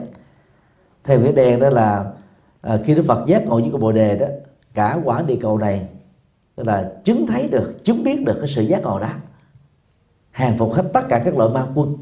Theo 1.04 1.20
cái 1.22 1.32
đèn 1.32 1.60
đó 1.60 1.70
là 1.70 2.12
à, 2.60 2.78
khi 2.84 2.94
đức 2.94 3.04
phật 3.08 3.26
giác 3.26 3.46
ngộ 3.46 3.60
với 3.60 3.70
cái 3.72 3.80
bồ 3.80 3.92
đề 3.92 4.18
đó, 4.18 4.26
cả 4.74 4.98
quả 5.04 5.22
địa 5.22 5.38
cầu 5.40 5.58
này 5.58 5.88
tức 6.58 6.66
là 6.66 6.92
chứng 7.04 7.26
thấy 7.26 7.48
được 7.48 7.84
chứng 7.84 8.04
biết 8.04 8.24
được 8.24 8.36
cái 8.38 8.48
sự 8.48 8.62
giác 8.62 8.82
ngộ 8.82 8.98
đó. 8.98 9.08
Hàng 10.30 10.58
phục 10.58 10.72
hết 10.74 10.82
tất 10.92 11.00
cả 11.08 11.22
các 11.24 11.36
loại 11.36 11.50
ma 11.50 11.66
quân. 11.74 11.96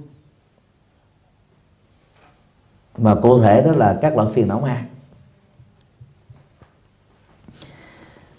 Mà 2.98 3.14
cụ 3.14 3.40
thể 3.40 3.62
đó 3.62 3.72
là 3.72 3.98
các 4.00 4.16
loại 4.16 4.32
phiền 4.32 4.48
não 4.48 4.61
ma. 4.61 4.86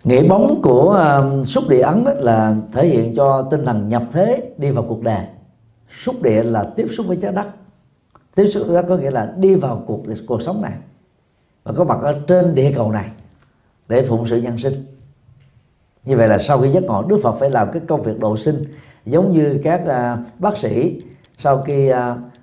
Nghĩa 0.03 0.27
bóng 0.27 0.61
của 0.63 0.99
uh, 1.41 1.47
xúc 1.47 1.63
địa 1.69 1.81
ấn 1.81 2.03
đó 2.03 2.11
là 2.15 2.55
thể 2.73 2.87
hiện 2.87 3.15
cho 3.15 3.47
tinh 3.51 3.65
thần 3.65 3.89
nhập 3.89 4.03
thế 4.11 4.51
đi 4.57 4.71
vào 4.71 4.85
cuộc 4.87 5.01
đời. 5.01 5.25
Xúc 5.91 6.21
địa 6.21 6.43
là 6.43 6.73
tiếp 6.75 6.87
xúc 6.91 7.05
với 7.07 7.17
trái 7.21 7.31
đất. 7.31 7.47
Tiếp 8.35 8.49
xúc 8.53 8.63
với 8.67 8.81
đất 8.81 8.85
có 8.89 8.97
nghĩa 8.97 9.11
là 9.11 9.33
đi 9.37 9.55
vào 9.55 9.83
cuộc 9.87 10.03
cuộc 10.27 10.41
sống 10.41 10.61
này. 10.61 10.73
Và 11.63 11.73
có 11.73 11.83
mặt 11.83 11.99
ở 12.01 12.21
trên 12.27 12.55
địa 12.55 12.73
cầu 12.75 12.91
này 12.91 13.11
để 13.87 14.05
phụng 14.09 14.27
sự 14.27 14.41
nhân 14.41 14.59
sinh 14.59 14.85
như 16.07 16.17
vậy 16.17 16.27
là 16.27 16.37
sau 16.37 16.61
khi 16.61 16.69
giác 16.69 16.83
ngộ 16.83 17.03
đức 17.03 17.19
phật 17.23 17.31
phải 17.31 17.49
làm 17.49 17.71
cái 17.71 17.81
công 17.87 18.03
việc 18.03 18.19
độ 18.19 18.37
sinh. 18.37 18.63
Giống 19.05 19.31
như 19.31 19.59
các 19.63 19.81
uh, 19.81 20.39
bác 20.39 20.57
sĩ 20.57 21.01
sau 21.37 21.61
khi 21.61 21.91
uh, 21.91 21.97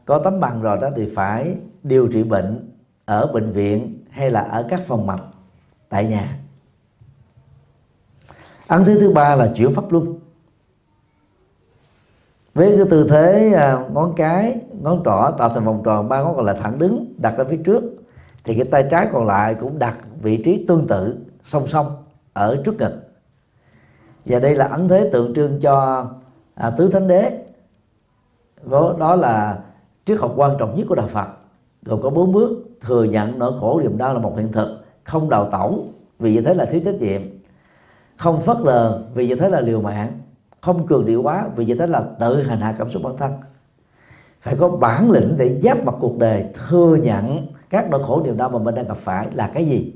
có 0.05 0.19
tấm 0.19 0.41
bằng 0.41 0.63
rồi 0.63 0.79
đó 0.81 0.89
thì 0.97 1.13
phải 1.15 1.57
điều 1.83 2.09
trị 2.09 2.23
bệnh 2.23 2.71
ở 3.05 3.27
bệnh 3.33 3.53
viện 3.53 4.05
hay 4.11 4.31
là 4.31 4.41
ở 4.41 4.67
các 4.69 4.81
phòng 4.87 5.07
mạch 5.07 5.23
tại 5.89 6.05
nhà. 6.05 6.39
Ấn 8.67 8.85
thứ 8.85 9.01
thứ 9.01 9.13
ba 9.13 9.37
là 9.37 9.53
chuyển 9.57 9.75
pháp 9.75 9.93
luân. 9.93 10.19
Với 12.55 12.77
cái 12.77 12.87
tư 12.91 13.07
thế 13.09 13.53
à, 13.57 13.85
ngón 13.93 14.13
cái 14.17 14.61
ngón 14.83 15.03
trỏ 15.05 15.31
tạo 15.39 15.49
thành 15.49 15.65
vòng 15.65 15.83
tròn 15.85 16.09
ba 16.09 16.23
ngón 16.23 16.37
còn 16.37 16.45
lại 16.45 16.57
thẳng 16.63 16.79
đứng 16.79 17.15
đặt 17.19 17.35
ở 17.37 17.45
phía 17.45 17.57
trước 17.65 17.83
thì 18.45 18.55
cái 18.55 18.65
tay 18.65 18.85
trái 18.91 19.09
còn 19.13 19.27
lại 19.27 19.55
cũng 19.55 19.79
đặt 19.79 19.97
vị 20.23 20.43
trí 20.45 20.65
tương 20.69 20.87
tự 20.87 21.19
song 21.45 21.67
song 21.67 21.87
ở 22.33 22.63
trước 22.65 22.79
ngực 22.79 23.04
và 24.27 24.39
đây 24.39 24.55
là 24.55 24.67
ấn 24.67 24.89
thế 24.89 25.11
tượng 25.13 25.35
trưng 25.35 25.61
cho 25.61 26.07
à, 26.55 26.71
tứ 26.71 26.89
thánh 26.89 27.09
đế. 27.09 27.45
Đó, 28.71 28.95
đó 28.99 29.17
là 29.17 29.59
triết 30.05 30.19
học 30.19 30.33
quan 30.37 30.57
trọng 30.59 30.79
nhất 30.79 30.87
của 30.89 30.95
đạo 30.95 31.09
Phật. 31.09 31.27
Gồm 31.83 32.03
có 32.03 32.11
bốn 32.11 32.33
bước 32.33 32.65
thừa 32.81 33.05
nhận 33.05 33.39
nỗi 33.39 33.53
khổ 33.61 33.81
niềm 33.81 33.99
đau 33.99 34.15
là 34.15 34.21
một 34.21 34.37
hiện 34.37 34.53
thực 34.53 34.85
không 35.05 35.31
đào 35.31 35.49
tẩu 35.51 35.85
vì 36.19 36.33
như 36.33 36.41
thế 36.41 36.55
là 36.55 36.65
thiếu 36.65 36.81
trách 36.85 36.95
nhiệm. 36.95 37.23
Không 38.17 38.41
phớt 38.41 38.57
lờ 38.61 39.03
vì 39.15 39.29
như 39.29 39.35
thế 39.35 39.49
là 39.49 39.61
liều 39.61 39.81
mạng. 39.81 40.13
Không 40.61 40.87
cường 40.87 41.07
điệu 41.07 41.23
quá 41.23 41.49
vì 41.57 41.65
như 41.65 41.75
thế 41.75 41.87
là 41.87 42.05
tự 42.21 42.43
hành 42.43 42.61
hạ 42.61 42.75
cảm 42.79 42.91
xúc 42.91 43.03
bản 43.03 43.17
thân. 43.17 43.33
Phải 44.41 44.57
có 44.57 44.69
bản 44.69 45.11
lĩnh 45.11 45.35
để 45.39 45.61
giáp 45.63 45.85
mặt 45.85 45.95
cuộc 46.01 46.19
đời 46.19 46.45
thừa 46.55 46.97
nhận 47.03 47.47
các 47.71 47.91
nỗi 47.91 48.03
khổ 48.07 48.23
niềm 48.25 48.37
đau 48.37 48.49
mà 48.49 48.59
mình 48.59 48.75
đang 48.75 48.89
gặp 48.89 48.97
phải 48.97 49.29
là 49.35 49.51
cái 49.55 49.67
gì. 49.67 49.93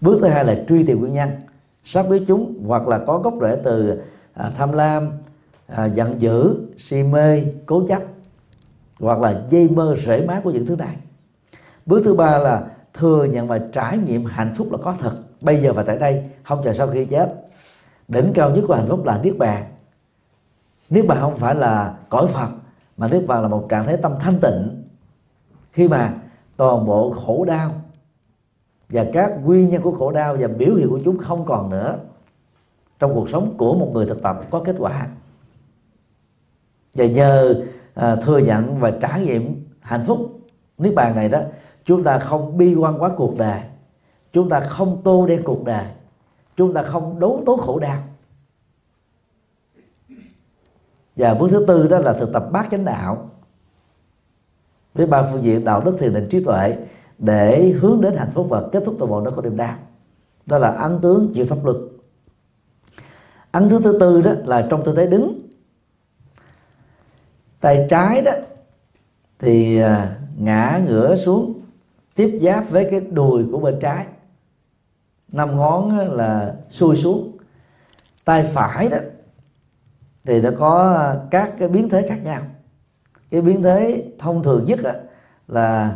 Bước 0.00 0.18
thứ 0.20 0.26
hai 0.26 0.44
là 0.44 0.64
truy 0.68 0.84
tìm 0.84 1.00
nguyên 1.00 1.14
nhân 1.14 1.28
sát 1.84 2.08
biết 2.08 2.24
chúng 2.26 2.64
hoặc 2.66 2.88
là 2.88 2.98
có 3.06 3.18
gốc 3.18 3.34
rễ 3.40 3.60
từ 3.64 4.00
à, 4.34 4.50
tham 4.56 4.72
lam 4.72 5.10
à, 5.66 5.84
giận 5.84 6.20
dữ 6.20 6.56
si 6.78 7.02
mê 7.02 7.42
cố 7.66 7.86
chấp 7.88 8.02
hoặc 9.00 9.20
là 9.20 9.42
dây 9.48 9.68
mơ 9.68 9.96
rễ 9.98 10.26
má 10.26 10.40
của 10.44 10.50
những 10.50 10.66
thứ 10.66 10.76
này. 10.76 10.96
Bước 11.86 12.02
thứ 12.04 12.14
ba 12.14 12.38
là 12.38 12.66
thừa 12.94 13.24
nhận 13.24 13.48
và 13.48 13.58
trải 13.72 13.98
nghiệm 13.98 14.24
hạnh 14.24 14.54
phúc 14.56 14.72
là 14.72 14.78
có 14.82 14.94
thật. 14.98 15.12
Bây 15.40 15.62
giờ 15.62 15.72
và 15.72 15.82
tại 15.82 15.98
đây 15.98 16.24
không 16.42 16.60
chờ 16.64 16.72
sau 16.72 16.86
khi 16.86 17.04
chết. 17.04 17.34
Đỉnh 18.08 18.32
cao 18.34 18.50
nhất 18.50 18.64
của 18.68 18.74
hạnh 18.74 18.88
phúc 18.88 19.04
là 19.04 19.20
niết 19.22 19.38
bàn. 19.38 19.64
Niết 20.90 21.06
bàn 21.06 21.18
không 21.20 21.36
phải 21.36 21.54
là 21.54 21.94
cõi 22.08 22.26
phật 22.26 22.48
mà 22.96 23.08
niết 23.08 23.26
bàn 23.26 23.42
là 23.42 23.48
một 23.48 23.66
trạng 23.68 23.84
thái 23.84 23.96
tâm 23.96 24.12
thanh 24.20 24.40
tịnh. 24.40 24.82
Khi 25.72 25.88
mà 25.88 26.14
toàn 26.56 26.86
bộ 26.86 27.10
khổ 27.10 27.44
đau 27.44 27.70
và 28.92 29.06
các 29.12 29.32
nguyên 29.44 29.68
nhân 29.68 29.82
của 29.82 29.92
khổ 29.92 30.12
đau 30.12 30.36
và 30.40 30.48
biểu 30.48 30.74
hiện 30.74 30.88
của 30.88 31.00
chúng 31.04 31.18
không 31.18 31.44
còn 31.44 31.70
nữa. 31.70 31.98
Trong 32.98 33.14
cuộc 33.14 33.30
sống 33.30 33.54
của 33.56 33.74
một 33.74 33.90
người 33.92 34.06
thực 34.06 34.22
tập 34.22 34.40
có 34.50 34.62
kết 34.64 34.76
quả. 34.78 35.06
Và 36.94 37.06
nhờ 37.06 37.62
à, 37.94 38.16
thừa 38.16 38.38
nhận 38.38 38.78
và 38.78 38.90
trải 38.90 39.20
nghiệm 39.20 39.64
hạnh 39.80 40.04
phúc 40.06 40.40
niết 40.78 40.94
bàn 40.94 41.16
này 41.16 41.28
đó 41.28 41.40
chúng 41.84 42.04
ta 42.04 42.18
không 42.18 42.58
bi 42.58 42.74
quan 42.74 43.02
quá 43.02 43.10
cuộc 43.16 43.38
đời. 43.38 43.60
Chúng 44.32 44.48
ta 44.48 44.60
không 44.60 45.00
tô 45.04 45.26
đen 45.26 45.42
cuộc 45.44 45.64
đời. 45.64 45.86
Chúng 46.56 46.74
ta 46.74 46.82
không 46.82 47.20
đấu 47.20 47.42
tố 47.46 47.56
khổ 47.56 47.78
đau. 47.78 47.98
Và 51.16 51.34
bước 51.34 51.48
thứ 51.50 51.64
tư 51.68 51.88
đó 51.88 51.98
là 51.98 52.12
thực 52.12 52.32
tập 52.32 52.48
bát 52.52 52.68
chánh 52.70 52.84
đạo. 52.84 53.30
Với 54.94 55.06
ba 55.06 55.28
phương 55.32 55.42
diện 55.42 55.64
đạo 55.64 55.80
đức 55.84 55.96
thiền 55.98 56.14
định 56.14 56.28
trí 56.30 56.44
tuệ 56.44 56.76
để 57.22 57.70
hướng 57.80 58.00
đến 58.00 58.16
hạnh 58.16 58.30
phúc 58.34 58.46
và 58.50 58.62
kết 58.72 58.82
thúc 58.84 58.96
toàn 58.98 59.10
bộ 59.10 59.20
nó 59.20 59.30
có 59.30 59.42
niềm 59.42 59.56
đau 59.56 59.76
đó 60.46 60.58
là 60.58 60.68
ấn 60.68 60.98
tướng 61.02 61.32
chịu 61.34 61.46
pháp 61.46 61.64
luật. 61.64 61.76
Ấn 63.50 63.68
thứ 63.68 63.80
thứ 63.84 63.98
tư 64.00 64.22
đó 64.22 64.32
là 64.44 64.66
trong 64.70 64.84
tư 64.84 64.94
thế 64.96 65.06
đứng. 65.06 65.48
Tay 67.60 67.86
trái 67.90 68.22
đó 68.22 68.32
thì 69.38 69.78
à, 69.78 70.16
ngã 70.38 70.80
ngửa 70.86 71.16
xuống, 71.16 71.60
tiếp 72.14 72.38
giáp 72.42 72.70
với 72.70 72.88
cái 72.90 73.00
đùi 73.00 73.44
của 73.52 73.58
bên 73.58 73.78
trái. 73.80 74.06
Năm 75.28 75.56
ngón 75.56 75.98
là 75.98 76.54
xuôi 76.70 76.96
xuống. 76.96 77.36
Tay 78.24 78.50
phải 78.54 78.88
đó 78.88 78.98
thì 80.24 80.40
nó 80.40 80.50
có 80.58 81.14
các 81.30 81.54
cái 81.58 81.68
biến 81.68 81.88
thế 81.88 82.06
khác 82.08 82.18
nhau. 82.24 82.42
Cái 83.30 83.40
biến 83.40 83.62
thế 83.62 84.04
thông 84.18 84.42
thường 84.42 84.64
nhất 84.66 84.80
là 85.48 85.94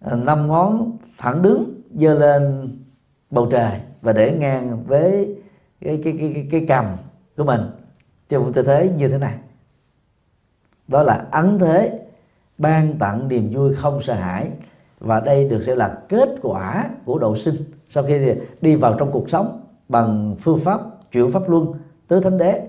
À, 0.00 0.14
năm 0.14 0.48
ngón 0.48 0.96
thẳng 1.18 1.42
đứng 1.42 1.80
giơ 1.94 2.14
lên 2.14 2.68
bầu 3.30 3.48
trời 3.50 3.80
và 4.02 4.12
để 4.12 4.32
ngang 4.32 4.84
với 4.86 5.38
cái 5.80 6.00
cái 6.04 6.16
cái 6.18 6.30
cái, 6.34 6.48
cái 6.50 6.64
cầm 6.68 6.84
của 7.36 7.44
mình. 7.44 7.60
Trong 8.28 8.44
một 8.44 8.50
tư 8.54 8.62
thế 8.62 8.92
như 8.96 9.08
thế 9.08 9.18
này. 9.18 9.34
Đó 10.88 11.02
là 11.02 11.26
ấn 11.30 11.58
thế 11.58 12.06
ban 12.58 12.98
tặng 12.98 13.28
niềm 13.28 13.50
vui 13.54 13.74
không 13.74 14.02
sợ 14.02 14.14
hãi. 14.14 14.50
Và 15.00 15.20
đây 15.20 15.48
được 15.48 15.62
sẽ 15.66 15.74
là 15.74 15.98
kết 16.08 16.28
quả 16.42 16.90
của 17.04 17.18
độ 17.18 17.36
sinh 17.36 17.56
sau 17.90 18.04
khi 18.04 18.34
đi 18.60 18.74
vào 18.74 18.94
trong 18.98 19.12
cuộc 19.12 19.30
sống 19.30 19.60
bằng 19.88 20.36
phương 20.40 20.60
pháp 20.60 20.80
chuyển 21.12 21.30
pháp 21.30 21.48
luân 21.48 21.72
tứ 22.08 22.20
thánh 22.20 22.38
đế 22.38 22.68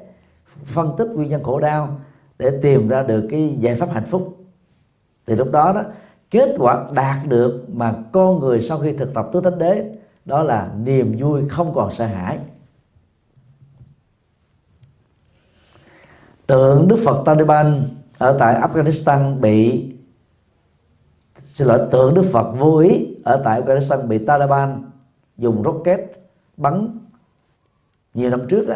phân 0.65 0.95
tích 0.97 1.07
nguyên 1.07 1.29
nhân 1.29 1.43
khổ 1.43 1.59
đau 1.59 1.99
để 2.39 2.59
tìm 2.61 2.87
ra 2.87 3.03
được 3.03 3.27
cái 3.29 3.57
giải 3.59 3.75
pháp 3.75 3.89
hạnh 3.91 4.05
phúc. 4.05 4.37
Thì 5.27 5.35
lúc 5.35 5.51
đó 5.51 5.73
đó 5.73 5.83
kết 6.31 6.55
quả 6.57 6.87
đạt 6.93 7.27
được 7.27 7.65
mà 7.73 7.95
con 8.11 8.39
người 8.39 8.61
sau 8.61 8.79
khi 8.79 8.93
thực 8.93 9.13
tập 9.13 9.29
tứ 9.33 9.41
thánh 9.41 9.59
đế 9.59 9.97
đó 10.25 10.43
là 10.43 10.71
niềm 10.83 11.17
vui 11.19 11.49
không 11.49 11.73
còn 11.73 11.93
sợ 11.93 12.05
hãi. 12.05 12.39
Tượng 16.47 16.87
đức 16.87 16.99
phật 17.05 17.23
taliban 17.25 17.89
ở 18.17 18.37
tại 18.39 18.61
afghanistan 18.61 19.39
bị 19.39 19.91
xin 21.35 21.67
lỗi 21.67 21.87
tượng 21.91 22.13
đức 22.13 22.23
phật 22.31 22.51
vô 22.57 22.77
ý 22.77 23.15
ở 23.23 23.41
tại 23.43 23.61
afghanistan 23.61 24.07
bị 24.07 24.25
taliban 24.25 24.83
dùng 25.37 25.63
rocket 25.63 25.99
bắn 26.57 26.99
nhiều 28.13 28.29
năm 28.29 28.47
trước 28.49 28.67
đó, 28.67 28.75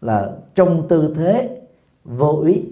là 0.00 0.32
trong 0.54 0.88
tư 0.88 1.12
thế 1.16 1.60
vô 2.04 2.42
ý. 2.46 2.64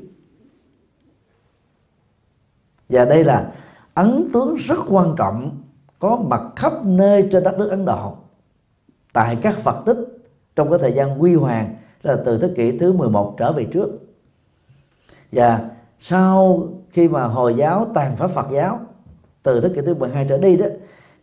Và 2.89 3.05
đây 3.05 3.25
là 3.25 3.53
ấn 3.95 4.29
tướng 4.33 4.55
rất 4.55 4.79
quan 4.89 5.15
trọng, 5.17 5.51
có 5.99 6.17
mặt 6.17 6.43
khắp 6.57 6.73
nơi 6.85 7.29
trên 7.33 7.45
đất 7.45 7.59
nước 7.59 7.71
Ấn 7.71 7.85
Độ. 7.85 8.13
Tại 9.13 9.37
các 9.43 9.59
Phật 9.59 9.83
tích, 9.87 9.99
trong 10.57 10.71
cái 10.71 10.79
thời 10.79 10.93
gian 10.93 11.23
quy 11.23 11.35
hoàng 11.35 11.75
là 12.03 12.17
từ 12.25 12.39
thế 12.39 12.51
kỷ 12.57 12.79
thứ 12.79 12.93
11 12.93 13.35
trở 13.39 13.53
về 13.53 13.67
trước. 13.73 13.89
Và 15.33 15.71
sau 15.99 16.69
khi 16.91 17.09
mà 17.09 17.25
hồi 17.25 17.55
giáo 17.55 17.87
tàn 17.95 18.17
phá 18.17 18.27
Phật 18.27 18.47
giáo, 18.51 18.81
từ 19.43 19.61
thế 19.61 19.69
kỷ 19.75 19.81
thứ 19.81 19.95
12 19.95 20.27
trở 20.29 20.39
đi 20.39 20.57
đó, 20.57 20.67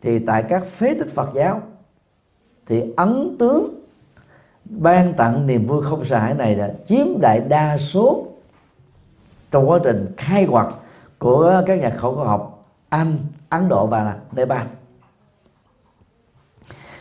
thì 0.02 0.18
tại 0.18 0.42
các 0.42 0.66
phế 0.66 0.94
tích 0.94 1.14
Phật 1.14 1.30
giáo, 1.34 1.60
thì 2.66 2.92
ấn 2.96 3.36
tướng 3.38 3.82
ban 4.64 5.14
tặng 5.14 5.46
niềm 5.46 5.66
vui 5.66 5.82
không 5.82 6.04
sợ 6.04 6.18
hãi 6.18 6.34
này 6.34 6.56
là 6.56 6.74
chiếm 6.86 7.06
đại 7.20 7.40
đa 7.40 7.78
số 7.78 8.26
trong 9.50 9.70
quá 9.70 9.78
trình 9.84 10.12
khai 10.16 10.46
quật 10.50 10.66
của 11.18 11.62
các 11.66 11.80
nhà 11.80 11.90
khảo 11.90 12.14
cổ 12.14 12.24
học 12.24 12.51
anh, 12.92 13.18
Ấn 13.48 13.68
Độ 13.68 13.86
và 13.86 14.18
Nepal. 14.32 14.66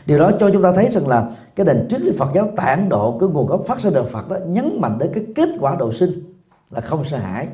Điều 0.06 0.20
đó 0.20 0.32
cho 0.40 0.50
chúng 0.54 0.64
ta 0.64 0.72
thấy 0.76 0.90
rằng 0.90 1.08
là 1.08 1.32
cái 1.56 1.66
nền 1.66 1.88
triết 1.90 2.02
lý 2.02 2.12
Phật 2.18 2.30
giáo 2.34 2.48
tại 2.56 2.76
Ấn 2.76 2.90
Độ 2.90 3.18
cái 3.20 3.30
nguồn 3.30 3.48
gốc 3.48 3.62
phát 3.68 3.80
sinh 3.80 3.94
đời 3.94 4.04
Phật 4.12 4.30
đó 4.30 4.38
nhấn 4.46 4.82
mạnh 4.82 4.98
đến 5.00 5.12
cái 5.14 5.26
kết 5.36 5.50
quả 5.60 5.76
độ 5.76 5.94
sinh 5.94 6.34
là 6.70 6.82
không 6.82 7.06
sợ 7.06 7.18
hãi. 7.18 7.48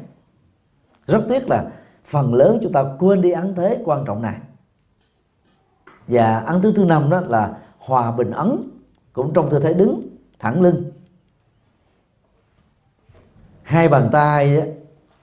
Rất 1.07 1.25
tiếc 1.29 1.49
là 1.49 1.65
phần 2.05 2.33
lớn 2.33 2.59
chúng 2.63 2.73
ta 2.73 2.83
quên 2.99 3.21
đi 3.21 3.31
ấn 3.31 3.55
thế 3.55 3.81
quan 3.85 4.05
trọng 4.05 4.21
này. 4.21 4.37
Và 6.07 6.39
ấn 6.39 6.61
thứ 6.61 6.73
thứ 6.75 6.85
năm 6.85 7.09
đó 7.09 7.19
là 7.19 7.57
hòa 7.79 8.11
bình 8.11 8.31
ấn 8.31 8.61
cũng 9.13 9.33
trong 9.33 9.49
tư 9.49 9.59
thế 9.59 9.73
đứng 9.73 10.01
thẳng 10.39 10.61
lưng 10.61 10.91
hai 13.63 13.89
bàn 13.89 14.09
tay 14.11 14.73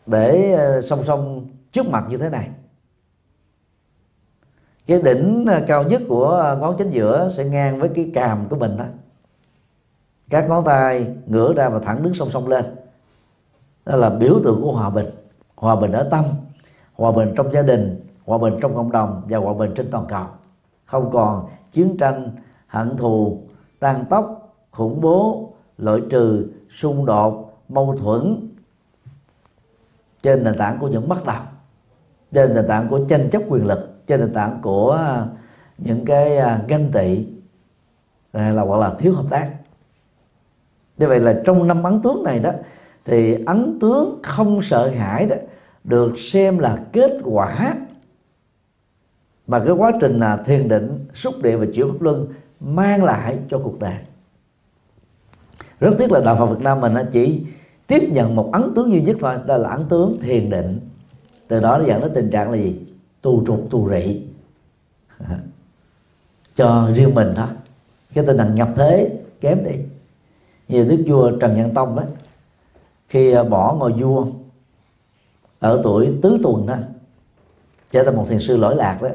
để 0.06 0.52
ờ, 0.52 0.80
song 0.80 1.04
song 1.06 1.46
trước 1.72 1.86
mặt 1.86 2.04
như 2.08 2.16
thế 2.16 2.28
này 2.28 2.50
cái 4.86 5.02
đỉnh 5.02 5.44
ờ, 5.48 5.64
cao 5.66 5.82
nhất 5.82 6.02
của 6.08 6.28
ờ, 6.28 6.56
ngón 6.56 6.74
chính 6.78 6.90
giữa 6.90 7.30
sẽ 7.32 7.44
ngang 7.44 7.78
với 7.78 7.88
cái 7.88 8.10
càm 8.14 8.48
của 8.48 8.56
mình 8.56 8.76
đó. 8.76 8.84
Các 10.30 10.48
ngón 10.48 10.64
tay 10.64 11.14
ngửa 11.26 11.52
ra 11.52 11.68
và 11.68 11.78
thẳng 11.78 12.02
đứng 12.02 12.14
song 12.14 12.30
song 12.30 12.48
lên. 12.48 12.64
Đó 13.86 13.96
là 13.96 14.10
biểu 14.10 14.40
tượng 14.44 14.62
của 14.62 14.72
hòa 14.72 14.90
bình. 14.90 15.06
Hòa 15.56 15.76
bình 15.76 15.92
ở 15.92 16.08
tâm, 16.10 16.24
hòa 16.94 17.12
bình 17.12 17.34
trong 17.36 17.52
gia 17.52 17.62
đình, 17.62 18.06
hòa 18.24 18.38
bình 18.38 18.54
trong 18.60 18.74
cộng 18.74 18.92
đồng 18.92 19.22
và 19.28 19.38
hòa 19.38 19.54
bình 19.54 19.72
trên 19.76 19.90
toàn 19.90 20.06
cầu. 20.08 20.24
Không 20.84 21.10
còn 21.12 21.48
chiến 21.70 21.96
tranh, 21.96 22.30
hận 22.66 22.96
thù 22.96 23.42
tan 23.78 24.04
tóc, 24.10 24.54
khủng 24.70 25.00
bố, 25.00 25.52
loại 25.78 26.00
trừ, 26.10 26.46
xung 26.70 27.06
đột, 27.06 27.58
mâu 27.68 27.96
thuẫn 27.96 28.48
trên 30.22 30.44
nền 30.44 30.58
tảng 30.58 30.78
của 30.80 30.88
những 30.88 31.08
bất 31.08 31.24
đồng 31.24 31.46
trên 32.32 32.54
nền 32.54 32.64
tảng 32.68 32.88
của 32.88 33.00
tranh 33.08 33.30
chấp 33.30 33.42
quyền 33.48 33.66
lực 33.66 33.93
trên 34.06 34.20
nền 34.20 34.32
tảng 34.32 34.58
của 34.62 34.92
à, 34.92 35.26
những 35.78 36.04
cái 36.04 36.36
à, 36.36 36.64
ganh 36.68 36.90
tị 36.92 37.26
à, 38.32 38.50
là 38.50 38.62
hoặc 38.62 38.78
là 38.78 38.94
thiếu 38.98 39.12
hợp 39.12 39.26
tác. 39.30 39.50
Như 40.98 41.08
vậy 41.08 41.20
là 41.20 41.40
trong 41.44 41.68
năm 41.68 41.82
ấn 41.82 42.02
tướng 42.02 42.22
này 42.24 42.38
đó, 42.38 42.50
thì 43.04 43.44
ấn 43.46 43.78
tướng 43.80 44.20
không 44.22 44.62
sợ 44.62 44.90
hãi 44.90 45.26
đó 45.26 45.36
được 45.84 46.12
xem 46.18 46.58
là 46.58 46.78
kết 46.92 47.12
quả 47.24 47.74
mà 49.46 49.58
cái 49.58 49.74
quá 49.74 49.92
trình 50.00 50.20
là 50.20 50.36
thiền 50.36 50.68
định, 50.68 51.06
xúc 51.14 51.34
địa 51.42 51.56
và 51.56 51.66
chuyển 51.74 51.92
pháp 51.92 52.02
luân 52.02 52.26
mang 52.60 53.04
lại 53.04 53.38
cho 53.50 53.60
cuộc 53.64 53.78
đời. 53.80 53.96
Rất 55.80 55.90
tiếc 55.98 56.12
là 56.12 56.20
đạo 56.20 56.36
Phật 56.36 56.46
Việt 56.46 56.60
Nam 56.60 56.80
mình 56.80 56.94
chỉ 57.12 57.42
tiếp 57.86 58.02
nhận 58.12 58.34
một 58.34 58.50
ấn 58.52 58.74
tướng 58.74 58.92
duy 58.92 59.02
nhất 59.02 59.16
thôi, 59.20 59.34
đó 59.46 59.56
là 59.56 59.68
ấn 59.68 59.80
tướng 59.88 60.18
thiền 60.22 60.50
định. 60.50 60.80
Từ 61.48 61.60
đó 61.60 61.78
nó 61.78 61.84
dẫn 61.84 62.00
đến 62.00 62.10
tình 62.14 62.30
trạng 62.30 62.50
là 62.50 62.56
gì? 62.56 62.80
Tu 63.24 63.42
trục, 63.46 63.70
tu 63.70 63.88
rị. 63.90 64.22
Cho 66.56 66.90
riêng 66.94 67.14
mình 67.14 67.30
đó. 67.36 67.48
Cái 68.14 68.24
tinh 68.26 68.36
thần 68.36 68.54
nhập 68.54 68.68
thế, 68.76 69.18
kém 69.40 69.64
đi. 69.64 69.74
Như 70.68 70.84
đức 70.84 71.04
vua 71.06 71.30
trần 71.30 71.56
nhân 71.56 71.74
tông 71.74 71.96
đó, 71.96 72.02
khi 73.08 73.32
à, 73.32 73.42
bỏ 73.42 73.74
ngôi 73.78 73.92
vua 73.92 74.26
ở 75.58 75.80
tuổi 75.84 76.12
tứ 76.22 76.38
tuần 76.42 76.66
đó, 76.66 76.76
trở 77.90 78.04
thành 78.04 78.16
một 78.16 78.26
thiền 78.28 78.40
sư 78.40 78.56
lỗi 78.56 78.76
lạc 78.76 79.02
đó, 79.02 79.08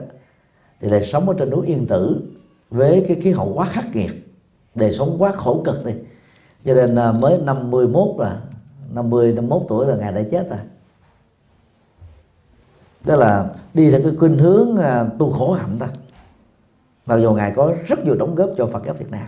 thì 0.80 0.89
lại 0.89 1.03
sống 1.03 1.30
ở 1.30 1.36
trên 1.39 1.49
núi 1.49 1.68
yên 1.68 1.88
tử 1.88 2.22
với 2.70 3.05
cái 3.07 3.22
khí 3.22 3.32
hậu 3.32 3.53
quá 3.53 3.68
khắc 3.72 3.95
nghiệt, 3.95 4.12
đời 4.76 4.93
sống 4.93 5.16
quá 5.20 5.32
khổ 5.32 5.62
cực 5.66 5.86
đi. 5.86 5.93
Cho 6.66 6.74
nên 6.74 6.95
à, 6.95 7.12
mới 7.12 7.38
51 7.45 8.07
là 8.18 8.41
50 8.93 9.34
51 9.34 9.66
tuổi 9.68 9.88
là 9.88 9.95
ngài 9.95 10.12
đã 10.12 10.24
chết 10.32 10.49
rồi 10.49 10.60
đó 13.06 13.16
là 13.16 13.50
đi 13.74 13.91
theo 13.91 14.02
cái 14.04 14.12
khuynh 14.20 14.38
hướng 14.38 14.78
à, 14.78 15.06
tu 15.20 15.32
khổ 15.32 15.54
hạnh 15.54 15.76
ta, 15.80 15.88
mặc 17.06 17.18
dù 17.18 17.34
ngài 17.34 17.52
có 17.56 17.74
rất 17.88 18.06
nhiều 18.06 18.16
đóng 18.16 18.36
góp 18.36 18.50
cho 18.58 18.68
Phật 18.68 18.86
giáo 18.86 18.93
Việt 18.93 19.12
Nam. 19.12 19.28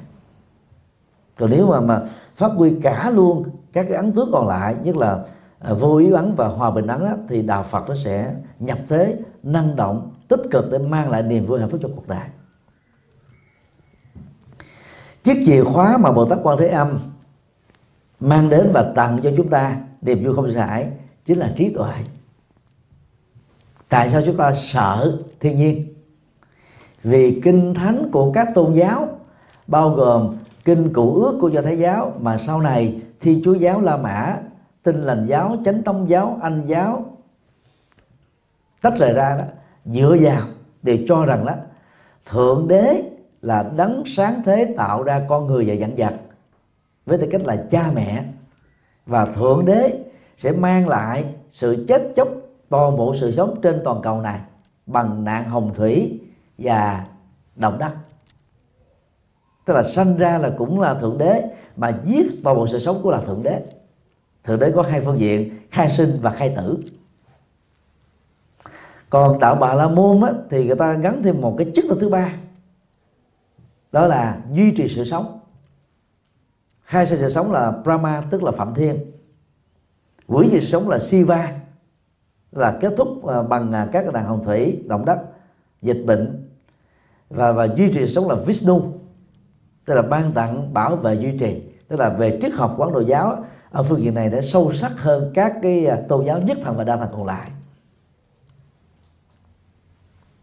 Còn 1.39 1.49
nếu 1.49 1.67
mà 1.67 1.81
mà 1.81 2.01
phát 2.35 2.51
huy 2.55 2.73
cả 2.81 3.09
luôn 3.09 3.43
các 3.73 3.85
cái 3.89 3.97
ấn 3.97 4.11
tướng 4.11 4.29
còn 4.31 4.47
lại 4.47 4.75
nhất 4.83 4.95
là 4.95 5.23
à, 5.59 5.73
vô 5.73 5.95
ý 5.95 6.11
ấn 6.11 6.33
và 6.35 6.47
hòa 6.47 6.71
bình 6.71 6.87
ấn 6.87 6.99
đó, 6.99 7.13
thì 7.27 7.41
đạo 7.41 7.63
Phật 7.63 7.89
nó 7.89 7.95
sẽ 8.03 8.35
nhập 8.59 8.77
thế 8.87 9.17
năng 9.43 9.75
động 9.75 10.11
tích 10.27 10.41
cực 10.51 10.71
để 10.71 10.77
mang 10.77 11.09
lại 11.09 11.23
niềm 11.23 11.45
vui 11.45 11.59
hạnh 11.59 11.69
phúc 11.69 11.79
cho 11.83 11.89
cuộc 11.95 12.07
đời. 12.07 12.27
Chiếc 15.23 15.43
chìa 15.45 15.63
khóa 15.63 15.97
mà 15.97 16.11
Bồ 16.11 16.25
Tát 16.25 16.39
Quan 16.43 16.57
Thế 16.57 16.67
Âm 16.67 16.99
mang 18.19 18.49
đến 18.49 18.69
và 18.73 18.91
tặng 18.95 19.19
cho 19.23 19.31
chúng 19.37 19.49
ta 19.49 19.77
niềm 20.01 20.23
vui 20.23 20.35
không 20.35 20.51
sợ 20.53 20.59
hãi 20.59 20.91
chính 21.25 21.39
là 21.39 21.53
trí 21.57 21.73
tuệ 21.73 21.93
tại 23.91 24.09
sao 24.09 24.21
chúng 24.25 24.37
ta 24.37 24.53
sợ? 24.55 25.17
Thiên 25.39 25.57
nhiên. 25.57 25.93
Vì 27.03 27.41
kinh 27.43 27.73
thánh 27.73 28.09
của 28.11 28.31
các 28.31 28.47
tôn 28.55 28.73
giáo 28.73 29.09
bao 29.67 29.89
gồm 29.89 30.35
kinh 30.65 30.93
cựu 30.93 31.23
ước 31.23 31.37
của 31.41 31.47
do 31.47 31.61
thái 31.61 31.79
giáo 31.79 32.13
mà 32.19 32.37
sau 32.37 32.61
này 32.61 33.01
thiên 33.19 33.41
chúa 33.43 33.53
giáo 33.53 33.81
la 33.81 33.97
mã 33.97 34.37
tinh 34.83 35.03
lành 35.03 35.25
giáo 35.27 35.57
chánh 35.65 35.83
tông 35.83 36.09
giáo 36.09 36.39
anh 36.41 36.63
giáo 36.65 37.05
tách 38.81 38.93
rời 38.97 39.13
ra 39.13 39.37
đó 39.37 39.43
dựa 39.85 40.17
vào 40.21 40.47
đều 40.83 40.97
cho 41.07 41.25
rằng 41.25 41.45
đó 41.45 41.53
thượng 42.25 42.67
đế 42.67 43.03
là 43.41 43.71
đấng 43.75 44.03
sáng 44.05 44.41
thế 44.45 44.73
tạo 44.77 45.03
ra 45.03 45.25
con 45.29 45.47
người 45.47 45.65
và 45.67 45.73
dặn 45.73 45.97
dặt 45.97 46.13
với 47.05 47.17
tư 47.17 47.27
cách 47.31 47.41
là 47.45 47.65
cha 47.71 47.91
mẹ. 47.95 48.23
Và 49.05 49.25
thượng 49.25 49.65
đế 49.65 49.99
sẽ 50.37 50.51
mang 50.51 50.87
lại 50.87 51.25
sự 51.51 51.85
chết 51.87 52.13
chóc 52.15 52.27
toàn 52.71 52.97
bộ 52.97 53.15
sự 53.19 53.31
sống 53.31 53.59
trên 53.61 53.81
toàn 53.83 54.01
cầu 54.03 54.21
này 54.21 54.39
bằng 54.85 55.23
nạn 55.23 55.49
hồng 55.49 55.73
thủy 55.75 56.19
và 56.57 57.05
động 57.55 57.77
đất. 57.79 57.91
Tức 59.65 59.73
là 59.73 59.83
sanh 59.83 60.17
ra 60.17 60.37
là 60.37 60.51
cũng 60.57 60.79
là 60.79 60.93
thượng 60.93 61.17
đế 61.17 61.43
mà 61.77 61.99
giết 62.05 62.25
toàn 62.43 62.57
bộ 62.57 62.67
sự 62.67 62.79
sống 62.79 62.99
của 63.03 63.11
là 63.11 63.21
thượng 63.21 63.43
đế. 63.43 63.61
Thượng 64.43 64.59
đế 64.59 64.71
có 64.71 64.81
hai 64.81 65.01
phương 65.01 65.19
diện 65.19 65.59
khai 65.71 65.89
sinh 65.89 66.19
và 66.21 66.31
khai 66.31 66.53
tử. 66.57 66.77
Còn 69.09 69.39
đạo 69.39 69.55
bà 69.55 69.73
la 69.73 69.87
môn 69.87 70.21
á, 70.21 70.33
thì 70.49 70.67
người 70.67 70.75
ta 70.75 70.93
gắn 70.93 71.23
thêm 71.23 71.41
một 71.41 71.55
cái 71.57 71.71
chức 71.75 71.85
năng 71.85 71.99
thứ 71.99 72.09
ba. 72.09 72.33
Đó 73.91 74.07
là 74.07 74.41
duy 74.51 74.71
trì 74.71 74.87
sự 74.95 75.05
sống. 75.05 75.39
Khai 76.83 77.07
sinh 77.07 77.19
sự 77.19 77.29
sống 77.29 77.51
là 77.51 77.71
Brahma 77.71 78.23
tức 78.29 78.43
là 78.43 78.51
Phạm 78.51 78.73
Thiên. 78.73 78.97
Quỷ 80.27 80.49
gì 80.49 80.59
sống 80.59 80.89
là 80.89 80.99
Siva 80.99 81.60
là 82.51 82.77
kết 82.81 82.93
thúc 82.97 83.27
à, 83.27 83.41
bằng 83.41 83.71
à, 83.71 83.87
các 83.91 84.13
đàn 84.13 84.25
hồng 84.25 84.43
thủy 84.43 84.83
động 84.87 85.05
đất 85.05 85.19
dịch 85.81 86.03
bệnh 86.05 86.47
và 87.29 87.51
và 87.51 87.65
duy 87.65 87.91
trì 87.93 88.07
sống 88.07 88.29
là 88.29 88.35
Vishnu 88.35 88.81
tức 89.85 89.95
là 89.95 90.01
ban 90.01 90.31
tặng 90.31 90.73
bảo 90.73 90.95
vệ 90.95 91.13
duy 91.13 91.37
trì. 91.37 91.61
Tức 91.87 91.99
là 91.99 92.09
về 92.09 92.39
triết 92.41 92.53
học 92.53 92.75
quán 92.77 92.91
đồ 92.93 92.99
giáo 92.99 93.43
ở 93.71 93.83
phương 93.83 94.01
diện 94.01 94.13
này 94.13 94.29
đã 94.29 94.41
sâu 94.41 94.73
sắc 94.73 94.91
hơn 94.97 95.31
các 95.33 95.53
cái 95.61 95.85
à, 95.85 96.01
tôn 96.07 96.25
giáo 96.25 96.41
nhất 96.41 96.57
thần 96.63 96.77
và 96.77 96.83
đa 96.83 96.97
thần 96.97 97.09
còn 97.11 97.25
lại. 97.25 97.51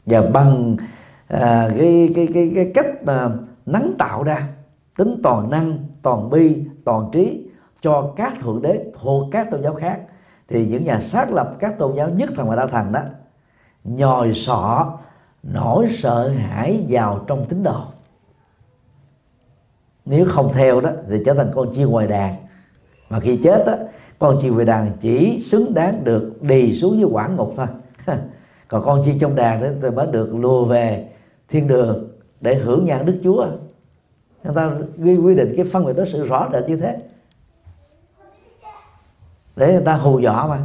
Và 0.07 0.23
bằng 0.23 0.77
à, 1.29 1.69
cái, 1.79 2.11
cái 2.15 2.29
cái 2.35 2.53
cái 2.55 2.71
cách 2.75 3.07
à, 3.07 3.31
nắng 3.67 3.93
tạo 3.99 4.23
ra 4.23 4.49
tính 4.97 5.21
toàn 5.23 5.51
năng 5.51 5.79
toàn 6.03 6.31
bi 6.31 6.63
toàn 6.85 7.11
trí 7.13 7.47
cho 7.83 8.13
các 8.17 8.35
thượng 8.41 8.63
đế 8.63 8.93
thuộc 9.01 9.29
các 9.33 9.51
tôn 9.51 9.63
giáo 9.63 9.75
khác 9.75 10.01
thì 10.49 10.67
những 10.67 10.85
nhà 10.85 11.01
xác 11.01 11.33
lập 11.33 11.57
các 11.59 11.79
tôn 11.79 11.97
giáo 11.97 12.09
nhất 12.09 12.31
thần 12.37 12.49
và 12.49 12.57
đa 12.57 12.67
thần 12.67 12.93
đó 12.93 13.01
nhòi 13.85 14.35
sọ, 14.35 14.99
nỗi 15.43 15.87
sợ 15.93 16.29
hãi 16.29 16.85
vào 16.89 17.25
trong 17.27 17.47
tín 17.49 17.63
đồ. 17.63 17.81
Nếu 20.05 20.27
không 20.29 20.53
theo 20.53 20.81
đó, 20.81 20.91
thì 21.09 21.19
trở 21.25 21.35
thành 21.35 21.51
con 21.55 21.75
chiên 21.75 21.89
ngoài 21.89 22.07
đàn. 22.07 22.35
Mà 23.11 23.21
khi 23.21 23.37
chết 23.37 23.67
á 23.67 23.77
con 24.19 24.39
chiên 24.43 24.53
ngoài 24.53 24.65
đàn 24.65 24.91
chỉ 25.01 25.41
xứng 25.41 25.75
đáng 25.75 26.05
được 26.05 26.43
đi 26.43 26.75
xuống 26.75 26.97
với 26.97 27.05
quảng 27.05 27.37
ngục 27.37 27.55
thôi. 27.57 27.67
Còn 28.69 28.85
con 28.85 29.03
chiên 29.05 29.19
trong 29.19 29.35
đàn 29.35 29.63
đó, 29.63 29.69
thì 29.83 29.91
mới 29.91 30.07
được 30.07 30.35
lùa 30.35 30.65
về 30.65 31.09
thiên 31.49 31.67
đường 31.67 32.09
để 32.41 32.55
hưởng 32.55 32.85
nhan 32.85 33.07
đức 33.07 33.21
chúa. 33.25 33.47
Người 34.45 34.55
ta 34.55 34.71
ghi 34.97 35.17
quy 35.17 35.35
định 35.35 35.55
cái 35.57 35.65
phân 35.73 35.87
biệt 35.87 35.93
đối 35.97 36.07
xử 36.07 36.27
rõ 36.27 36.49
rệt 36.53 36.69
như 36.69 36.77
thế 36.77 36.99
để 39.59 39.73
người 39.73 39.85
ta 39.85 39.93
hù 39.93 40.19
dọa 40.19 40.47
mà. 40.47 40.59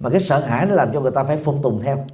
Mà 0.00 0.10
cái 0.10 0.20
sợ 0.20 0.38
hãi 0.38 0.66
nó 0.66 0.74
làm 0.74 0.92
cho 0.92 1.00
người 1.00 1.10
ta 1.10 1.24
phải 1.24 1.36
phục 1.36 1.56
tùng 1.62 1.82
theo. 1.82 2.04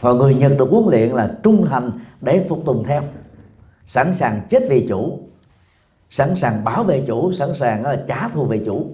Và 0.00 0.12
người 0.12 0.34
Nhật 0.34 0.52
được 0.58 0.68
huấn 0.70 0.84
luyện 0.90 1.10
là 1.10 1.34
trung 1.42 1.66
thành 1.66 1.90
để 2.20 2.46
phục 2.48 2.62
tùng 2.66 2.84
theo. 2.84 3.02
Sẵn 3.86 4.14
sàng 4.14 4.40
chết 4.48 4.62
vì 4.70 4.86
chủ. 4.88 5.18
Sẵn 6.10 6.36
sàng 6.36 6.64
bảo 6.64 6.84
vệ 6.84 7.04
chủ. 7.06 7.32
Sẵn 7.32 7.54
sàng 7.54 7.82
là 7.82 8.04
trả 8.08 8.28
thù 8.28 8.44
về 8.44 8.62
chủ. 8.64 8.90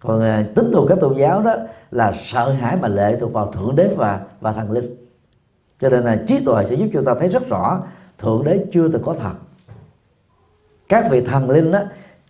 Còn 0.00 0.20
à, 0.20 0.44
tín 0.54 0.70
đồ 0.70 0.86
các 0.88 0.98
tôn 1.00 1.16
giáo 1.16 1.42
đó 1.42 1.56
là 1.90 2.12
sợ 2.24 2.50
hãi 2.50 2.76
mà 2.76 2.88
lệ 2.88 3.16
thuộc 3.20 3.32
vào 3.32 3.52
thượng 3.52 3.76
đế 3.76 3.94
và 3.96 4.20
và 4.40 4.52
thần 4.52 4.72
linh. 4.72 4.96
Cho 5.80 5.90
nên 5.90 6.04
là 6.04 6.22
trí 6.26 6.44
tuệ 6.44 6.64
sẽ 6.64 6.74
giúp 6.74 6.88
chúng 6.92 7.04
ta 7.04 7.14
thấy 7.18 7.28
rất 7.28 7.48
rõ 7.48 7.82
thượng 8.18 8.44
đế 8.44 8.66
chưa 8.72 8.88
từng 8.88 9.02
có 9.02 9.14
thật. 9.14 9.34
Các 10.88 11.06
vị 11.10 11.20
thần 11.20 11.50
linh 11.50 11.72
đó 11.72 11.80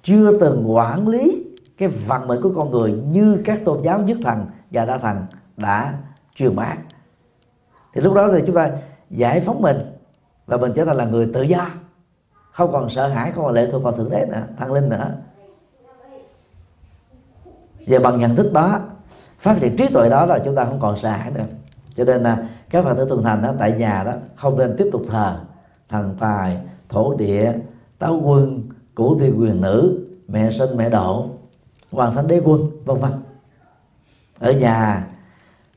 chưa 0.03 0.39
từng 0.41 0.75
quản 0.75 1.09
lý 1.09 1.45
cái 1.79 1.89
vận 1.89 2.29
mệnh 2.29 2.43
của 2.43 2.53
con 2.57 2.71
người 2.71 2.93
như 2.93 3.43
các 3.45 3.61
tôn 3.65 3.83
giáo 3.83 3.99
nhất 3.99 4.19
thần 4.25 4.47
và 4.71 4.85
đa 4.85 4.99
thần 4.99 5.27
đã 5.57 5.95
truyền 6.35 6.57
bá. 6.57 6.75
Thì 7.95 8.01
lúc 8.01 8.15
đó 8.15 8.29
thì 8.33 8.43
chúng 8.47 8.57
ta 8.57 8.71
giải 9.11 9.41
phóng 9.41 9.63
mình 9.63 9.77
và 10.47 10.57
mình 10.57 10.73
trở 10.75 10.85
thành 10.85 10.97
là 10.97 11.05
người 11.05 11.31
tự 11.35 11.43
do. 11.43 11.67
Không 12.53 12.73
còn 12.73 12.91
sợ 12.91 13.09
hãi, 13.09 13.33
không 13.33 13.45
còn 13.45 13.55
lệ 13.55 13.69
thuộc 13.71 13.83
vào 13.83 13.93
thượng 13.93 14.11
đế 14.11 14.27
nữa 14.27 14.43
thần 14.59 14.73
linh 14.73 14.89
nữa. 14.89 15.13
Và 17.87 17.99
bằng 17.99 18.21
nhận 18.21 18.37
thức 18.37 18.53
đó, 18.53 18.81
phát 19.39 19.57
triển 19.61 19.77
trí 19.77 19.89
tuệ 19.89 20.09
đó 20.09 20.27
là 20.27 20.39
chúng 20.45 20.55
ta 20.55 20.65
không 20.65 20.81
còn 20.81 20.99
sợ 20.99 21.11
hãi 21.11 21.31
nữa. 21.31 21.45
Cho 21.97 22.05
nên 22.05 22.23
là 22.23 22.49
các 22.71 22.85
phật 22.85 22.95
tử 22.95 23.07
tuần 23.09 23.23
thành 23.23 23.43
đó, 23.43 23.53
tại 23.59 23.73
nhà 23.73 24.03
đó, 24.07 24.13
không 24.35 24.59
nên 24.59 24.75
tiếp 24.79 24.89
tục 24.93 25.03
thờ 25.09 25.37
thần 25.89 26.17
tài, 26.21 26.59
thổ 26.89 27.15
địa, 27.15 27.53
táo 27.99 28.21
quân 28.25 28.63
cửu 28.97 29.19
thiên 29.19 29.41
quyền 29.41 29.61
nữ, 29.61 30.07
mẹ 30.29 30.53
sinh 30.53 30.77
mẹ 30.77 30.89
độ 30.89 31.29
hoàng 31.93 32.15
thánh 32.15 32.27
đế 32.27 32.41
quân, 32.45 32.61
vân 32.85 32.99
vân. 32.99 33.13
Ở 34.39 34.53
nhà, 34.53 35.07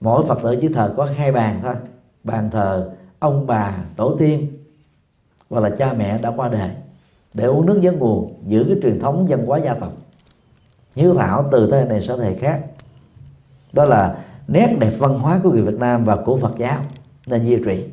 mỗi 0.01 0.26
phật 0.26 0.39
tử 0.43 0.57
chỉ 0.61 0.68
thờ 0.68 0.93
có 0.97 1.05
hai 1.05 1.32
bàn 1.32 1.59
thôi. 1.63 1.76
Bàn 2.24 2.49
thờ 2.51 2.91
ông 3.20 3.47
bà 3.47 3.76
tổ 3.95 4.16
tiên 4.20 4.47
hoặc 5.49 5.59
là 5.59 5.70
cha 5.70 5.93
mẹ 5.97 6.18
đã 6.18 6.32
qua 6.36 6.49
đời. 6.49 6.70
Để 7.34 7.45
uống 7.45 7.66
nước 7.66 7.82
dân 7.82 7.99
nguồn 7.99 8.34
giữ 8.47 8.66
cái 8.68 8.78
truyền 8.84 8.99
thống 8.99 9.28
văn 9.30 9.45
hóa 9.45 9.57
gia 9.57 9.74
tộc. 9.74 9.93
Hiếu 10.95 11.13
thảo 11.13 11.49
từ 11.51 11.72
thế 11.72 11.86
này 11.86 12.01
sang 12.01 12.20
thế 12.20 12.36
khác. 12.36 12.61
Đó 13.74 13.86
là 13.86 14.18
nét 14.47 14.78
đẹp 14.80 14.91
văn 14.97 15.20
hóa 15.20 15.39
của 15.43 15.51
người 15.51 15.61
Việt 15.61 15.80
Nam 15.80 16.05
và 16.05 16.16
của 16.16 16.38
Phật 16.38 16.53
giáo 16.57 16.82
nên 17.28 17.45
duy 17.45 17.57
trì. 17.66 17.86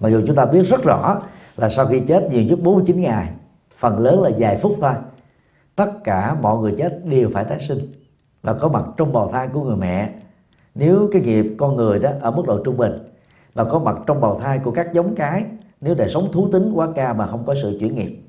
Mặc 0.00 0.08
dù 0.08 0.22
chúng 0.26 0.36
ta 0.36 0.44
biết 0.44 0.62
rất 0.62 0.82
rõ 0.84 1.20
là 1.56 1.68
sau 1.68 1.86
khi 1.86 2.00
chết 2.00 2.28
nhiều 2.30 2.42
nhất 2.42 2.58
49 2.62 3.00
ngày 3.00 3.32
phần 3.80 3.98
lớn 3.98 4.22
là 4.22 4.30
vài 4.38 4.56
phút 4.56 4.76
thôi. 4.80 4.92
Tất 5.76 5.90
cả 6.04 6.36
mọi 6.40 6.58
người 6.58 6.74
chết 6.78 7.00
đều 7.04 7.30
phải 7.34 7.44
tái 7.44 7.58
sinh 7.68 7.78
và 8.42 8.52
có 8.52 8.68
mặt 8.68 8.84
trong 8.96 9.12
bào 9.12 9.28
thai 9.28 9.48
của 9.48 9.64
người 9.64 9.76
mẹ. 9.76 10.10
Nếu 10.74 11.08
cái 11.12 11.22
nghiệp 11.22 11.46
con 11.58 11.76
người 11.76 11.98
đó 11.98 12.10
ở 12.20 12.30
mức 12.30 12.42
độ 12.46 12.60
trung 12.64 12.76
bình 12.76 12.92
và 13.54 13.64
có 13.64 13.78
mặt 13.78 13.96
trong 14.06 14.20
bào 14.20 14.40
thai 14.40 14.58
của 14.58 14.70
các 14.70 14.92
giống 14.92 15.14
cái, 15.14 15.44
nếu 15.80 15.94
đời 15.94 16.08
sống 16.08 16.32
thú 16.32 16.48
tính 16.52 16.72
quá 16.74 16.88
cao 16.94 17.14
mà 17.14 17.26
không 17.26 17.44
có 17.46 17.54
sự 17.62 17.76
chuyển 17.80 17.94
nghiệp. 17.96 18.20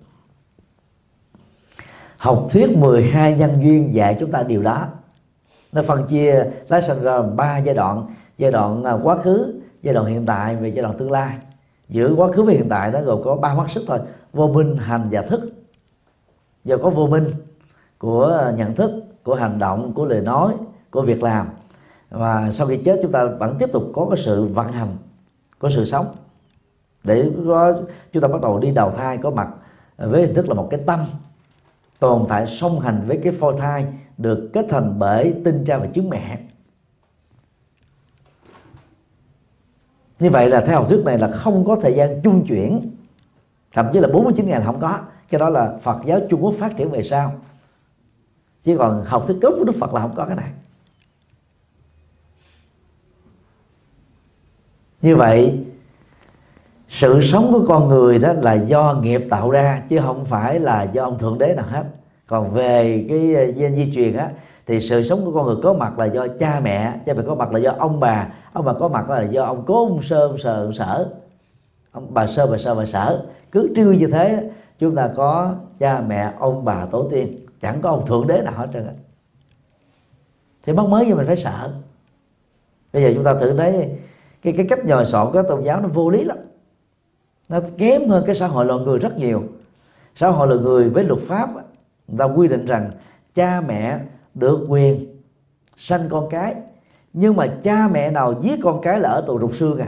Học 2.17 2.47
thuyết 2.51 2.77
12 2.77 3.35
nhân 3.35 3.61
duyên 3.61 3.93
dạy 3.93 4.17
chúng 4.19 4.31
ta 4.31 4.43
điều 4.43 4.63
đó. 4.63 4.87
Nó 5.71 5.81
phân 5.81 6.07
chia 6.07 6.43
tái 6.67 6.81
sinh 6.81 7.03
ra 7.03 7.21
ba 7.21 7.57
giai 7.57 7.75
đoạn 7.75 8.05
giai 8.37 8.51
đoạn 8.51 8.83
à, 8.83 8.93
quá 9.03 9.17
khứ, 9.17 9.61
giai 9.81 9.93
đoạn 9.93 10.05
hiện 10.05 10.25
tại 10.25 10.55
và 10.55 10.67
giai 10.67 10.83
đoạn 10.83 10.97
tương 10.97 11.11
lai. 11.11 11.35
Giữa 11.89 12.13
quá 12.15 12.31
khứ 12.31 12.43
và 12.43 12.53
hiện 12.53 12.69
tại 12.69 12.91
nó 12.91 13.01
gồm 13.01 13.23
có 13.23 13.35
ba 13.35 13.53
mắt 13.53 13.69
sức 13.69 13.83
thôi 13.87 13.99
vô 14.33 14.47
minh 14.47 14.77
hành 14.77 15.07
và 15.11 15.21
thức. 15.21 15.53
Do 16.63 16.77
có 16.77 16.89
vô 16.89 17.07
minh 17.07 17.33
của 17.97 18.51
nhận 18.57 18.75
thức, 18.75 18.91
của 19.23 19.35
hành 19.35 19.59
động, 19.59 19.93
của 19.93 20.05
lời 20.05 20.21
nói, 20.21 20.53
của 20.91 21.01
việc 21.01 21.23
làm. 21.23 21.47
Và 22.09 22.51
sau 22.51 22.67
khi 22.67 22.77
chết 22.77 22.99
chúng 23.01 23.11
ta 23.11 23.25
vẫn 23.25 23.55
tiếp 23.59 23.69
tục 23.73 23.83
có 23.95 24.07
cái 24.09 24.23
sự 24.25 24.45
vận 24.45 24.71
hành, 24.71 24.97
có 25.59 25.69
sự 25.69 25.85
sống. 25.85 26.15
Để 27.03 27.31
đó 27.47 27.71
chúng 28.13 28.21
ta 28.21 28.27
bắt 28.27 28.41
đầu 28.41 28.59
đi 28.59 28.71
đầu 28.71 28.91
thai 28.91 29.17
có 29.17 29.29
mặt 29.29 29.49
với 29.97 30.25
hình 30.25 30.35
thức 30.35 30.47
là 30.47 30.53
một 30.53 30.67
cái 30.71 30.79
tâm 30.85 30.99
tồn 31.99 32.25
tại 32.29 32.47
song 32.47 32.79
hành 32.79 33.03
với 33.07 33.19
cái 33.23 33.33
phôi 33.33 33.55
thai 33.59 33.85
được 34.17 34.49
kết 34.53 34.65
thành 34.69 34.99
bởi 34.99 35.33
tinh 35.45 35.63
cha 35.67 35.77
và 35.77 35.87
trứng 35.93 36.09
mẹ. 36.09 36.39
Như 40.19 40.29
vậy 40.29 40.49
là 40.49 40.61
theo 40.61 40.75
học 40.75 40.89
thuyết 40.89 41.05
này 41.05 41.17
là 41.17 41.31
không 41.31 41.65
có 41.65 41.75
thời 41.81 41.93
gian 41.93 42.21
trung 42.23 42.45
chuyển 42.47 42.91
thậm 43.73 43.85
chí 43.93 43.99
là 43.99 44.07
49 44.07 44.47
ngày 44.47 44.59
là 44.59 44.65
không 44.65 44.79
có. 44.79 44.99
Cái 45.29 45.39
đó 45.39 45.49
là 45.49 45.73
Phật 45.83 45.97
giáo 46.05 46.19
Trung 46.29 46.43
Quốc 46.43 46.53
phát 46.59 46.77
triển 46.77 46.91
về 46.91 47.03
sau. 47.03 47.33
Chứ 48.63 48.77
còn 48.77 49.05
học 49.05 49.23
thuyết 49.27 49.37
gốc 49.41 49.53
của 49.57 49.63
Đức 49.63 49.75
Phật 49.79 49.93
là 49.93 50.01
không 50.01 50.13
có 50.15 50.25
cái 50.25 50.35
này. 50.35 50.51
Như 55.01 55.15
vậy, 55.15 55.59
sự 56.89 57.21
sống 57.21 57.51
của 57.51 57.65
con 57.67 57.89
người 57.89 58.19
đó 58.19 58.33
là 58.33 58.53
do 58.53 58.99
nghiệp 59.01 59.27
tạo 59.29 59.51
ra, 59.51 59.81
chứ 59.89 59.99
không 59.99 60.25
phải 60.25 60.59
là 60.59 60.83
do 60.83 61.03
ông 61.03 61.19
thượng 61.19 61.37
đế 61.37 61.53
nào 61.55 61.65
hết. 61.69 61.83
Còn 62.27 62.53
về 62.53 63.05
cái 63.09 63.33
ờ, 63.35 63.45
gen 63.45 63.75
di 63.75 63.93
truyền 63.95 64.17
á, 64.17 64.29
thì 64.67 64.79
sự 64.79 65.03
sống 65.03 65.25
của 65.25 65.31
con 65.31 65.45
người 65.45 65.55
có 65.63 65.73
mặt 65.73 65.99
là 65.99 66.05
do 66.05 66.27
cha 66.39 66.59
mẹ 66.63 66.93
cha 67.05 67.13
mẹ 67.13 67.23
có 67.27 67.35
mặt 67.35 67.51
là 67.51 67.59
do 67.59 67.73
ông 67.77 67.99
bà 67.99 68.27
ông 68.53 68.65
bà 68.65 68.73
có 68.73 68.87
mặt 68.87 69.09
là 69.09 69.21
do 69.21 69.43
ông 69.43 69.63
cố 69.67 69.87
ông 69.87 70.03
sơ, 70.03 70.27
ông 70.27 70.37
sờ, 70.37 70.63
ông 70.65 70.73
sở 70.73 71.09
ông 71.91 72.13
bà 72.13 72.27
sơ 72.27 72.47
bà 72.47 72.57
sơ, 72.57 72.75
bà 72.75 72.85
sở, 72.85 73.25
cứ 73.51 73.73
trưa 73.75 73.91
như 73.91 74.07
thế, 74.07 74.51
chúng 74.79 74.95
ta 74.95 75.09
có 75.15 75.55
cha, 75.79 76.03
mẹ, 76.07 76.33
ông, 76.39 76.65
bà, 76.65 76.85
tổ 76.85 77.07
tiên, 77.11 77.33
chẳng 77.61 77.81
có 77.81 77.89
ông 77.89 78.05
thượng 78.05 78.27
đế 78.27 78.41
nào 78.41 78.53
hết 78.53 78.67
trơn 78.73 78.87
á. 78.87 78.93
Thì 80.63 80.73
mất 80.73 80.87
mới 80.89 81.05
gì 81.05 81.13
mình 81.13 81.27
phải 81.27 81.37
sợ. 81.37 81.73
Bây 82.93 83.03
giờ 83.03 83.11
chúng 83.15 83.23
ta 83.23 83.33
thử 83.33 83.57
thấy 83.57 83.97
cái 84.41 84.53
cái 84.53 84.65
cách 84.69 84.85
nhồi 84.85 85.05
sọ 85.05 85.29
của 85.33 85.43
tôn 85.43 85.63
giáo 85.63 85.81
nó 85.81 85.87
vô 85.87 86.09
lý 86.09 86.23
lắm. 86.23 86.37
Nó 87.49 87.59
kém 87.77 88.09
hơn 88.09 88.23
cái 88.25 88.35
xã 88.35 88.47
hội 88.47 88.65
loài 88.65 88.79
người 88.79 88.99
rất 88.99 89.17
nhiều. 89.17 89.43
Xã 90.15 90.29
hội 90.29 90.47
loài 90.47 90.59
người 90.59 90.89
với 90.89 91.03
luật 91.03 91.21
pháp 91.21 91.49
người 92.07 92.17
ta 92.17 92.25
quy 92.25 92.47
định 92.47 92.65
rằng 92.65 92.89
cha, 93.35 93.61
mẹ 93.61 93.99
được 94.33 94.65
quyền 94.69 95.05
sanh 95.77 96.09
con 96.09 96.29
cái, 96.29 96.55
nhưng 97.13 97.35
mà 97.35 97.47
cha, 97.63 97.87
mẹ 97.87 98.11
nào 98.11 98.35
giết 98.41 98.59
con 98.63 98.81
cái 98.81 98.99
là 98.99 99.09
ở 99.09 99.23
tù 99.27 99.39
rục 99.39 99.55
xương 99.55 99.79
à. 99.79 99.87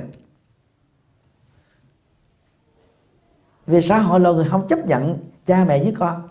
Vì 3.68 3.82
xã 3.82 4.00
hội 4.00 4.20
loài 4.20 4.36
người 4.36 4.46
không 4.50 4.68
chấp 4.68 4.86
nhận 4.86 5.18
cha 5.46 5.66
mẹ 5.68 5.84
với 5.84 5.96
con. 6.00 6.28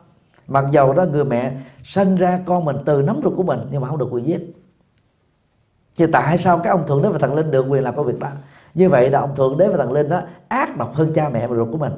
Mặc 0.49 0.64
dầu 0.72 0.93
đó 0.93 1.05
người 1.05 1.24
mẹ 1.24 1.57
sinh 1.85 2.14
ra 2.14 2.39
con 2.45 2.64
mình 2.64 2.76
từ 2.85 3.03
nấm 3.03 3.20
ruột 3.24 3.37
của 3.37 3.43
mình, 3.43 3.61
nhưng 3.70 3.80
mà 3.80 3.89
không 3.89 3.99
được 3.99 4.09
quyền 4.11 4.26
giết. 4.26 4.57
Chứ 5.97 6.07
tại 6.12 6.39
sao 6.39 6.59
các 6.59 6.70
ông 6.70 6.87
thượng 6.87 7.03
đế 7.03 7.09
và 7.09 7.18
thần 7.18 7.35
linh 7.35 7.51
được 7.51 7.66
quyền 7.68 7.83
làm 7.83 7.97
công 7.97 8.07
việc 8.07 8.18
đó? 8.18 8.28
Như 8.74 8.89
vậy 8.89 9.11
là 9.11 9.20
ông 9.20 9.35
thượng 9.37 9.59
đế 9.59 9.68
và 9.68 9.76
thần 9.76 9.93
linh 9.93 10.09
đó 10.09 10.20
ác 10.49 10.76
độc 10.76 10.95
hơn 10.95 11.12
cha 11.14 11.28
mẹ 11.28 11.47
và 11.47 11.57
ruột 11.57 11.68
của 11.72 11.78
mình. 11.78 11.93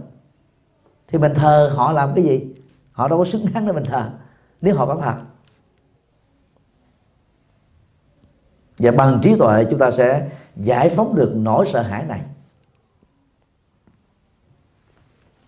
Thì 1.08 1.18
mình 1.18 1.34
thờ 1.34 1.72
họ 1.76 1.92
làm 1.92 2.14
cái 2.14 2.24
gì? 2.24 2.54
Họ 2.92 3.08
đâu 3.08 3.18
có 3.18 3.24
xứng 3.24 3.46
đáng 3.54 3.66
để 3.66 3.72
mình 3.72 3.84
thờ, 3.84 4.10
nếu 4.60 4.76
họ 4.76 4.86
có 4.86 4.96
thật. 4.96 5.14
Và 8.78 8.90
bằng 8.90 9.20
trí 9.22 9.38
tuệ 9.38 9.64
chúng 9.70 9.78
ta 9.78 9.90
sẽ 9.90 10.30
giải 10.56 10.88
phóng 10.88 11.14
được 11.14 11.32
nỗi 11.34 11.66
sợ 11.72 11.82
hãi 11.82 12.04
này. 12.04 12.20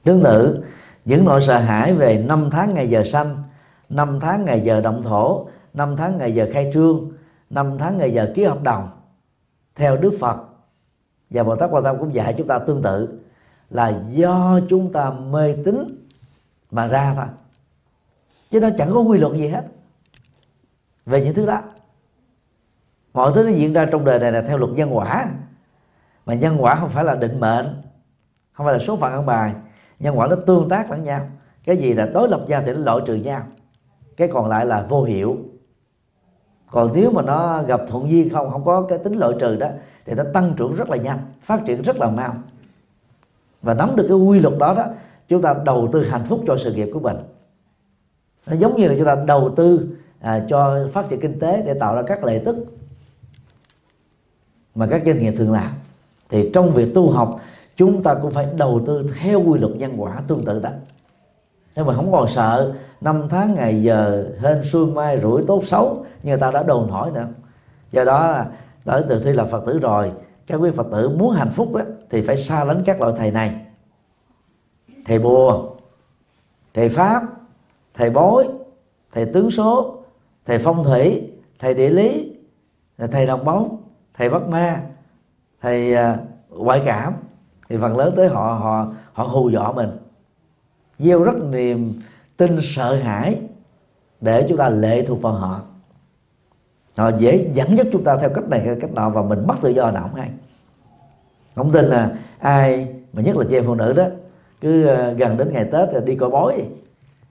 Tương 0.06 0.22
tự, 0.22 0.64
những 1.04 1.24
nỗi 1.24 1.40
sợ 1.42 1.58
hãi 1.58 1.94
về 1.94 2.24
năm 2.28 2.48
tháng 2.50 2.74
ngày 2.74 2.90
giờ 2.90 3.02
sanh, 3.04 3.42
năm 3.88 4.20
tháng 4.20 4.44
ngày 4.44 4.60
giờ 4.60 4.80
động 4.80 5.02
thổ, 5.02 5.48
năm 5.74 5.96
tháng 5.96 6.18
ngày 6.18 6.34
giờ 6.34 6.48
khai 6.52 6.70
trương, 6.74 7.10
năm 7.50 7.78
tháng 7.78 7.98
ngày 7.98 8.12
giờ 8.12 8.32
ký 8.34 8.44
hợp 8.44 8.62
đồng 8.62 8.88
theo 9.74 9.96
Đức 9.96 10.12
Phật. 10.20 10.36
Và 11.30 11.42
Bồ 11.42 11.56
Tát 11.56 11.70
Quan 11.70 11.84
Tâm 11.84 11.98
cũng 11.98 12.14
dạy 12.14 12.34
chúng 12.38 12.46
ta 12.46 12.58
tương 12.58 12.82
tự, 12.82 13.18
là 13.70 14.02
do 14.10 14.60
chúng 14.68 14.92
ta 14.92 15.10
mê 15.10 15.56
tín 15.64 15.86
mà 16.70 16.86
ra 16.86 17.12
thôi. 17.16 17.26
Chứ 18.50 18.60
nó 18.60 18.68
chẳng 18.78 18.90
có 18.94 19.00
quy 19.00 19.18
luật 19.18 19.32
gì 19.32 19.48
hết. 19.48 19.64
Về 21.06 21.24
những 21.24 21.34
thứ 21.34 21.46
đó, 21.46 21.62
mọi 23.14 23.32
thứ 23.34 23.42
nó 23.42 23.50
diễn 23.50 23.72
ra 23.72 23.86
trong 23.92 24.04
đời 24.04 24.18
này 24.18 24.32
là 24.32 24.40
theo 24.40 24.58
luật 24.58 24.70
nhân 24.70 24.96
quả. 24.96 25.26
Mà 26.26 26.34
nhân 26.34 26.56
quả 26.62 26.74
không 26.74 26.90
phải 26.90 27.04
là 27.04 27.14
định 27.14 27.40
mệnh, 27.40 27.82
không 28.52 28.66
phải 28.66 28.72
là 28.72 28.78
số 28.78 28.96
phận 28.96 29.12
ăn 29.12 29.26
bài 29.26 29.54
nhân 29.98 30.18
quả 30.18 30.26
nó 30.26 30.36
tương 30.36 30.68
tác 30.68 30.90
lẫn 30.90 31.04
nhau. 31.04 31.26
Cái 31.64 31.76
gì 31.76 31.92
là 31.92 32.06
đối 32.06 32.28
lập 32.28 32.44
nhau 32.48 32.62
thì 32.66 32.72
nó 32.72 32.78
loại 32.78 32.98
trừ 33.06 33.14
nhau. 33.14 33.42
Cái 34.16 34.28
còn 34.28 34.48
lại 34.48 34.66
là 34.66 34.86
vô 34.88 35.02
hiệu 35.02 35.36
còn 36.70 36.92
nếu 36.94 37.10
mà 37.10 37.22
nó 37.22 37.62
gặp 37.62 37.80
thuận 37.88 38.10
duyên 38.10 38.30
không 38.30 38.50
không 38.50 38.64
có 38.64 38.82
cái 38.82 38.98
tính 38.98 39.14
loại 39.14 39.32
trừ 39.40 39.56
đó 39.56 39.68
thì 40.04 40.14
nó 40.14 40.24
tăng 40.34 40.54
trưởng 40.56 40.74
rất 40.74 40.90
là 40.90 40.96
nhanh 40.96 41.18
phát 41.42 41.62
triển 41.66 41.82
rất 41.82 41.96
là 41.96 42.10
mau. 42.10 42.34
Và 43.62 43.74
nắm 43.74 43.96
được 43.96 44.04
cái 44.08 44.16
quy 44.16 44.40
luật 44.40 44.58
đó 44.58 44.74
đó 44.74 44.84
chúng 45.28 45.42
ta 45.42 45.54
đầu 45.64 45.88
tư 45.92 46.04
hạnh 46.04 46.24
phúc 46.24 46.44
cho 46.46 46.56
sự 46.56 46.74
nghiệp 46.74 46.90
của 46.92 47.00
mình. 47.00 47.16
Nó 48.46 48.56
giống 48.56 48.80
như 48.80 48.88
là 48.88 48.94
chúng 48.96 49.06
ta 49.06 49.16
đầu 49.26 49.52
tư 49.56 49.88
à, 50.20 50.44
cho 50.48 50.88
phát 50.92 51.08
triển 51.08 51.20
kinh 51.20 51.38
tế 51.38 51.62
để 51.66 51.74
tạo 51.74 51.96
ra 51.96 52.02
các 52.06 52.24
lợi 52.24 52.42
tức 52.44 52.56
mà 54.74 54.86
các 54.86 55.02
doanh 55.06 55.18
nghiệp 55.18 55.34
thường 55.36 55.52
làm. 55.52 55.72
Thì 56.28 56.50
trong 56.54 56.72
việc 56.72 56.94
tu 56.94 57.10
học 57.10 57.40
chúng 57.76 58.02
ta 58.02 58.14
cũng 58.22 58.30
phải 58.30 58.46
đầu 58.54 58.82
tư 58.86 59.10
theo 59.20 59.42
quy 59.42 59.58
luật 59.58 59.76
nhân 59.76 59.92
quả 59.96 60.22
tương 60.28 60.42
tự 60.42 60.60
đó. 60.60 60.70
Nhưng 61.76 61.86
mà 61.86 61.94
không 61.94 62.12
còn 62.12 62.28
sợ 62.28 62.74
năm 63.00 63.22
tháng 63.28 63.54
ngày 63.54 63.82
giờ 63.82 64.28
hên 64.40 64.64
xuôi 64.64 64.86
mai 64.86 65.20
rủi 65.20 65.42
tốt 65.46 65.62
xấu 65.64 66.04
như 66.22 66.30
người 66.30 66.40
ta 66.40 66.50
đã 66.50 66.62
đồn 66.62 66.90
hỏi 66.90 67.10
nữa. 67.10 67.26
Do 67.92 68.04
đó 68.04 68.28
là 68.28 68.46
ở 68.84 69.06
từ 69.08 69.20
khi 69.24 69.32
là 69.32 69.44
phật 69.44 69.64
tử 69.66 69.78
rồi 69.78 70.12
các 70.46 70.56
quý 70.56 70.70
phật 70.70 70.86
tử 70.92 71.08
muốn 71.08 71.30
hạnh 71.30 71.50
phúc 71.50 71.74
đó, 71.74 71.80
thì 72.10 72.22
phải 72.22 72.36
xa 72.36 72.64
lánh 72.64 72.82
các 72.86 73.00
loại 73.00 73.12
thầy 73.16 73.30
này. 73.30 73.66
Thầy 75.04 75.18
bùa 75.18 75.70
thầy 76.74 76.88
pháp 76.88 77.22
thầy 77.94 78.10
bói 78.10 78.48
thầy 79.12 79.26
tướng 79.26 79.50
số 79.50 80.02
thầy 80.46 80.58
phong 80.58 80.84
thủy 80.84 81.30
thầy 81.58 81.74
địa 81.74 81.88
lý 81.88 82.36
thầy 83.12 83.26
đồng 83.26 83.44
bóng 83.44 83.76
thầy 84.14 84.30
bắt 84.30 84.42
ma 84.48 84.80
thầy 85.60 85.94
à, 85.94 86.18
ngoại 86.48 86.82
cảm 86.84 87.12
thì 87.68 87.76
phần 87.80 87.96
lớn 87.96 88.12
tới 88.16 88.28
họ 88.28 88.58
họ 88.62 88.92
họ 89.12 89.24
hù 89.24 89.48
dọa 89.48 89.72
mình. 89.72 89.90
Gieo 90.98 91.22
rất 91.22 91.36
niềm 91.50 92.00
tin 92.36 92.58
sợ 92.62 92.94
hãi 92.94 93.40
để 94.20 94.46
chúng 94.48 94.58
ta 94.58 94.68
lệ 94.68 95.04
thuộc 95.06 95.22
vào 95.22 95.32
họ. 95.32 95.60
Họ 96.96 97.08
dễ 97.18 97.50
dẫn 97.54 97.76
dắt 97.76 97.86
chúng 97.92 98.04
ta 98.04 98.16
theo 98.16 98.30
cách 98.30 98.48
này 98.48 98.60
hay 98.60 98.76
cách 98.80 98.92
nọ 98.92 99.10
và 99.10 99.22
mình 99.22 99.46
mất 99.46 99.54
tự 99.62 99.68
do 99.68 99.90
nào 99.90 100.02
không 100.02 100.20
hay. 100.20 100.30
Không 101.54 101.72
tin 101.72 101.84
là 101.84 102.10
ai 102.38 102.88
mà 103.12 103.22
nhất 103.22 103.36
là 103.36 103.44
chị 103.48 103.56
em 103.56 103.64
phụ 103.66 103.74
nữ 103.74 103.92
đó, 103.92 104.04
cứ 104.60 104.86
ờ, 104.86 105.12
gần 105.12 105.36
đến 105.36 105.52
ngày 105.52 105.64
tết 105.64 105.88
thì 105.92 105.98
đi 106.04 106.16
coi 106.16 106.30
bói. 106.30 106.64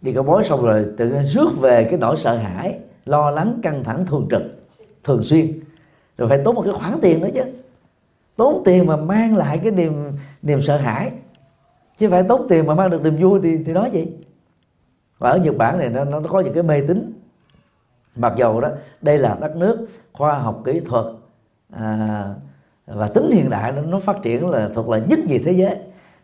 Đi 0.02 0.14
coi 0.14 0.24
bói 0.24 0.44
xong 0.44 0.66
rồi 0.66 0.86
tự 0.98 1.10
nhiên 1.10 1.24
rước 1.24 1.50
về 1.60 1.84
cái 1.84 2.00
nỗi 2.00 2.18
sợ 2.18 2.38
hãi, 2.38 2.80
lo 3.06 3.32
lắng, 3.32 3.60
căng 3.62 3.84
thẳng, 3.84 4.06
thường 4.06 4.28
trực, 4.32 4.42
thường 5.04 5.24
xuyên. 5.24 5.52
Rồi 6.18 6.30
phải 6.30 6.42
tốn 6.46 6.56
một 6.56 6.62
cái 6.62 6.74
khoản 6.74 6.94
tiền 7.02 7.22
nữa 7.22 7.30
chứ 7.34 7.44
tốn 8.36 8.62
tiền 8.66 8.88
mà 8.88 8.96
mang 8.96 9.36
lại 9.36 9.58
cái 9.58 9.72
niềm 9.72 10.12
niềm 10.42 10.62
sợ 10.62 10.78
hãi. 10.78 11.12
Chứ 11.98 12.10
phải 12.10 12.24
tốn 12.24 12.48
tiền 12.50 12.68
mà 12.68 12.76
mang 12.76 12.90
được 12.90 13.04
niềm 13.04 13.18
vui 13.22 13.40
thì 13.44 13.64
thì 13.64 13.74
nói 13.74 13.92
gì? 13.94 14.08
Và 15.18 15.30
ở 15.30 15.38
Nhật 15.38 15.58
Bản 15.58 15.78
này 15.78 15.90
nó 15.90 16.06
nó 16.06 16.22
có 16.30 16.40
những 16.40 16.54
cái 16.54 16.64
mê 16.64 16.82
tín. 16.88 17.14
Mặc 18.16 18.34
dầu 18.38 18.62
đó 18.62 18.70
đây 19.02 19.18
là 19.18 19.38
đất 19.42 19.56
nước 19.56 19.88
khoa 20.14 20.38
học 20.38 20.62
kỹ 20.66 20.80
thuật 20.80 21.06
à, 21.72 22.26
và 22.88 23.08
tính 23.08 23.32
hiện 23.32 23.50
đại 23.50 23.72
nó, 23.72 23.82
nó 23.82 24.00
phát 24.00 24.18
triển 24.24 24.50
là 24.50 24.70
thuộc 24.76 24.90
là 24.90 24.98
nhất 24.98 25.20
gì 25.28 25.40
thế 25.40 25.52
giới. 25.52 25.78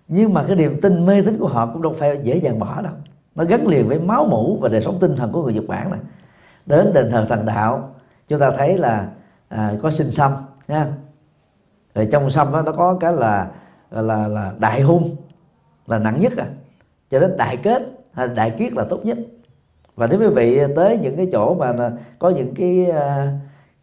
Nhưng 0.07 0.34
mà 0.34 0.43
cái 0.47 0.55
niềm 0.55 0.82
tin 0.82 1.05
mê 1.05 1.22
tín 1.22 1.38
của 1.38 1.47
họ 1.47 1.66
cũng 1.74 1.82
đâu 1.82 1.95
phải 1.99 2.20
dễ 2.24 2.38
dàng 2.38 2.59
bỏ 2.59 2.82
đâu. 2.82 2.93
Nó 3.36 3.43
gắn 3.43 3.68
liền 3.68 3.88
với 3.88 3.99
máu 3.99 4.26
mủ 4.26 4.57
và 4.62 4.70
đời 4.70 4.82
sống 4.82 4.97
tinh 4.99 5.16
thần 5.16 5.32
của 5.32 5.43
người 5.43 5.53
Nhật 5.53 5.68
Bản 5.68 5.91
này. 5.91 5.99
Đến 6.66 6.93
đền 6.93 7.09
thờ 7.12 7.26
thần 7.30 7.45
đạo 7.45 7.95
chúng 8.28 8.39
ta 8.39 8.51
thấy 8.51 8.78
là 8.78 9.07
à, 9.49 9.74
có 9.82 9.91
sinh 9.91 10.12
xăm 10.12 10.32
nha 10.68 10.88
rồi 11.96 12.08
trong 12.12 12.30
sâm 12.30 12.52
đó 12.52 12.62
nó 12.62 12.72
có 12.72 12.98
cái 13.00 13.14
là 13.14 13.48
là 13.92 14.28
là 14.28 14.54
đại 14.60 14.82
hung, 14.82 15.16
là 15.88 16.00
nặng 16.00 16.22
nhất 16.22 16.34
à. 16.38 16.46
Cho 17.12 17.20
đến 17.20 17.38
đại 17.38 17.58
kết, 17.58 17.84
hay 18.14 18.28
đại 18.28 18.52
kiết 18.52 18.74
là 18.74 18.84
tốt 18.84 19.06
nhất. 19.06 19.18
Và 19.96 20.08
nếu 20.08 20.20
quý 20.20 20.28
vị 20.28 20.62
tới 20.76 20.98
những 20.98 21.18
cái 21.18 21.30
chỗ 21.32 21.54
mà 21.54 21.92
có 22.20 22.30
những 22.30 22.56
cái 22.56 22.92
à, 22.92 23.34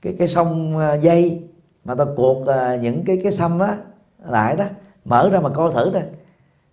cái 0.02 0.16
cái 0.18 0.28
sông 0.28 0.78
à, 0.78 0.94
dây 0.94 1.42
mà 1.84 1.94
ta 1.94 2.04
cuột 2.16 2.48
à, 2.48 2.76
những 2.76 3.04
cái 3.04 3.20
cái 3.22 3.32
sâm 3.32 3.59
đó 3.59 3.74
lại 4.28 4.56
đó, 4.56 4.64
mở 5.04 5.28
ra 5.28 5.40
mà 5.40 5.48
coi 5.48 5.72
thử 5.72 5.90
thôi, 5.92 6.02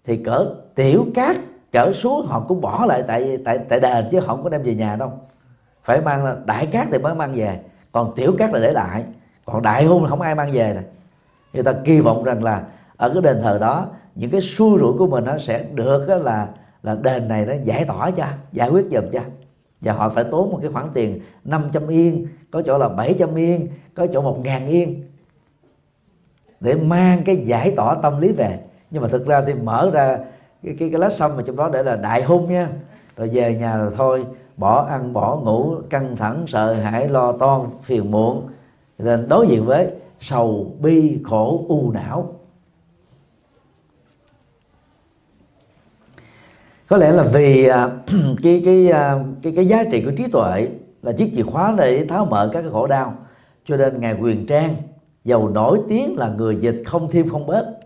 thì 0.06 0.18
cỡ 0.18 0.56
tiểu 0.76 1.06
cát 1.16 1.38
cỡ 1.72 1.92
xuống, 1.94 2.26
họ 2.26 2.46
cũng 2.48 2.62
bỏ 2.62 2.86
lại 2.86 3.04
tại 3.08 3.38
tại 3.46 3.60
tại 3.70 3.80
đền 3.80 4.06
chứ 4.12 4.20
họ 4.20 4.28
không 4.28 4.44
có 4.44 4.50
đem 4.50 4.64
về 4.64 4.76
nhà 4.76 4.96
đâu. 4.96 5.12
Phải 5.84 6.02
mang 6.02 6.44
đại 6.46 6.66
cát 6.66 6.88
thì 6.92 6.98
mới 6.98 7.14
mang 7.14 7.34
về, 7.34 7.60
còn 7.92 8.14
tiểu 8.16 8.36
cát 8.38 8.54
là 8.54 8.60
để 8.60 8.72
lại. 8.72 9.04
Còn 9.46 9.62
đại 9.62 9.86
hung 9.86 10.04
là 10.04 10.10
không 10.10 10.22
ai 10.22 10.36
mang 10.36 10.52
về 10.54 10.74
này 10.74 10.84
người 11.56 11.64
ta 11.64 11.74
kỳ 11.84 12.00
vọng 12.00 12.24
rằng 12.24 12.44
là 12.44 12.64
ở 12.98 13.10
cái 13.14 13.22
đền 13.22 13.42
thờ 13.42 13.58
đó 13.58 13.88
những 14.16 14.32
cái 14.32 14.42
xui 14.42 14.80
rủi 14.80 14.94
của 14.98 15.08
mình 15.08 15.24
nó 15.26 15.38
sẽ 15.38 15.66
được 15.74 16.08
là 16.24 16.48
là 16.84 16.96
đền 16.96 17.28
này 17.28 17.46
nó 17.46 17.54
giải 17.64 17.86
tỏa 17.86 18.12
cho 18.12 18.26
giải 18.52 18.70
quyết 18.70 18.86
giùm 18.92 19.04
cho. 19.12 19.20
Và 19.82 19.94
họ 19.94 20.10
phải 20.10 20.24
tốn 20.24 20.52
một 20.52 20.60
cái 20.62 20.72
khoản 20.72 20.86
tiền 20.94 21.20
500 21.44 21.88
yên 21.88 22.28
có 22.52 22.62
chỗ 22.62 22.78
là 22.78 22.90
700 22.90 23.36
yên 23.36 23.68
có 23.96 24.08
chỗ 24.14 24.22
một 24.22 24.40
ngàn 24.44 24.68
yên 24.68 25.04
để 26.60 26.76
mang 26.76 27.24
cái 27.26 27.36
giải 27.36 27.74
tỏa 27.76 27.96
tâm 27.96 28.22
lý 28.22 28.32
về. 28.32 28.60
Nhưng 28.92 29.02
mà 29.02 29.08
thực 29.08 29.28
ra 29.28 29.44
thì 29.46 29.54
mở 29.54 29.90
ra 29.94 30.18
cái 30.64 30.76
cái, 30.80 30.90
cái 30.90 31.00
lá 31.00 31.10
sâm 31.10 31.32
mà 31.38 31.44
trong 31.48 31.56
đó 31.56 31.70
để 31.74 31.84
là 31.84 31.96
đại 31.96 32.24
hung 32.24 32.52
nha. 32.52 32.70
Rồi 33.18 33.30
về 33.34 33.56
nhà 33.56 33.78
rồi 33.78 33.92
thôi 33.98 34.26
bỏ 34.58 34.86
ăn 34.90 35.14
bỏ 35.14 35.36
ngủ 35.36 35.76
căng 35.90 36.16
thẳng 36.16 36.44
sợ 36.48 36.74
hãi 36.74 37.08
lo 37.08 37.32
toan 37.32 37.62
phiền 37.82 38.12
muộn 38.12 38.48
nên 38.98 39.30
đối 39.30 39.48
diện 39.48 39.66
với 39.66 39.92
sầu 40.28 40.76
bi 40.82 41.18
khổ 41.24 41.66
u 41.68 41.92
não. 41.92 42.34
Có 46.88 46.98
lẽ 46.98 47.12
là 47.12 47.24
vì 47.24 47.66
à, 47.66 47.90
cái 48.44 48.62
cái 48.66 48.92
à, 48.92 49.16
cái 49.42 49.54
cái 49.56 49.68
giá 49.68 49.84
trị 49.92 50.02
của 50.06 50.12
trí 50.12 50.28
tuệ 50.28 50.68
là 51.02 51.12
chiếc 51.12 51.32
chìa 51.36 51.44
khóa 51.44 51.74
để 51.78 52.06
tháo 52.06 52.26
mở 52.26 52.50
các 52.54 52.62
cái 52.62 52.72
khổ 52.72 52.88
đau. 52.88 53.14
Cho 53.66 53.78
nên 53.78 54.00
ngài 54.00 54.14
quyền 54.22 54.46
trang 54.46 54.76
giàu 55.24 55.50
nổi 55.50 55.80
tiếng 55.90 56.18
là 56.18 56.28
người 56.28 56.58
dịch 56.62 56.84
không 56.86 57.12
thêm 57.12 57.30
không 57.30 57.46
bớt. 57.46 57.80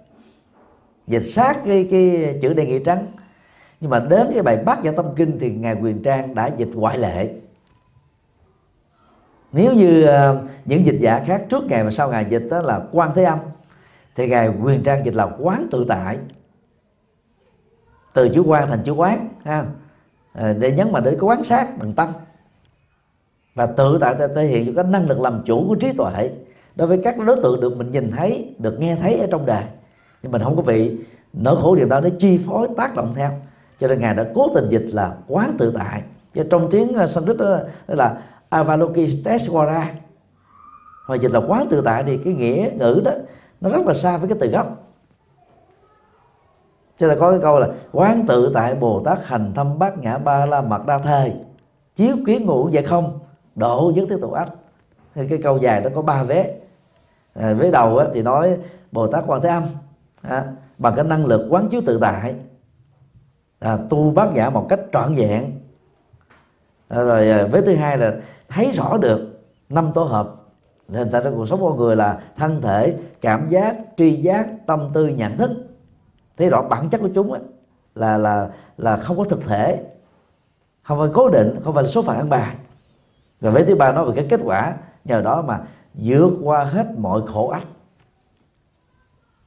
Dịch 1.08 1.24
sát 1.24 1.58
cái 1.66 1.88
cái 1.92 2.38
chữ 2.42 2.54
đề 2.54 2.66
nghị 2.66 2.84
trắng. 2.84 3.06
Nhưng 3.80 3.90
mà 3.90 4.00
đến 4.00 4.28
cái 4.34 4.44
bài 4.44 4.64
bát 4.66 4.84
giả 4.84 4.92
tâm 4.92 5.06
kinh 5.16 5.40
thì 5.40 5.52
ngài 5.52 5.76
quyền 5.82 6.04
trang 6.04 6.36
đã 6.36 6.48
dịch 6.58 6.70
ngoại 6.74 6.98
lệ 6.98 7.30
nếu 9.52 9.74
như 9.74 10.04
uh, 10.04 10.38
những 10.66 10.86
dịch 10.86 10.98
giả 11.00 11.24
khác 11.26 11.46
trước 11.50 11.64
ngày 11.64 11.84
và 11.84 11.92
sau 11.92 12.10
ngày 12.10 12.26
dịch 12.30 12.48
đó 12.52 12.62
là 12.62 12.82
quan 12.92 13.12
thế 13.16 13.24
âm 13.24 13.40
thì 14.16 14.28
ngài 14.28 14.50
quyền 14.64 14.84
trang 14.84 15.06
dịch 15.06 15.16
là 15.16 15.30
quán 15.40 15.68
tự 15.72 15.86
tại. 15.90 16.18
Từ 18.14 18.30
chữ 18.30 18.42
quan 18.42 18.70
thành 18.70 18.84
chữ 18.84 18.92
quán 18.92 19.30
ha. 19.46 19.66
Ờ, 20.34 20.54
để 20.54 20.72
nhấn 20.72 20.92
mạnh 20.92 21.04
đến 21.04 21.14
cái 21.14 21.22
quán 21.22 21.44
sát 21.44 21.78
bằng 21.78 21.92
tâm. 21.92 22.10
Và 23.56 23.66
tự 23.66 23.98
tại 24.02 24.16
thể 24.36 24.48
hiện 24.48 24.66
cho 24.66 24.84
cái 24.84 24.92
năng 24.92 25.08
lực 25.08 25.20
làm 25.20 25.42
chủ 25.46 25.66
của 25.68 25.76
trí 25.76 25.92
tuệ. 25.92 26.30
Đối 26.76 26.88
với 26.88 27.02
các 27.04 27.18
đối 27.18 27.36
tượng 27.44 27.62
được 27.62 27.78
mình 27.78 27.92
nhìn 27.92 28.12
thấy 28.12 28.56
được 28.60 28.80
nghe 28.80 28.96
thấy 28.96 29.20
ở 29.20 29.28
trong 29.32 29.46
đời. 29.46 29.64
Nhưng 30.24 30.32
mình 30.32 30.42
không 30.44 30.56
có 30.56 30.62
bị 30.62 30.98
nỗi 31.34 31.56
khổ 31.62 31.76
điều 31.76 31.88
đó 31.88 32.00
để 32.02 32.10
chi 32.20 32.40
phối 32.48 32.68
tác 32.78 32.96
động 32.96 33.14
theo. 33.16 33.32
Cho 33.80 33.88
nên 33.88 34.00
ngài 34.00 34.16
đã 34.16 34.26
cố 34.36 34.52
tình 34.56 34.70
dịch 34.70 34.86
là 34.92 35.14
quán 35.28 35.56
tự 35.58 35.74
tại. 35.78 36.02
Cho 36.36 36.44
trong 36.50 36.68
tiếng 36.72 36.96
uh, 37.04 37.10
Sanskrit 37.10 37.38
đó 37.38 37.60
là 37.88 38.22
Avalokiteshvara 38.50 39.94
hoặc 41.06 41.22
dịch 41.22 41.32
là 41.32 41.40
quán 41.48 41.68
tự 41.70 41.82
tại 41.82 42.04
thì 42.04 42.18
cái 42.18 42.34
nghĩa 42.34 42.70
ngữ 42.76 43.02
đó 43.06 43.12
nó 43.62 43.70
rất 43.70 43.86
là 43.86 43.94
xa 43.94 44.18
với 44.18 44.30
cái 44.30 44.38
từ 44.42 44.48
gốc. 44.48 44.86
Cho 47.00 47.08
nên 47.08 47.20
có 47.20 47.32
cái 47.32 47.40
câu 47.42 47.60
là 47.60 47.68
quán 47.92 48.26
tự 48.28 48.52
tại 48.54 48.76
bồ 48.76 49.04
tát 49.06 49.26
hành 49.26 49.54
thâm 49.56 49.80
bát 49.80 49.98
nhã 49.98 50.18
ba 50.18 50.46
la 50.46 50.62
mật 50.62 50.86
đa 50.86 51.00
thề 51.00 51.34
chiếu 51.96 52.16
kiến 52.26 52.46
ngũ 52.46 52.70
vậy 52.74 52.84
không? 52.84 53.20
Độ 53.56 53.92
nhất 53.96 54.06
thiết 54.10 54.18
tục 54.22 54.34
ách. 54.34 54.50
Thì 55.16 55.28
cái 55.28 55.40
câu 55.44 55.58
dài 55.58 55.82
đó 55.82 55.90
có 55.96 56.02
ba 56.02 56.24
vế. 56.24 56.60
À, 57.34 57.54
vế 57.54 57.72
đầu 57.72 57.98
á, 57.98 58.06
thì 58.14 58.22
nói 58.22 58.58
bồ 58.92 59.08
tát 59.08 59.24
quan 59.28 59.42
thế 59.42 59.50
âm 59.50 59.64
à, 60.22 60.44
bằng 60.78 60.94
cái 60.96 61.06
năng 61.06 61.26
lực 61.26 61.48
quán 61.50 61.70
chiếu 61.70 61.82
tự 61.86 62.00
tại. 62.02 62.36
À, 63.60 63.78
tu 63.90 64.12
bát 64.12 64.34
nhã 64.34 64.50
một 64.50 64.66
cách 64.70 64.80
trọn 64.94 65.16
vẹn. 65.16 65.52
À, 66.88 67.04
rồi 67.04 67.30
à, 67.30 67.48
vế 67.52 67.62
thứ 67.62 67.76
hai 67.76 67.98
là 67.98 68.14
thấy 68.50 68.72
rõ 68.72 68.98
được 68.98 69.40
năm 69.70 69.92
tổ 69.94 70.04
hợp. 70.04 70.36
Nên 70.88 71.12
ta 71.12 71.22
trong 71.24 71.36
cuộc 71.36 71.46
sống 71.46 71.62
con 71.62 71.78
người 71.78 71.96
là 71.96 72.22
thân 72.38 72.62
thể 72.62 72.98
cảm 73.22 73.50
giác 73.50 73.78
tri 73.98 74.16
giác 74.16 74.48
tâm 74.68 74.90
tư 74.94 75.08
nhận 75.08 75.38
thức. 75.38 75.52
Thấy 76.38 76.50
rõ 76.50 76.62
bản 76.62 76.90
chất 76.90 77.02
của 77.02 77.10
chúng 77.16 77.32
ấy, 77.32 77.42
là 77.96 78.18
là 78.18 78.50
là 78.78 78.98
không 78.98 79.18
có 79.18 79.24
thực 79.24 79.44
thể 79.46 79.84
không 80.82 81.00
phải 81.00 81.10
cố 81.14 81.30
định 81.30 81.56
không 81.64 81.74
phải 81.74 81.84
là 81.84 81.90
số 81.90 82.02
phận 82.02 82.18
ăn 82.18 82.30
bài. 82.30 82.56
Và 83.42 83.52
với 83.52 83.66
thứ 83.66 83.76
ba 83.76 83.92
nói 83.92 84.06
về 84.06 84.12
cái 84.16 84.26
kết 84.30 84.40
quả 84.44 84.74
nhờ 85.06 85.22
đó 85.22 85.42
mà 85.42 85.60
vượt 85.94 86.32
qua 86.44 86.64
hết 86.64 86.86
mọi 86.98 87.22
khổ 87.28 87.48
ách. 87.48 87.66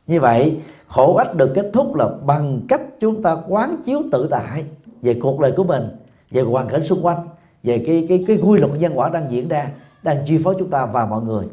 Như 0.07 0.21
vậy 0.21 0.61
khổ 0.89 1.15
ách 1.17 1.35
được 1.35 1.53
kết 1.55 1.71
thúc 1.73 1.95
là 1.95 2.09
bằng 2.25 2.61
cách 2.69 2.81
chúng 3.01 3.23
ta 3.23 3.37
quán 3.49 3.77
chiếu 3.85 4.03
tự 4.13 4.29
tại 4.31 4.65
về 5.03 5.19
cuộc 5.23 5.41
đời 5.41 5.53
của 5.57 5.65
mình 5.65 5.89
về 6.31 6.43
hoàn 6.43 6.69
cảnh 6.69 6.85
xung 6.85 7.07
quanh 7.07 7.29
về 7.63 7.83
cái 7.87 8.07
cái 8.09 8.25
cái 8.27 8.37
quy 8.37 8.59
luật 8.59 8.73
nhân 8.73 8.93
quả 8.95 9.09
đang 9.09 9.33
diễn 9.33 9.49
ra, 9.49 9.71
đang 10.03 10.25
chi 10.27 10.41
phối 10.45 10.57
chúng 10.59 10.71
ta 10.71 10.87
và 10.87 11.07
mọi 11.07 11.23
người. 11.23 11.47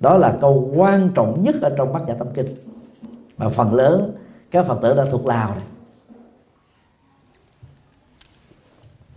Đó 0.00 0.16
là 0.16 0.38
câu 0.40 0.72
quan 0.74 1.10
trọng 1.14 1.42
nhất 1.42 1.54
ở 1.62 1.74
trong 1.76 1.92
bát 1.92 2.02
nhã 2.06 2.14
tâm 2.14 2.28
kinh. 2.34 2.46
Mà 3.38 3.48
phần 3.48 3.74
lớn 3.74 4.12
các 4.50 4.66
phật 4.66 4.78
tử 4.82 4.94
đã 4.94 5.04
thuộc 5.10 5.26
lào 5.26 5.54
này 5.54 5.64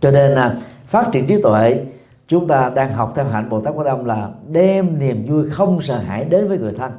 cho 0.00 0.10
nên 0.10 0.32
là 0.32 0.56
phát 0.86 1.08
triển 1.12 1.26
trí 1.26 1.42
tuệ, 1.42 1.84
chúng 2.26 2.48
ta 2.48 2.72
đang 2.74 2.92
học 2.92 3.12
theo 3.16 3.24
hạnh 3.24 3.48
bồ 3.48 3.60
tát 3.60 3.74
quan 3.76 3.86
âm 3.86 4.04
là 4.04 4.30
đem 4.48 4.98
niềm 4.98 5.26
vui 5.28 5.50
không 5.50 5.82
sợ 5.82 5.98
hãi 5.98 6.24
đến 6.24 6.48
với 6.48 6.58
người 6.58 6.72
thân. 6.72 6.92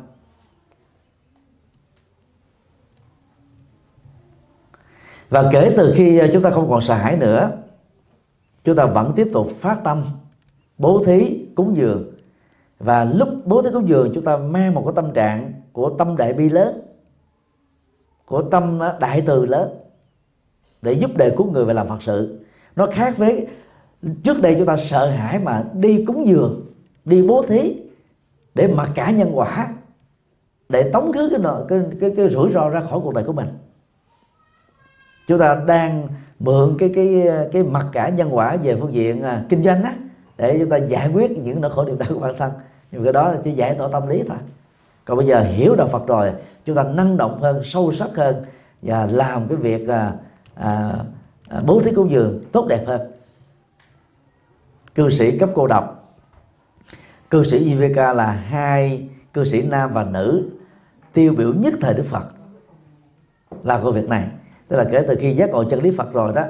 Và 5.29 5.49
kể 5.51 5.73
từ 5.77 5.93
khi 5.95 6.21
chúng 6.33 6.43
ta 6.43 6.49
không 6.49 6.69
còn 6.69 6.81
sợ 6.81 6.95
hãi 6.95 7.17
nữa 7.17 7.51
chúng 8.63 8.75
ta 8.75 8.85
vẫn 8.85 9.13
tiếp 9.15 9.29
tục 9.33 9.47
phát 9.49 9.83
tâm 9.83 10.03
bố 10.77 11.03
thí 11.05 11.45
cúng 11.55 11.75
dường. 11.75 12.11
Và 12.79 13.03
lúc 13.03 13.29
bố 13.45 13.61
thí 13.61 13.69
cúng 13.73 13.89
dường 13.89 14.11
chúng 14.13 14.23
ta 14.23 14.37
mang 14.37 14.73
một 14.73 14.83
cái 14.85 14.93
tâm 14.95 15.13
trạng 15.13 15.53
của 15.71 15.89
tâm 15.89 16.17
đại 16.17 16.33
bi 16.33 16.49
lớn 16.49 16.81
của 18.25 18.41
tâm 18.41 18.79
ờ, 18.79 18.97
đại 18.99 19.23
từ 19.25 19.45
lớn 19.45 19.69
để 20.81 20.93
giúp 20.93 21.11
đời 21.15 21.33
cứu 21.37 21.51
người 21.51 21.65
và 21.65 21.73
làm 21.73 21.87
phật 21.87 22.03
sự. 22.03 22.39
Nó 22.75 22.87
khác 22.91 23.17
với 23.17 23.47
trước 24.23 24.41
đây 24.41 24.55
chúng 24.57 24.67
ta 24.67 24.77
sợ 24.77 25.09
hãi 25.09 25.39
mà 25.39 25.63
đi 25.73 26.05
cúng 26.05 26.25
dường 26.25 26.65
đi 27.05 27.27
bố 27.27 27.45
thí 27.47 27.75
để 28.55 28.67
mặc 28.67 28.89
cả 28.95 29.11
nhân 29.11 29.31
quả 29.33 29.67
để 30.69 30.89
tống 30.93 31.13
khứ 31.13 31.29
cái, 31.29 31.39
cái, 31.69 31.79
cái, 31.99 32.13
cái 32.17 32.29
rủi 32.29 32.51
ro 32.51 32.69
ra 32.69 32.81
khỏi 32.81 32.99
cuộc 33.03 33.13
đời 33.13 33.23
của 33.23 33.33
mình. 33.33 33.47
Chúng 35.27 35.39
ta 35.39 35.63
đang 35.67 36.07
mượn 36.43 36.75
cái 36.79 36.91
cái 36.95 37.27
cái 37.51 37.63
mặt 37.63 37.85
cả 37.91 38.09
nhân 38.09 38.35
quả 38.35 38.55
về 38.55 38.75
phương 38.79 38.93
diện 38.93 39.23
à, 39.23 39.43
kinh 39.49 39.63
doanh 39.63 39.83
á 39.83 39.93
để 40.37 40.59
chúng 40.59 40.69
ta 40.69 40.77
giải 40.77 41.09
quyết 41.13 41.31
những 41.31 41.61
nỗi 41.61 41.71
khổ 41.71 41.85
niềm 41.85 41.97
đau 41.97 42.09
của 42.13 42.19
bản 42.19 42.35
thân. 42.37 42.51
Nhưng 42.91 43.03
cái 43.03 43.13
đó 43.13 43.31
là 43.31 43.37
chỉ 43.43 43.51
giải 43.51 43.75
tỏa 43.75 43.87
tâm 43.91 44.07
lý 44.07 44.23
thôi. 44.27 44.37
Còn 45.05 45.17
bây 45.17 45.27
giờ 45.27 45.39
hiểu 45.39 45.75
đạo 45.75 45.87
Phật 45.87 46.07
rồi 46.07 46.31
chúng 46.65 46.75
ta 46.75 46.83
năng 46.83 47.17
động 47.17 47.41
hơn 47.41 47.61
sâu 47.65 47.91
sắc 47.91 48.09
hơn 48.15 48.43
và 48.81 49.05
làm 49.05 49.47
cái 49.47 49.57
việc 49.57 49.87
à, 49.87 50.13
à, 50.55 50.93
à, 51.49 51.59
bố 51.65 51.81
thí 51.81 51.91
cúng 51.91 52.11
dường 52.11 52.41
tốt 52.51 52.67
đẹp 52.67 52.83
hơn. 52.87 53.11
Cư 54.95 55.09
sĩ 55.09 55.37
cấp 55.37 55.49
cô 55.55 55.67
độc. 55.67 56.15
Cư 57.29 57.43
sĩ 57.43 57.57
IVK 57.57 57.97
là 57.97 58.31
hai 58.31 59.09
cư 59.33 59.43
sĩ 59.43 59.61
nam 59.61 59.93
và 59.93 60.03
nữ 60.03 60.49
tiêu 61.13 61.33
biểu 61.37 61.53
nhất 61.53 61.73
thời 61.81 61.93
Đức 61.93 62.05
Phật. 62.05 62.25
Làm 63.63 63.83
công 63.83 63.93
việc 63.93 64.09
này 64.09 64.27
tức 64.71 64.77
là 64.77 64.83
kể 64.91 65.05
từ 65.07 65.15
khi 65.19 65.35
giác 65.35 65.49
ngộ 65.49 65.63
chân 65.63 65.81
lý 65.81 65.91
Phật 65.97 66.13
rồi 66.13 66.33
đó 66.33 66.43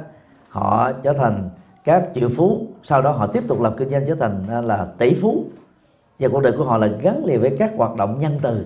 họ 0.49 0.91
trở 0.91 1.13
thành 1.13 1.49
các 1.83 2.09
triệu 2.15 2.29
phú. 2.37 2.67
Sau 2.83 3.01
đó 3.01 3.11
họ 3.11 3.27
tiếp 3.27 3.43
tục 3.47 3.61
làm 3.61 3.77
kinh 3.77 3.89
doanh 3.89 4.03
trở 4.07 4.15
thành 4.15 4.47
à, 4.49 4.61
là 4.61 4.87
tỷ 4.97 5.13
phú. 5.13 5.45
Và 6.19 6.27
cuộc 6.31 6.39
đời 6.41 6.53
của 6.57 6.63
họ 6.63 6.77
là 6.77 6.87
gắn 6.87 7.25
liền 7.25 7.41
với 7.41 7.55
các 7.59 7.71
hoạt 7.77 7.95
động 7.95 8.19
nhân 8.19 8.39
từ. 8.41 8.65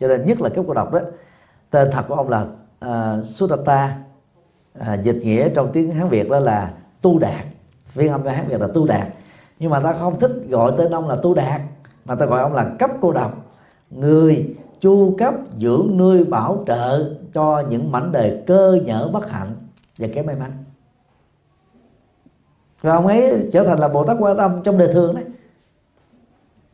Cho 0.00 0.08
nên 0.08 0.24
nhất 0.24 0.40
là 0.40 0.48
cấp 0.48 0.64
cô 0.68 0.74
độc 0.74 0.92
đó 0.92 1.00
tên 1.70 1.90
thật 1.92 2.04
của 2.08 2.14
ông 2.14 2.28
là 2.28 2.46
uh, 2.84 3.26
Sudata. 3.26 3.96
Uh, 4.78 5.02
dịch 5.02 5.16
nghĩa 5.16 5.48
trong 5.48 5.72
tiếng 5.72 5.90
Hán 5.90 6.08
Việt 6.08 6.30
đó 6.30 6.38
là 6.38 6.72
tu 7.00 7.18
đạt. 7.18 7.44
Phiên 7.86 8.12
âm 8.12 8.26
Hán 8.26 8.46
Việt 8.48 8.60
là 8.60 8.68
tu 8.74 8.86
đạt. 8.86 9.08
Nhưng 9.58 9.70
mà 9.70 9.80
ta 9.80 9.92
không 9.92 10.18
thích 10.20 10.32
gọi 10.48 10.72
tên 10.78 10.90
ông 10.90 11.08
là 11.08 11.16
tu 11.22 11.34
đạt 11.34 11.60
mà 12.04 12.14
ta 12.14 12.26
gọi 12.26 12.42
ông 12.42 12.52
là 12.52 12.70
cấp 12.78 12.90
cô 13.00 13.12
độc. 13.12 13.32
Người 13.90 14.53
chu 14.84 15.14
cấp 15.18 15.34
dưỡng 15.60 15.96
nuôi 15.96 16.24
bảo 16.24 16.64
trợ 16.66 17.10
cho 17.34 17.62
những 17.68 17.92
mảnh 17.92 18.12
đời 18.12 18.42
cơ 18.46 18.78
nhở 18.84 19.10
bất 19.12 19.30
hạnh. 19.30 19.54
Và 19.98 20.08
kém 20.14 20.26
may 20.26 20.36
mắn. 20.36 20.52
Và 22.80 22.92
ông 22.92 23.06
ấy 23.06 23.50
trở 23.52 23.64
thành 23.64 23.78
là 23.78 23.88
bồ 23.88 24.04
tát 24.06 24.16
quan 24.20 24.36
tâm 24.36 24.60
trong 24.64 24.78
đời 24.78 24.88
thường 24.92 25.14
đấy. 25.14 25.24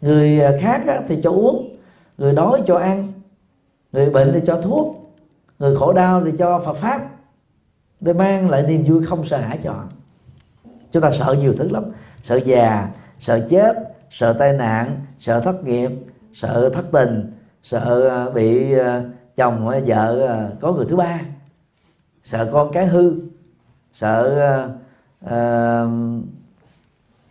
Người 0.00 0.40
khác 0.60 0.82
thì 1.08 1.20
cho 1.22 1.30
uống, 1.30 1.76
người 2.18 2.32
đói 2.32 2.62
cho 2.66 2.76
ăn, 2.76 3.12
người 3.92 4.10
bệnh 4.10 4.30
thì 4.34 4.40
cho 4.46 4.60
thuốc, 4.60 5.12
người 5.58 5.76
khổ 5.76 5.92
đau 5.92 6.24
thì 6.24 6.32
cho 6.38 6.60
phật 6.64 6.76
pháp. 6.76 7.08
Để 8.00 8.12
mang 8.12 8.50
lại 8.50 8.64
niềm 8.68 8.84
vui 8.84 9.06
không 9.06 9.26
sợ 9.26 9.36
hãi 9.36 9.58
cho 9.62 9.72
họ. 9.72 9.84
Chúng 10.90 11.02
ta 11.02 11.10
sợ 11.12 11.36
nhiều 11.40 11.54
thứ 11.58 11.68
lắm. 11.68 11.84
Sợ 12.22 12.36
già, 12.36 12.88
sợ 13.18 13.46
chết, 13.50 13.76
sợ 14.10 14.32
tai 14.32 14.52
nạn, 14.52 14.96
sợ 15.20 15.40
thất 15.40 15.64
nghiệp, 15.64 15.90
sợ 16.34 16.70
thất 16.74 16.84
tình 16.92 17.32
sợ 17.62 18.08
à, 18.08 18.30
bị 18.30 18.72
à, 18.72 19.02
chồng 19.36 19.68
à, 19.68 19.80
vợ 19.86 20.50
có 20.60 20.72
người 20.72 20.86
thứ 20.88 20.96
ba. 20.96 21.20
Sợ 22.24 22.50
con 22.52 22.72
cái 22.72 22.86
hư. 22.86 23.14
Sợ 23.94 24.68
uh, 25.24 25.30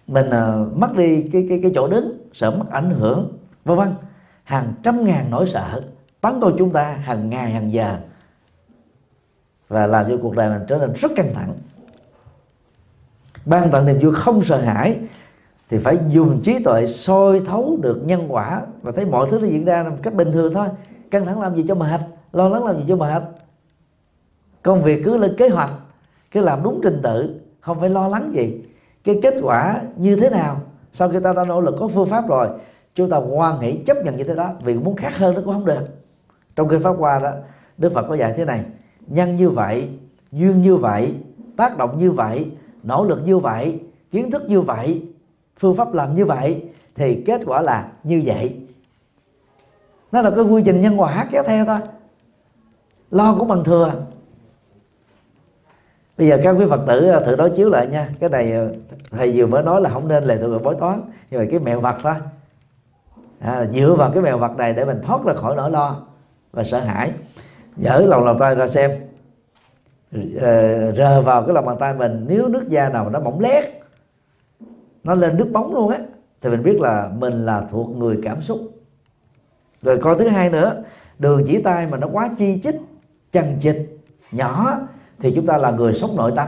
mình 0.07 0.27
uh, 0.27 0.77
mất 0.77 0.95
đi 0.95 1.29
cái 1.33 1.45
cái 1.49 1.59
cái 1.61 1.71
chỗ 1.75 1.87
đứng. 1.87 2.29
Sợ 2.33 2.51
mất 2.51 2.65
ảnh 2.71 2.89
hưởng 2.89 3.37
vân 3.65 3.77
vân. 3.77 3.93
Hàng 4.43 4.73
trăm 4.83 5.05
ngàn 5.05 5.25
nỗi 5.29 5.49
sợ 5.49 5.81
tấn 6.21 6.39
công 6.41 6.55
chúng 6.57 6.73
ta 6.73 6.93
hàng 6.93 7.29
ngày 7.29 7.51
hàng 7.51 7.73
giờ. 7.73 7.97
Và 9.67 9.87
làm 9.87 10.09
cho 10.09 10.17
cuộc 10.21 10.35
đời 10.35 10.49
mình 10.49 10.67
trở 10.67 10.77
nên 10.77 10.93
rất 10.93 11.11
căng 11.15 11.33
thẳng. 11.33 11.53
Ban 13.45 13.71
tặng 13.71 13.85
niềm 13.85 13.99
vui 14.01 14.13
không 14.15 14.43
sợ 14.43 14.61
hãi 14.61 14.99
thì 15.69 15.77
phải 15.77 15.97
dùng 16.09 16.41
trí 16.43 16.63
tuệ 16.63 16.87
soi 16.87 17.39
thấu 17.39 17.77
được 17.81 18.01
nhân 18.05 18.25
quả 18.29 18.61
và 18.81 18.91
thấy 18.91 19.05
mọi 19.05 19.27
thứ 19.29 19.39
nó 19.39 19.45
diễn 19.47 19.65
ra 19.65 19.83
một 19.89 19.95
cách 20.03 20.13
bình 20.13 20.31
thường 20.31 20.53
thôi. 20.53 20.67
Căng 21.11 21.25
thẳng 21.25 21.41
làm 21.41 21.55
gì 21.55 21.65
cho 21.67 21.75
mệt, 21.75 22.01
lo 22.31 22.49
lắng 22.49 22.65
làm 22.65 22.77
gì 22.77 22.83
cho 22.87 22.95
mệt. 22.95 23.23
Công 24.63 24.83
việc 24.83 25.01
cứ 25.05 25.17
lên 25.17 25.35
kế 25.37 25.49
hoạch, 25.49 25.69
cứ 26.31 26.41
làm 26.41 26.63
đúng 26.63 26.79
trình 26.83 26.99
tự, 27.03 27.39
không 27.59 27.79
phải 27.79 27.89
lo 27.89 28.07
lắng 28.07 28.31
gì. 28.33 28.61
Cái 29.03 29.19
kết 29.21 29.33
quả 29.41 29.81
như 29.95 30.15
thế 30.15 30.29
nào, 30.29 30.61
sau 30.93 31.09
khi 31.09 31.19
ta 31.23 31.33
đã 31.33 31.45
nỗ 31.45 31.61
lực 31.61 31.75
có 31.79 31.87
phương 31.87 32.07
pháp 32.07 32.27
rồi, 32.27 32.47
chúng 32.95 33.09
ta 33.09 33.17
hoan 33.17 33.59
hỷ 33.59 33.77
chấp 33.85 33.97
nhận 34.05 34.17
như 34.17 34.23
thế 34.23 34.35
đó, 34.35 34.49
vì 34.61 34.73
muốn 34.73 34.95
khác 34.95 35.17
hơn 35.17 35.35
nó 35.35 35.41
cũng 35.45 35.53
không 35.53 35.65
được. 35.65 35.83
Trong 36.55 36.69
kinh 36.69 36.83
pháp 36.83 36.95
hoa 36.97 37.19
đó, 37.19 37.31
đức 37.77 37.93
phật 37.93 38.05
có 38.09 38.15
dạy 38.15 38.33
thế 38.37 38.45
này, 38.45 38.63
nhân 39.07 39.35
như 39.35 39.49
vậy, 39.49 39.89
duyên 40.31 40.61
như 40.61 40.75
vậy, 40.75 41.13
tác 41.57 41.77
động 41.77 41.97
như 41.97 42.11
vậy, 42.11 42.51
nỗ 42.83 43.03
lực 43.03 43.19
như 43.25 43.37
vậy, 43.37 43.79
kiến 44.11 44.31
thức 44.31 44.43
như 44.47 44.61
vậy 44.61 45.08
phương 45.59 45.75
pháp 45.75 45.93
làm 45.93 46.15
như 46.15 46.25
vậy 46.25 46.63
thì 46.95 47.23
kết 47.25 47.41
quả 47.45 47.61
là 47.61 47.87
như 48.03 48.21
vậy. 48.25 48.55
Nó 50.11 50.21
là 50.21 50.29
cái 50.29 50.43
quy 50.43 50.63
trình 50.65 50.81
nhân 50.81 51.01
quả 51.01 51.27
kéo 51.31 51.43
theo 51.43 51.65
thôi. 51.65 51.79
Lo 53.11 53.35
cũng 53.39 53.47
bằng 53.47 53.63
thừa. 53.63 53.93
Bây 56.17 56.27
giờ 56.27 56.39
các 56.43 56.51
quý 56.51 56.65
phật 56.69 56.81
tử 56.87 57.07
ờ, 57.07 57.19
thử 57.19 57.35
đối 57.35 57.49
chiếu 57.49 57.69
lại 57.69 57.87
nha. 57.87 58.09
Cái 58.19 58.29
này 58.29 58.51
ờ, 58.51 58.71
thầy 59.11 59.31
vừa 59.35 59.45
mới 59.45 59.63
nói 59.63 59.81
là 59.81 59.89
không 59.89 60.07
nên 60.07 60.23
lệ 60.23 60.37
thuộc 60.37 60.49
vào 60.49 60.59
bói 60.59 60.75
toán 60.79 61.01
nhưng 61.31 61.39
mà 61.39 61.45
cái 61.51 61.59
mẹo 61.59 61.79
vật 61.79 61.95
thôi. 62.03 62.13
À, 63.39 63.65
dựa 63.73 63.93
vào 63.93 64.11
cái 64.11 64.23
mẹo 64.23 64.37
vật 64.37 64.57
này 64.57 64.73
để 64.73 64.85
mình 64.85 65.01
thoát 65.03 65.23
ra 65.25 65.33
khỏi 65.33 65.55
nỗi 65.55 65.71
lo 65.71 66.01
và 66.51 66.63
sợ 66.63 66.79
hãi. 66.79 67.11
Dở 67.77 67.99
lòng 67.99 68.25
lòng 68.25 68.39
tay 68.39 68.55
ra 68.55 68.67
xem. 68.67 68.91
Ờ, 70.41 70.91
rờ 70.91 71.21
vào 71.21 71.43
cái 71.43 71.53
lòng 71.53 71.65
bàn 71.65 71.77
tay 71.79 71.93
mình 71.93 72.25
nếu 72.27 72.47
nước 72.47 72.69
da 72.69 72.89
nào 72.89 73.09
nó 73.09 73.19
mỏng 73.19 73.39
lét 73.39 73.78
nó 75.03 75.15
lên 75.15 75.37
nước 75.37 75.49
bóng 75.51 75.73
luôn 75.73 75.89
á. 75.89 75.97
Thì 76.41 76.49
mình 76.49 76.63
biết 76.63 76.81
là 76.81 77.09
mình 77.17 77.45
là 77.45 77.67
thuộc 77.71 77.89
người 77.89 78.19
cảm 78.23 78.41
xúc. 78.41 78.59
Rồi 79.81 79.97
coi 79.97 80.15
thứ 80.19 80.27
hai 80.27 80.49
nữa, 80.49 80.83
đường 81.19 81.43
chỉ 81.47 81.61
tay 81.61 81.87
mà 81.87 81.97
nó 81.97 82.07
quá 82.07 82.29
chi 82.37 82.61
chít, 82.63 82.75
chằng 83.31 83.57
chịch 83.59 83.99
nhỏ, 84.31 84.79
thì 85.19 85.31
chúng 85.35 85.45
ta 85.45 85.57
là 85.57 85.71
người 85.71 85.93
sống 85.93 86.15
nội 86.15 86.31
tâm. 86.35 86.47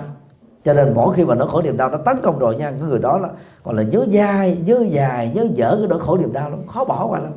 Cho 0.66 0.74
nên 0.74 0.94
mỗi 0.96 1.16
khi 1.16 1.26
mà 1.26 1.36
nó 1.36 1.46
khổ 1.46 1.62
niềm 1.62 1.78
đau 1.78 1.90
nó 1.90 1.98
tấn 1.98 2.16
công 2.24 2.40
rồi 2.40 2.56
nha, 2.56 2.72
cái 2.72 2.90
người 2.90 3.00
đó 3.00 3.18
là 3.18 3.30
còn 3.64 3.76
là 3.76 3.84
nhớ 3.84 4.06
dai, 4.10 4.58
nhớ 4.66 4.86
dài, 4.90 5.32
nhớ 5.36 5.48
dở 5.56 5.76
cái 5.80 5.88
nỗi 5.88 6.00
khổ 6.00 6.18
niềm 6.18 6.34
đau 6.34 6.50
lắm. 6.50 6.60
Khó 6.68 6.86
bỏ 6.86 7.08
qua 7.08 7.20
lắm. 7.20 7.32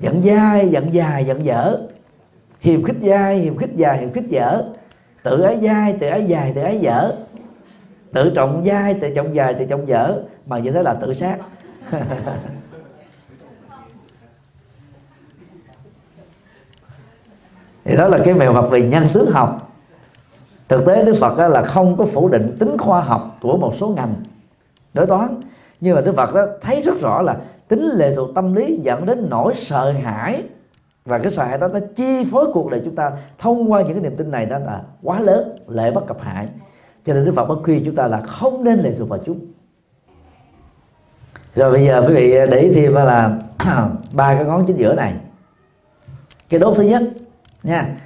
Giận 0.00 0.22
dai, 0.22 0.68
giận 0.68 0.94
dài, 0.94 1.24
giận 1.24 1.44
dở. 1.44 1.78
Hiềm 2.60 2.82
khích 2.82 2.96
dai, 3.02 3.38
hiềm 3.38 3.56
khích 3.56 3.70
dài, 3.76 3.98
hiềm 3.98 4.12
khích 4.12 4.28
dở. 4.28 4.62
Tự 5.22 5.40
ái 5.40 5.58
dai, 5.62 5.96
tự 6.00 6.06
ái 6.06 6.24
dài, 6.24 6.52
tự 6.54 6.62
ái 6.62 6.78
dở 6.78 7.12
tự 8.12 8.30
trọng 8.34 8.62
dai 8.64 8.94
tự 8.94 9.10
trọng 9.14 9.34
dài, 9.34 9.54
tự 9.54 9.64
trọng 9.64 9.88
dở. 9.88 10.22
Mà 10.46 10.58
như 10.58 10.70
thế 10.70 10.82
là 10.82 10.94
tự 10.94 11.14
sát. 11.14 11.38
Thì 17.84 17.96
đó 17.96 18.08
là 18.08 18.18
cái 18.24 18.34
mèo 18.34 18.52
học 18.52 18.68
về 18.70 18.82
nhân 18.82 19.08
tướng 19.12 19.30
học. 19.30 19.72
Thực 20.68 20.86
tế 20.86 21.04
đức 21.04 21.16
phật 21.20 21.48
là 21.48 21.62
không 21.62 21.96
có 21.96 22.04
phủ 22.04 22.28
định 22.28 22.56
tính 22.58 22.78
khoa 22.78 23.00
học 23.00 23.36
của 23.40 23.56
một 23.56 23.74
số 23.80 23.88
ngành. 23.88 24.14
Đối 24.94 25.06
toán. 25.06 25.40
Nhưng 25.80 25.94
mà 25.94 26.00
đức 26.00 26.16
phật 26.16 26.34
đó 26.34 26.46
thấy 26.60 26.82
rất 26.82 27.00
rõ 27.00 27.22
là 27.22 27.36
tính 27.68 27.90
lệ 27.94 28.14
thuộc 28.16 28.28
tâm 28.34 28.54
lý 28.54 28.76
dẫn 28.82 29.06
đến 29.06 29.26
nỗi 29.30 29.54
sợ 29.56 29.92
hãi. 29.92 30.42
Và 31.04 31.18
cái 31.18 31.30
sợ 31.30 31.44
hãi 31.44 31.58
đó 31.58 31.68
nó 31.68 31.78
chi 31.96 32.24
phối 32.30 32.46
cuộc 32.52 32.70
đời 32.70 32.80
chúng 32.84 32.94
ta 32.94 33.12
thông 33.38 33.72
qua 33.72 33.82
những 33.82 33.92
cái 33.92 34.02
niềm 34.02 34.16
tin 34.16 34.30
này 34.30 34.46
đó 34.46 34.58
là 34.58 34.82
quá 35.02 35.20
lớn, 35.20 35.56
lệ 35.68 35.90
bất 35.90 36.06
cập 36.06 36.20
hại 36.20 36.46
cho 37.08 37.14
nên 37.14 37.24
đức 37.24 37.32
phật 37.36 37.44
bất 37.44 37.58
khuyên 37.64 37.82
chúng 37.84 37.94
ta 37.94 38.06
là 38.06 38.20
không 38.20 38.64
nên 38.64 38.78
lệ 38.78 38.94
thuộc 38.98 39.08
vào 39.08 39.18
chúng 39.26 39.40
rồi 41.58 41.72
bây 41.72 41.84
giờ 41.84 42.04
quý 42.08 42.14
vị 42.14 42.30
để 42.30 42.58
ý 42.60 42.74
thêm 42.74 42.94
là 42.94 43.38
ba 44.12 44.34
cái 44.34 44.44
ngón 44.44 44.66
chính 44.66 44.76
giữa 44.76 44.94
này. 44.94 45.14
Cái 46.48 46.60
đốt 46.60 46.76
thứ 46.76 46.82
nhất, 46.82 47.02
nha. 47.62 47.96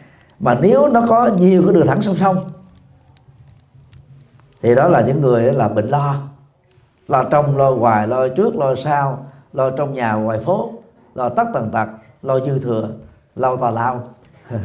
Mà 0.41 0.59
nếu 0.63 0.89
nó 0.89 1.07
có 1.09 1.31
nhiều 1.39 1.63
cái 1.65 1.75
đường 1.75 1.87
thẳng 1.87 2.03
song 2.03 2.17
song, 2.17 2.37
thì 4.63 4.75
đó 4.75 4.89
là 4.89 5.01
những 5.01 5.21
người 5.21 5.53
là 5.53 5.69
bệnh 5.69 5.89
lo. 5.89 6.17
Lo 7.09 7.25
trong, 7.25 7.57
lo 7.57 7.71
ngoài, 7.71 8.09
lo 8.09 8.29
trước, 8.29 8.57
lo 8.57 8.75
sau, 8.85 9.27
lo 9.53 9.71
trong 9.71 9.95
nhà, 9.95 10.13
ngoài 10.13 10.39
phố, 10.45 10.73
lo 11.15 11.29
tất 11.29 11.45
tần 11.55 11.71
tật, 11.73 11.89
lo 12.23 12.41
dư 12.41 12.59
thừa, 12.59 12.89
lo 13.37 13.57
tà 13.57 13.71
lao. 13.71 14.05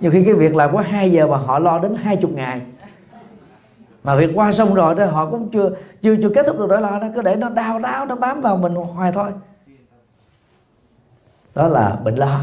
Nhiều 0.00 0.10
khi 0.10 0.24
cái 0.24 0.34
việc 0.34 0.54
làm 0.54 0.72
có 0.72 0.80
2 0.80 1.12
giờ 1.12 1.26
mà 1.26 1.36
họ 1.36 1.58
lo 1.58 1.78
đến 1.78 1.94
hai 1.94 2.16
chục 2.16 2.30
ngày 2.30 2.60
mà 4.04 4.16
việc 4.16 4.30
qua 4.34 4.52
xong 4.52 4.74
rồi 4.74 4.94
đó, 4.94 5.06
họ 5.06 5.30
cũng 5.30 5.48
chưa 5.48 5.70
chưa 6.02 6.16
chưa 6.22 6.30
kết 6.34 6.46
thúc 6.46 6.58
được 6.58 6.66
nỗi 6.68 6.80
lo 6.80 6.98
đó, 6.98 7.06
cứ 7.14 7.22
để 7.22 7.36
nó 7.36 7.48
đau 7.48 7.78
đau 7.78 8.06
nó 8.06 8.14
bám 8.14 8.40
vào 8.40 8.56
mình 8.56 8.74
hoài 8.74 9.12
thôi. 9.12 9.30
Đó 11.54 11.68
là 11.68 11.96
bệnh 12.04 12.16
lo. 12.16 12.40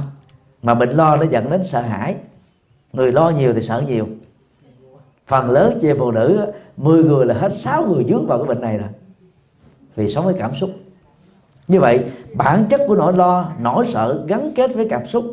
Mà 0.61 0.73
bệnh 0.73 0.89
lo 0.89 1.17
nó 1.17 1.23
dẫn 1.23 1.49
đến 1.49 1.63
sợ 1.63 1.81
hãi. 1.81 2.15
Người 2.93 3.11
lo 3.11 3.29
nhiều 3.29 3.53
thì 3.53 3.61
sợ 3.61 3.83
nhiều. 3.87 4.07
Phần 5.27 5.51
lớn 5.51 5.79
chị 5.81 5.89
phụ 5.99 6.11
nữ 6.11 6.45
10 6.77 7.03
người 7.03 7.25
là 7.25 7.35
hết 7.35 7.53
6 7.53 7.85
người 7.85 8.05
dướng 8.09 8.27
vào 8.27 8.37
cái 8.37 8.47
bệnh 8.47 8.61
này 8.61 8.77
rồi. 8.77 8.89
Vì 9.95 10.09
sống 10.09 10.25
với 10.25 10.35
cảm 10.39 10.55
xúc. 10.55 10.69
Như 11.67 11.79
vậy, 11.79 12.05
bản 12.33 12.65
chất 12.69 12.81
của 12.87 12.95
nỗi 12.95 13.13
lo, 13.13 13.51
nỗi 13.61 13.85
sợ 13.93 14.23
gắn 14.27 14.51
kết 14.55 14.75
với 14.75 14.87
cảm 14.89 15.07
xúc. 15.07 15.25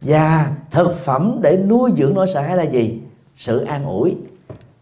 Và 0.00 0.50
thực 0.70 0.96
phẩm 0.96 1.38
để 1.42 1.56
nuôi 1.56 1.92
dưỡng 1.96 2.14
nỗi 2.14 2.26
sợ 2.34 2.40
hãi 2.40 2.56
là 2.56 2.62
gì? 2.62 3.02
Sự 3.36 3.64
an 3.64 3.84
ủi 3.84 4.16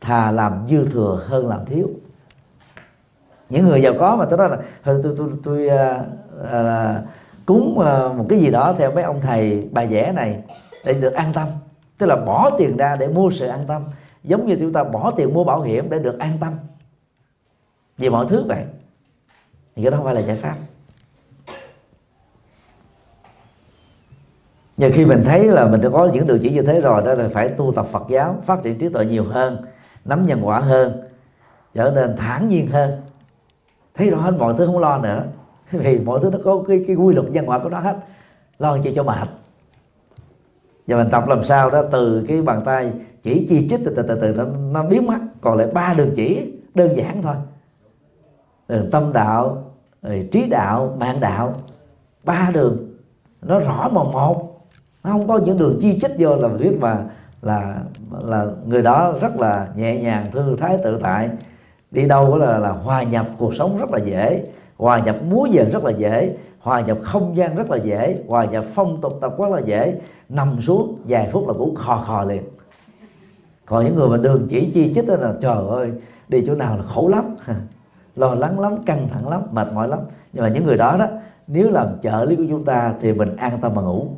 thà 0.05 0.31
làm 0.31 0.67
dư 0.71 0.89
thừa 0.89 1.25
hơn 1.27 1.49
làm 1.49 1.65
thiếu. 1.67 1.91
Những 3.51 3.65
người 3.65 3.83
giàu 3.83 3.93
có 3.99 4.17
mà 4.17 4.25
tôi 4.25 4.39
nói 4.39 4.49
là 4.49 4.59
tôi 4.85 5.01
tôi 5.03 5.15
tôi, 5.19 5.29
tôi 5.45 5.69
à, 5.69 6.05
à, 6.51 7.03
cúng 7.47 7.81
à, 7.81 8.09
một 8.09 8.27
cái 8.29 8.39
gì 8.39 8.51
đó 8.51 8.75
theo 8.79 8.93
mấy 8.93 9.05
ông 9.05 9.21
thầy 9.21 9.69
bà 9.73 9.85
vẽ 9.85 10.13
này 10.13 10.43
để 10.85 10.95
được 10.95 11.13
an 11.13 11.33
tâm. 11.35 11.49
Tức 11.99 12.07
là 12.07 12.17
bỏ 12.17 12.51
tiền 12.59 12.77
ra 12.77 12.97
để 12.97 13.09
mua 13.09 13.31
sự 13.31 13.47
an 13.47 13.65
tâm. 13.67 13.83
Giống 14.23 14.47
như 14.47 14.57
chúng 14.61 14.73
ta 14.73 14.85
bỏ 14.85 15.13
tiền 15.17 15.35
mua 15.35 15.45
bảo 15.45 15.63
hiểm 15.63 15.91
để 15.91 15.99
được 15.99 16.19
an 16.19 16.33
tâm. 16.41 16.53
Vì 17.99 18.09
mọi 18.09 18.27
thứ 18.29 18.45
vậy. 18.49 18.65
Thì 19.77 19.83
cái 19.83 19.91
đó 19.91 19.97
không 19.97 20.05
phải 20.05 20.15
là 20.15 20.21
giải 20.21 20.37
pháp. 20.37 20.57
Nhưng 24.77 24.93
khi 24.93 25.05
mình 25.05 25.23
thấy 25.25 25.45
là 25.45 25.67
mình 25.67 25.81
đã 25.81 25.89
có 25.89 26.11
những 26.13 26.27
điều 26.27 26.39
chỉ 26.39 26.51
như 26.51 26.63
thế 26.63 26.81
rồi 26.81 27.03
đó 27.03 27.15
là 27.15 27.29
phải 27.33 27.49
tu 27.49 27.73
tập 27.77 27.87
Phật 27.91 28.03
giáo 28.09 28.37
phát 28.45 28.63
triển 28.63 28.79
trí 28.79 28.89
tuệ 28.89 29.05
nhiều 29.05 29.25
hơn 29.25 29.65
nắm 30.05 30.27
nhân 30.27 30.41
quả 30.43 30.61
hơn 30.61 31.03
trở 31.75 31.91
nên 31.91 32.17
thản 32.17 32.49
nhiên 32.49 32.67
hơn. 32.67 33.01
Thấy 33.95 34.11
rõ 34.11 34.19
hết 34.19 34.31
mọi 34.39 34.55
thứ 34.59 34.67
không 34.67 34.79
lo 34.79 34.99
nữa 34.99 35.25
vì 35.71 35.99
mọi 35.99 36.21
thứ 36.23 36.31
nó 36.31 36.39
có 36.45 36.65
cái 36.69 36.85
cái 36.87 36.97
quy 36.97 37.15
luật 37.15 37.31
nhân 37.31 37.49
quả 37.49 37.59
của 37.59 37.69
nó 37.69 37.79
hết 37.79 37.97
lo 38.59 38.79
chi 38.79 38.93
cho 38.97 39.03
mệt. 39.03 39.29
Và 40.87 40.97
mình 40.97 41.11
tập 41.11 41.29
làm 41.29 41.45
sao 41.45 41.71
đó 41.71 41.83
từ 41.93 42.25
cái 42.29 42.43
bàn 42.43 42.61
tay 42.65 42.93
chỉ 43.23 43.47
chi 43.49 43.69
chích 43.71 43.81
từ 43.85 43.95
từ 43.97 44.03
từ, 44.03 44.15
từ 44.21 44.33
nó, 44.33 44.45
nó 44.45 44.83
biến 44.83 45.07
mất 45.07 45.19
còn 45.41 45.59
lại 45.59 45.69
ba 45.75 45.95
đường 45.95 46.11
chỉ 46.17 46.53
đơn 46.75 46.97
giản 46.97 47.23
thôi. 47.23 47.35
Đường 48.69 48.91
tâm 48.91 49.13
đạo 49.13 49.65
rồi 50.03 50.29
trí 50.33 50.49
đạo 50.49 50.97
mạng 51.01 51.21
đạo 51.21 51.55
ba 52.25 52.51
đường 52.55 52.95
nó 53.43 53.59
rõ 53.59 53.89
mà 53.93 54.03
một. 54.03 54.51
Nó 55.05 55.11
không 55.11 55.29
có 55.29 55.39
những 55.39 55.59
đường 55.59 55.79
chi 55.81 55.99
chích 56.01 56.11
vô 56.19 56.37
là 56.37 56.49
biết 56.49 56.77
mà 56.81 57.05
là 57.45 57.77
là 58.21 58.47
người 58.67 58.83
đó 58.83 59.15
rất 59.21 59.37
là 59.37 59.69
nhẹ 59.77 59.99
nhàng, 59.99 60.27
thư 60.33 60.57
thái, 60.57 60.79
tự 60.85 60.99
tại. 61.03 61.31
Đi 61.91 62.09
đâu 62.09 62.27
cũng 62.27 62.41
là 62.41 62.59
là 62.59 62.71
hòa 62.71 63.03
nhập 63.03 63.27
cuộc 63.39 63.55
sống 63.55 63.79
rất 63.79 63.91
là 63.91 63.99
dễ, 63.99 64.45
hòa 64.77 64.99
nhập 64.99 65.17
múa 65.29 65.47
giờ 65.47 65.65
rất 65.73 65.85
là 65.85 65.91
dễ, 65.91 66.37
hòa 66.61 66.81
nhập 66.81 66.99
không 67.03 67.37
gian 67.37 67.57
rất 67.57 67.71
là 67.71 67.77
dễ, 67.77 68.19
hòa 68.29 68.45
nhập 68.45 68.65
phong 68.75 69.01
tục 69.01 69.13
tập 69.21 69.35
quán 69.37 69.53
là 69.53 69.61
dễ. 69.61 70.01
Nằm 70.29 70.63
xuống 70.63 70.97
vài 71.09 71.29
phút 71.33 71.49
là 71.49 71.55
cũng 71.59 71.75
khò 71.75 71.97
khò 72.07 72.25
liền. 72.25 72.43
Còn 73.67 73.85
những 73.85 73.95
người 73.95 74.09
mà 74.09 74.17
đường 74.17 74.47
chỉ 74.51 74.71
chi 74.75 74.93
chích 74.95 75.07
đó 75.07 75.15
là, 75.15 75.33
trời 75.41 75.69
ơi, 75.69 75.91
đi 76.29 76.45
chỗ 76.47 76.55
nào 76.55 76.77
là 76.77 76.83
khổ 76.83 77.09
lắm. 77.09 77.37
Lo 78.17 78.35
lắng 78.35 78.61
lắm, 78.61 78.83
căng 78.87 79.09
thẳng 79.13 79.29
lắm, 79.29 79.43
mệt 79.53 79.73
mỏi 79.73 79.89
lắm. 79.89 79.99
Nhưng 80.33 80.43
mà 80.43 80.49
những 80.49 80.67
người 80.67 80.77
đó 80.77 80.97
đó, 80.99 81.07
nếu 81.47 81.71
làm 81.71 81.87
trợ 82.03 82.25
lý 82.25 82.37
của 82.37 82.45
chúng 82.49 82.65
ta 82.65 82.95
thì 83.01 83.13
mình 83.13 83.37
an 83.37 83.59
tâm 83.61 83.75
mà 83.75 83.83
ngủ 83.83 84.09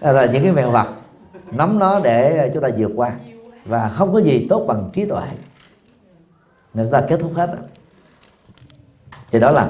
là 0.00 0.26
những 0.26 0.42
cái 0.42 0.52
mẹo 0.52 0.70
vặt. 0.70 0.88
Nắm 1.50 1.78
nó 1.78 2.00
để 2.00 2.50
chúng 2.54 2.62
ta 2.62 2.68
vượt 2.78 2.90
qua. 2.96 3.12
Và 3.64 3.88
không 3.88 4.12
có 4.12 4.18
gì 4.20 4.46
tốt 4.50 4.64
bằng 4.68 4.90
trí 4.92 5.04
tuệ. 5.04 5.22
Người 6.74 6.88
ta 6.92 7.02
kết 7.08 7.20
thúc 7.20 7.32
hết 7.34 7.56
thì 9.30 9.40
đó 9.40 9.50
là 9.50 9.68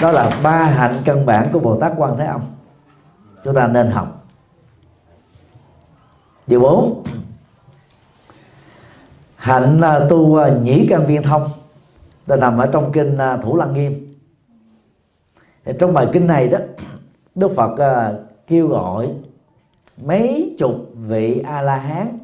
đó 0.00 0.10
là 0.10 0.40
ba 0.42 0.56
hạnh 0.56 1.02
căn 1.04 1.26
bản 1.26 1.46
của 1.52 1.58
bồ 1.58 1.80
tát 1.80 1.92
quan 1.96 2.16
thế 2.16 2.26
âm. 2.26 2.40
Chúng 3.44 3.54
ta 3.54 3.66
nên 3.66 3.90
học. 3.90 4.24
Điều 6.46 6.60
bốn. 6.60 7.04
Hạnh 9.36 9.80
tu 10.08 10.46
nhĩ 10.62 10.86
căn 10.90 11.06
viên 11.06 11.22
thông 11.22 11.48
ta 12.28 12.36
nằm 12.36 12.58
ở 12.58 12.66
trong 12.66 12.92
kinh 12.92 13.18
à, 13.18 13.36
thủ 13.36 13.56
lăng 13.56 13.74
nghiêm. 13.74 14.12
Trong 15.78 15.92
bài 15.94 16.08
kinh 16.12 16.26
này 16.26 16.48
đó, 16.48 16.58
đức 17.34 17.48
phật 17.56 17.78
à, 17.78 18.12
kêu 18.46 18.68
gọi 18.68 19.08
mấy 20.02 20.56
chục 20.58 20.74
vị 20.94 21.40
a 21.46 21.62
la 21.62 21.76
hán 21.76 22.18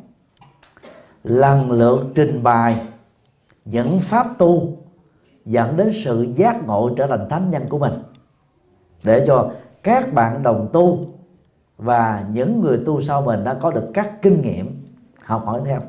lần 1.25 1.71
lượt 1.71 2.05
trình 2.15 2.43
bày 2.43 2.87
những 3.65 4.01
pháp 4.01 4.27
tu 4.39 4.77
dẫn 5.45 5.77
đến 5.77 5.93
sự 6.05 6.27
giác 6.35 6.67
ngộ 6.67 6.91
trở 6.97 7.07
thành 7.07 7.29
thánh 7.31 7.51
nhân 7.51 7.63
của 7.69 7.79
mình. 7.79 7.93
Để 9.05 9.25
cho 9.27 9.51
các 9.83 10.13
bạn 10.13 10.43
đồng 10.43 10.69
tu 10.73 10.99
và 11.77 12.25
những 12.31 12.61
người 12.61 12.79
tu 12.87 13.01
sau 13.01 13.23
mình 13.23 13.45
đã 13.45 13.55
có 13.55 13.71
được 13.71 13.91
các 13.95 14.23
kinh 14.23 14.43
nghiệm 14.43 14.85
học 15.25 15.43
hỏi 15.47 15.61
theo. 15.65 15.81